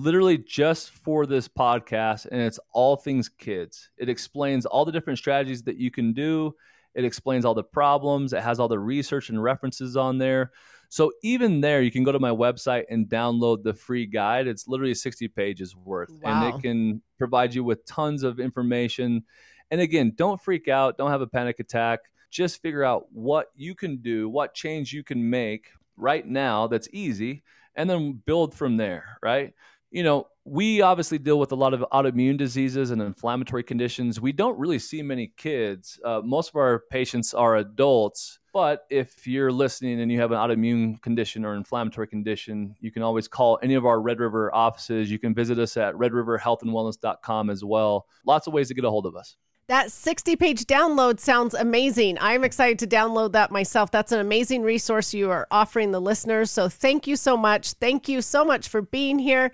literally 0.03 0.39
just 0.39 0.91
for 0.91 1.27
this 1.27 1.49
podcast, 1.49 2.27
and 2.31 2.41
it's 2.41 2.61
all 2.73 2.97
things 2.97 3.29
kids. 3.29 3.91
It 3.97 4.09
explains 4.09 4.67
all 4.67 4.85
the 4.85 4.93
different 4.93 5.19
strategies 5.19 5.63
that 5.65 5.77
you 5.77 5.91
can 5.91 6.13
do, 6.13 6.55
it 6.95 7.05
explains 7.05 7.45
all 7.45 7.55
the 7.55 7.65
problems, 7.65 8.33
it 8.33 8.43
has 8.43 8.61
all 8.61 8.69
the 8.69 8.79
research 8.79 9.29
and 9.29 9.43
references 9.43 9.97
on 9.97 10.19
there. 10.19 10.53
So 10.89 11.13
even 11.23 11.61
there, 11.61 11.83
you 11.83 11.91
can 11.91 12.05
go 12.05 12.13
to 12.13 12.21
my 12.21 12.31
website 12.31 12.85
and 12.89 13.09
download 13.09 13.65
the 13.65 13.75
free 13.75 14.07
guide. 14.07 14.47
It's 14.47 14.69
literally 14.69 14.95
60 14.95 15.27
pages 15.29 15.75
worth, 15.75 16.11
wow. 16.23 16.47
and 16.47 16.55
it 16.55 16.63
can 16.63 17.03
provide 17.19 17.55
you 17.55 17.65
with 17.65 17.85
tons 17.85 18.23
of 18.23 18.39
information 18.39 19.25
and 19.71 19.81
again, 19.81 20.13
don't 20.15 20.41
freak 20.41 20.69
out, 20.69 20.97
don't 20.97 21.11
have 21.11 21.21
a 21.21 21.27
panic 21.27 21.59
attack. 21.61 22.01
Just 22.31 22.63
figure 22.63 22.85
out 22.85 23.07
what 23.13 23.49
you 23.57 23.75
can 23.75 23.99
do, 23.99 24.29
what 24.29 24.55
change 24.55 24.93
you 24.93 25.03
can 25.03 25.31
make 25.31 25.69
right 25.97 26.27
now 26.27 26.67
that's 26.67 26.89
easy, 26.93 27.43
and 27.77 27.89
then 27.89 28.21
build 28.25 28.55
from 28.55 28.77
there, 28.77 29.19
right? 29.23 29.53
You 29.95 30.03
know, 30.03 30.27
we 30.45 30.81
obviously 30.81 31.19
deal 31.19 31.39
with 31.39 31.53
a 31.53 31.55
lot 31.55 31.73
of 31.73 31.85
autoimmune 31.93 32.37
diseases 32.37 32.91
and 32.91 33.01
inflammatory 33.01 33.63
conditions. 33.63 34.21
We 34.21 34.33
don't 34.33 34.59
really 34.59 34.81
see 34.81 35.03
many 35.03 35.33
kids. 35.37 36.01
Uh, 36.05 36.21
most 36.25 36.49
of 36.49 36.57
our 36.57 36.83
patients 36.91 37.33
are 37.33 37.59
adults. 37.59 38.41
But 38.53 38.87
if 38.91 39.25
you're 39.25 39.53
listening 39.53 40.01
and 40.01 40.11
you 40.11 40.19
have 40.19 40.33
an 40.33 40.39
autoimmune 40.39 41.01
condition 41.01 41.45
or 41.45 41.55
inflammatory 41.55 42.09
condition, 42.09 42.75
you 42.81 42.91
can 42.91 43.05
always 43.05 43.29
call 43.29 43.61
any 43.63 43.75
of 43.75 43.87
our 43.87 44.01
Red 44.01 44.19
River 44.19 44.53
offices. 44.53 45.13
You 45.13 45.21
can 45.21 45.33
visit 45.33 45.61
us 45.61 45.77
at 45.77 45.95
redriverhealthandwellness.com 45.95 47.51
as 47.51 47.65
well. 47.65 48.07
Lots 48.27 48.49
of 48.49 48.53
ways 48.53 48.67
to 48.67 48.75
get 48.75 48.85
a 48.85 48.91
hold 48.91 49.07
of 49.07 49.15
us. 49.15 49.37
That 49.67 49.91
60 49.91 50.37
page 50.37 50.67
download 50.67 51.19
sounds 51.21 51.55
amazing. 51.55 52.19
I'm 52.21 52.45
excited 52.45 52.79
to 52.81 52.87
download 52.87 53.33
that 53.33 53.51
myself. 53.51 53.91
That's 53.91 54.13
an 54.13 54.21
amazing 54.21 54.63
resource 54.63 55.15
you 55.15 55.31
are 55.31 55.47
offering 55.51 55.91
the 55.91 56.03
listeners. 56.03 56.51
So 56.51 56.69
thank 56.69 57.07
you 57.07 57.17
so 57.17 57.35
much. 57.35 57.73
Thank 57.73 58.07
you 58.07 58.21
so 58.21 58.45
much 58.45 58.69
for 58.69 58.83
being 58.83 59.19
here. 59.19 59.53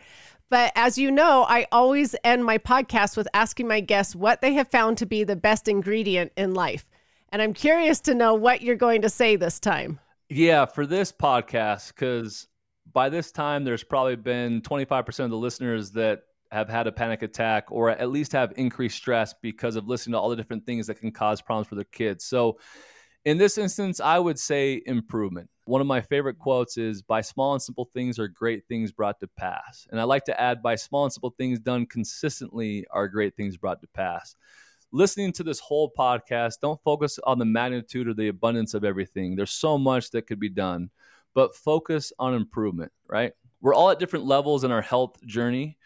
But 0.48 0.72
as 0.74 0.98
you 0.98 1.12
know, 1.12 1.46
I 1.48 1.68
always 1.70 2.16
end 2.24 2.44
my 2.44 2.58
podcast 2.58 3.16
with 3.16 3.28
asking 3.34 3.68
my 3.68 3.78
guests 3.78 4.16
what 4.16 4.40
they 4.40 4.54
have 4.54 4.66
found 4.66 4.98
to 4.98 5.06
be 5.06 5.22
the 5.22 5.36
best 5.36 5.68
ingredient 5.68 6.32
in 6.36 6.54
life. 6.54 6.84
And 7.28 7.40
I'm 7.40 7.54
curious 7.54 8.00
to 8.00 8.14
know 8.14 8.34
what 8.34 8.62
you're 8.62 8.74
going 8.74 9.02
to 9.02 9.08
say 9.08 9.36
this 9.36 9.61
time. 9.61 10.00
Yeah, 10.28 10.66
for 10.66 10.86
this 10.86 11.12
podcast, 11.12 11.94
because 11.94 12.48
by 12.92 13.11
this 13.11 13.30
time, 13.30 13.62
there's 13.62 13.84
probably 13.84 14.16
been 14.16 14.61
25% 14.62 15.24
of 15.24 15.30
the 15.30 15.36
listeners 15.36 15.92
that 15.92 16.22
have 16.51 16.68
had 16.68 16.86
a 16.86 16.92
panic 16.92 17.22
attack 17.22 17.66
or 17.70 17.90
at 17.90 18.11
least 18.11 18.32
have 18.32 18.53
increased 18.57 18.96
stress 18.96 19.34
because 19.40 19.76
of 19.76 19.86
listening 19.86 20.12
to 20.12 20.18
all 20.18 20.30
the 20.30 20.36
different 20.36 20.66
things 20.66 20.86
that 20.86 21.01
can 21.01 21.12
cause 21.12 21.40
problems 21.40 21.68
for 21.68 21.76
their 21.76 21.84
kids. 21.84 22.24
So, 22.24 22.59
in 23.26 23.36
this 23.36 23.59
instance, 23.59 24.01
I 24.01 24.18
would 24.18 24.38
say 24.38 24.82
improvement. 24.86 25.51
One 25.66 25.82
of 25.82 25.86
my 25.86 26.01
favorite 26.01 26.38
quotes 26.38 26.78
is 26.78 27.03
by 27.03 27.20
small 27.20 27.53
and 27.53 27.61
simple 27.61 27.90
things 27.92 28.18
are 28.18 28.26
great 28.26 28.66
things 28.66 28.92
brought 28.92 29.20
to 29.20 29.28
pass. 29.36 29.86
And 29.90 30.01
I 30.01 30.05
like 30.05 30.24
to 30.24 30.40
add 30.40 30.62
by 30.62 30.74
small 30.76 31.05
and 31.05 31.12
simple 31.12 31.34
things 31.36 31.61
done 31.61 31.84
consistently 31.84 32.86
are 32.90 33.09
great 33.09 33.36
things 33.36 33.59
brought 33.59 33.82
to 33.82 33.88
pass. 33.88 34.34
Listening 34.90 35.32
to 35.34 35.44
this 35.44 35.61
whole 35.61 35.92
podcast, 35.96 36.55
don't 36.62 36.82
focus 36.82 37.18
on 37.24 37.38
the 37.38 37.44
magnitude 37.44 38.09
or 38.09 38.14
the 38.14 38.28
abundance 38.28 38.72
of 38.72 38.84
everything. 38.84 39.36
There's 39.36 39.53
so 39.53 39.76
much 39.76 40.11
that 40.11 40.26
could 40.26 40.40
be 40.40 40.48
done, 40.48 40.88
but 41.34 41.55
focus 41.55 42.12
on 42.18 42.34
improvement, 42.34 42.90
right? 43.07 43.32
We're 43.61 43.74
all 43.74 43.90
at 43.90 43.98
different 43.98 44.24
levels 44.24 44.64
in 44.64 44.72
our 44.72 44.82
health 44.82 45.22
journey 45.26 45.76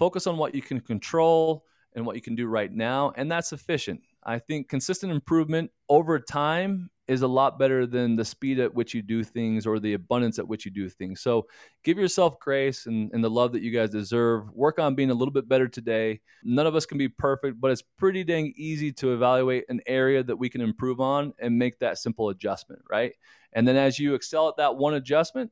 focus 0.00 0.26
on 0.26 0.38
what 0.38 0.54
you 0.54 0.62
can 0.62 0.80
control 0.80 1.66
and 1.94 2.06
what 2.06 2.16
you 2.16 2.22
can 2.22 2.34
do 2.34 2.46
right 2.46 2.72
now, 2.72 3.12
and 3.16 3.30
that's 3.30 3.50
sufficient. 3.50 4.00
I 4.24 4.38
think 4.38 4.70
consistent 4.70 5.12
improvement 5.12 5.70
over 5.90 6.18
time 6.18 6.88
is 7.06 7.20
a 7.20 7.28
lot 7.28 7.58
better 7.58 7.86
than 7.86 8.16
the 8.16 8.24
speed 8.24 8.58
at 8.60 8.74
which 8.74 8.94
you 8.94 9.02
do 9.02 9.22
things 9.22 9.66
or 9.66 9.78
the 9.78 9.92
abundance 9.92 10.38
at 10.38 10.48
which 10.48 10.64
you 10.64 10.70
do 10.70 10.88
things. 10.88 11.20
So 11.20 11.48
give 11.84 11.98
yourself 11.98 12.40
grace 12.40 12.86
and, 12.86 13.10
and 13.12 13.22
the 13.22 13.28
love 13.28 13.52
that 13.52 13.62
you 13.62 13.72
guys 13.72 13.90
deserve. 13.90 14.48
Work 14.54 14.78
on 14.78 14.94
being 14.94 15.10
a 15.10 15.14
little 15.14 15.32
bit 15.32 15.48
better 15.48 15.68
today. 15.68 16.20
None 16.44 16.66
of 16.66 16.74
us 16.74 16.86
can 16.86 16.96
be 16.96 17.08
perfect, 17.08 17.60
but 17.60 17.70
it's 17.70 17.82
pretty 17.98 18.24
dang 18.24 18.54
easy 18.56 18.92
to 18.92 19.12
evaluate 19.12 19.64
an 19.68 19.80
area 19.86 20.22
that 20.22 20.36
we 20.36 20.48
can 20.48 20.62
improve 20.62 21.00
on 21.00 21.34
and 21.38 21.58
make 21.58 21.78
that 21.80 21.98
simple 21.98 22.30
adjustment, 22.30 22.80
right? 22.88 23.12
And 23.52 23.68
then 23.68 23.76
as 23.76 23.98
you 23.98 24.14
excel 24.14 24.48
at 24.48 24.56
that 24.56 24.76
one 24.76 24.94
adjustment, 24.94 25.50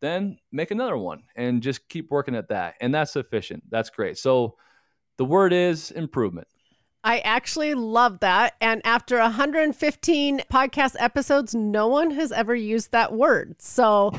then 0.00 0.38
make 0.52 0.70
another 0.70 0.96
one 0.96 1.22
and 1.36 1.62
just 1.62 1.88
keep 1.88 2.10
working 2.10 2.34
at 2.34 2.48
that. 2.48 2.74
And 2.80 2.94
that's 2.94 3.12
sufficient. 3.12 3.64
That's 3.70 3.90
great. 3.90 4.18
So 4.18 4.56
the 5.16 5.24
word 5.24 5.52
is 5.52 5.90
improvement. 5.90 6.48
I 7.02 7.18
actually 7.20 7.74
love 7.74 8.20
that. 8.20 8.54
And 8.60 8.80
after 8.84 9.18
115 9.18 10.42
podcast 10.50 10.96
episodes, 10.98 11.54
no 11.54 11.88
one 11.88 12.10
has 12.12 12.32
ever 12.32 12.54
used 12.54 12.92
that 12.92 13.12
word. 13.12 13.56
So 13.60 14.12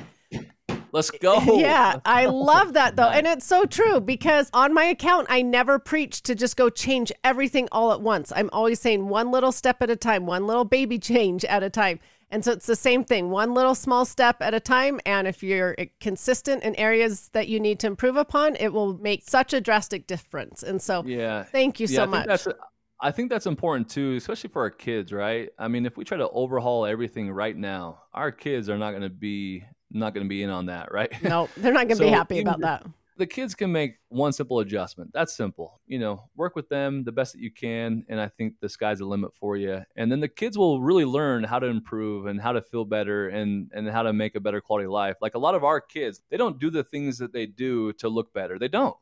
Let's 0.95 1.11
go. 1.11 1.41
Yeah, 1.59 1.99
I 2.05 2.26
love 2.28 2.73
that 2.73 2.95
though. 2.95 3.09
Nice. 3.09 3.17
And 3.17 3.28
it's 3.28 3.45
so 3.45 3.65
true 3.65 3.99
because 3.99 4.49
on 4.53 4.73
my 4.73 4.86
account, 4.86 5.28
I 5.30 5.41
never 5.41 5.78
preach 5.78 6.21
to 6.23 6.36
just 6.36 6.55
go 6.55 6.69
change 6.69 7.11
everything 7.26 7.67
all 7.73 7.91
at 7.91 7.99
once. 7.99 8.32
I'm 8.34 8.49
always 8.53 8.80
saying 8.80 9.09
one 9.09 9.30
little 9.30 9.51
step 9.51 9.82
at 9.82 9.89
a 9.89 9.97
time, 9.97 10.26
one 10.26 10.47
little 10.47 10.63
baby 10.63 10.97
change 10.97 11.43
at 11.43 11.63
a 11.63 11.69
time. 11.69 11.99
And 12.32 12.43
so 12.43 12.51
it's 12.51 12.65
the 12.65 12.76
same 12.76 13.03
thing, 13.03 13.30
one 13.30 13.53
little 13.53 13.76
small 13.76 14.05
step 14.05 14.38
at 14.41 14.53
a 14.53 14.59
time. 14.59 14.99
And 15.05 15.28
if 15.28 15.43
you're 15.43 15.76
consistent 15.99 16.63
in 16.63 16.76
areas 16.76 17.30
that 17.34 17.47
you 17.47 17.59
need 17.59 17.80
to 17.82 17.88
improve 17.88 18.17
upon, 18.17 18.55
it 18.57 18.73
will 18.73 18.97
make 18.97 19.23
such 19.30 19.53
a 19.53 19.61
drastic 19.61 20.07
difference. 20.07 20.63
And 20.63 20.82
so, 20.82 21.03
yeah, 21.05 21.43
thank 21.43 21.80
you 21.80 21.88
yeah, 21.88 21.95
so 21.97 22.03
I 22.03 22.05
much. 22.05 22.47
A, 22.47 22.55
I 22.99 23.11
think 23.11 23.30
that's 23.30 23.45
important 23.45 23.89
too, 23.89 24.15
especially 24.15 24.49
for 24.49 24.61
our 24.63 24.71
kids, 24.71 25.13
right? 25.13 25.49
I 25.59 25.67
mean, 25.67 25.86
if 25.86 25.97
we 25.97 26.03
try 26.03 26.17
to 26.17 26.30
overhaul 26.30 26.86
everything 26.86 27.32
right 27.32 27.55
now, 27.55 28.01
our 28.13 28.32
kids 28.32 28.69
are 28.69 28.78
not 28.78 28.91
going 28.91 29.03
to 29.03 29.09
be 29.09 29.63
not 29.91 30.13
going 30.13 30.26
to 30.26 30.30
be 30.30 30.43
in 30.43 30.49
on 30.49 30.65
that, 30.65 30.91
right? 30.91 31.11
No, 31.23 31.47
they're 31.57 31.71
not 31.71 31.88
going 31.88 31.89
to 31.89 31.95
so 31.97 32.03
be 32.05 32.09
happy 32.09 32.39
about 32.41 32.59
that 32.61 32.86
the 33.18 33.26
kids 33.26 33.55
can 33.55 33.72
make 33.72 33.97
one 34.09 34.34
simple 34.34 34.59
adjustment. 34.59 35.11
That's 35.13 35.36
simple. 35.36 35.80
You 35.88 35.99
know, 35.99 36.30
work 36.36 36.55
with 36.55 36.70
them 36.70 37.03
the 37.03 37.11
best 37.11 37.34
that 37.34 37.41
you 37.41 37.51
can. 37.51 38.05
And 38.09 38.20
I 38.20 38.28
think 38.28 38.55
the 38.59 38.70
sky's 38.70 38.99
the 38.99 39.05
limit 39.05 39.32
for 39.36 39.55
you. 39.55 39.82
And 39.95 40.11
then 40.11 40.20
the 40.20 40.28
kids 40.28 40.57
will 40.57 40.82
really 40.82 41.05
learn 41.05 41.43
how 41.43 41.59
to 41.59 41.68
improve 41.68 42.26
and 42.26 42.41
how 42.41 42.51
to 42.51 42.61
feel 42.61 42.86
better 42.86 43.30
and, 43.30 43.72
and 43.74 43.89
how 43.89 44.03
to 44.03 44.13
make 44.13 44.36
a 44.36 44.39
better 44.39 44.61
quality 44.61 44.88
life. 44.88 45.16
Like 45.22 45.36
a 45.36 45.39
lot 45.39 45.55
of 45.55 45.63
our 45.63 45.80
kids, 45.80 46.22
they 46.30 46.38
don't 46.38 46.59
do 46.59 46.70
the 46.70 46.84
things 46.84 47.18
that 47.20 47.34
they 47.34 47.45
do 47.45 47.93
to 47.93 48.09
look 48.09 48.34
better. 48.34 48.59
They 48.59 48.68
don't. 48.68 48.95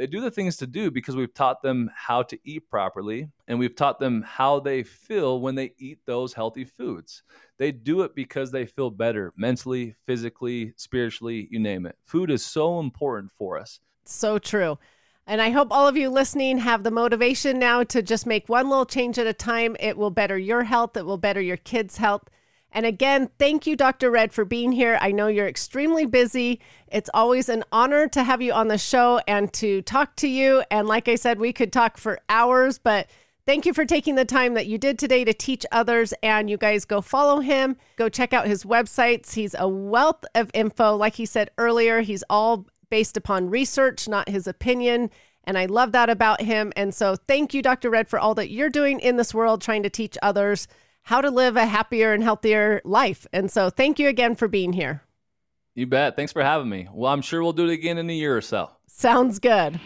They 0.00 0.06
do 0.06 0.22
the 0.22 0.30
things 0.30 0.56
to 0.56 0.66
do 0.66 0.90
because 0.90 1.14
we've 1.14 1.34
taught 1.34 1.60
them 1.60 1.90
how 1.94 2.22
to 2.22 2.38
eat 2.42 2.70
properly 2.70 3.28
and 3.46 3.58
we've 3.58 3.76
taught 3.76 4.00
them 4.00 4.22
how 4.22 4.58
they 4.58 4.82
feel 4.82 5.42
when 5.42 5.56
they 5.56 5.74
eat 5.76 5.98
those 6.06 6.32
healthy 6.32 6.64
foods. 6.64 7.22
They 7.58 7.70
do 7.70 8.00
it 8.00 8.14
because 8.14 8.50
they 8.50 8.64
feel 8.64 8.88
better 8.88 9.34
mentally, 9.36 9.96
physically, 10.06 10.72
spiritually, 10.76 11.48
you 11.50 11.58
name 11.58 11.84
it. 11.84 11.98
Food 12.06 12.30
is 12.30 12.42
so 12.42 12.80
important 12.80 13.30
for 13.36 13.58
us. 13.58 13.78
So 14.06 14.38
true. 14.38 14.78
And 15.26 15.42
I 15.42 15.50
hope 15.50 15.68
all 15.70 15.86
of 15.86 15.98
you 15.98 16.08
listening 16.08 16.56
have 16.56 16.82
the 16.82 16.90
motivation 16.90 17.58
now 17.58 17.84
to 17.84 18.00
just 18.00 18.24
make 18.24 18.48
one 18.48 18.70
little 18.70 18.86
change 18.86 19.18
at 19.18 19.26
a 19.26 19.34
time. 19.34 19.76
It 19.80 19.98
will 19.98 20.10
better 20.10 20.38
your 20.38 20.62
health, 20.64 20.96
it 20.96 21.04
will 21.04 21.18
better 21.18 21.42
your 21.42 21.58
kids' 21.58 21.98
health. 21.98 22.22
And 22.72 22.86
again, 22.86 23.30
thank 23.38 23.66
you, 23.66 23.76
Dr. 23.76 24.10
Redd, 24.10 24.32
for 24.32 24.44
being 24.44 24.72
here. 24.72 24.98
I 25.00 25.10
know 25.10 25.26
you're 25.26 25.48
extremely 25.48 26.06
busy. 26.06 26.60
It's 26.88 27.10
always 27.12 27.48
an 27.48 27.64
honor 27.72 28.06
to 28.08 28.22
have 28.22 28.40
you 28.40 28.52
on 28.52 28.68
the 28.68 28.78
show 28.78 29.20
and 29.26 29.52
to 29.54 29.82
talk 29.82 30.16
to 30.16 30.28
you. 30.28 30.62
And 30.70 30.86
like 30.86 31.08
I 31.08 31.16
said, 31.16 31.40
we 31.40 31.52
could 31.52 31.72
talk 31.72 31.96
for 31.96 32.20
hours, 32.28 32.78
but 32.78 33.08
Thank 33.46 33.66
you 33.66 33.72
for 33.72 33.84
taking 33.84 34.14
the 34.14 34.24
time 34.24 34.54
that 34.54 34.66
you 34.66 34.78
did 34.78 34.96
today 34.96 35.24
to 35.24 35.32
teach 35.32 35.66
others. 35.72 36.12
And 36.22 36.48
you 36.48 36.56
guys 36.56 36.84
go 36.84 37.00
follow 37.00 37.40
him, 37.40 37.76
go 37.96 38.08
check 38.08 38.32
out 38.32 38.46
his 38.46 38.64
websites. 38.64 39.32
He's 39.34 39.56
a 39.58 39.66
wealth 39.66 40.24
of 40.36 40.52
info. 40.54 40.94
Like 40.94 41.16
he 41.16 41.26
said 41.26 41.50
earlier, 41.58 42.00
he's 42.00 42.22
all 42.30 42.66
based 42.90 43.16
upon 43.16 43.50
research, 43.50 44.06
not 44.06 44.28
his 44.28 44.46
opinion. 44.46 45.10
And 45.44 45.58
I 45.58 45.66
love 45.66 45.90
that 45.92 46.10
about 46.10 46.42
him. 46.42 46.72
And 46.76 46.94
so 46.94 47.16
thank 47.26 47.52
you, 47.54 47.60
Dr. 47.60 47.90
Redd, 47.90 48.08
for 48.08 48.20
all 48.20 48.34
that 48.36 48.50
you're 48.50 48.70
doing 48.70 49.00
in 49.00 49.16
this 49.16 49.34
world, 49.34 49.62
trying 49.62 49.82
to 49.82 49.90
teach 49.90 50.18
others 50.22 50.68
how 51.02 51.20
to 51.20 51.30
live 51.30 51.56
a 51.56 51.66
happier 51.66 52.12
and 52.12 52.22
healthier 52.22 52.80
life. 52.84 53.26
And 53.32 53.50
so 53.50 53.70
thank 53.70 53.98
you 53.98 54.08
again 54.08 54.34
for 54.34 54.48
being 54.48 54.72
here. 54.72 55.02
You 55.74 55.86
bet. 55.86 56.16
Thanks 56.16 56.32
for 56.32 56.42
having 56.42 56.68
me. 56.68 56.88
Well, 56.92 57.12
I'm 57.12 57.22
sure 57.22 57.42
we'll 57.42 57.52
do 57.52 57.68
it 57.68 57.72
again 57.72 57.98
in 57.98 58.10
a 58.10 58.12
year 58.12 58.36
or 58.36 58.40
so. 58.40 58.70
Sounds 58.86 59.38
good. 59.38 59.80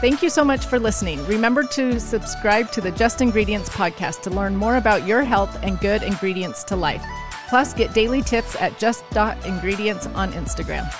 Thank 0.00 0.22
you 0.22 0.30
so 0.30 0.44
much 0.44 0.64
for 0.64 0.78
listening. 0.78 1.22
Remember 1.26 1.62
to 1.62 2.00
subscribe 2.00 2.72
to 2.72 2.80
the 2.80 2.90
Just 2.90 3.20
Ingredients 3.20 3.68
podcast 3.68 4.22
to 4.22 4.30
learn 4.30 4.56
more 4.56 4.76
about 4.76 5.06
your 5.06 5.22
health 5.22 5.62
and 5.62 5.78
good 5.78 6.02
ingredients 6.02 6.64
to 6.64 6.76
life. 6.76 7.04
Plus, 7.50 7.74
get 7.74 7.92
daily 7.92 8.22
tips 8.22 8.56
at 8.56 8.78
just.ingredients 8.78 10.06
on 10.06 10.32
Instagram. 10.32 10.90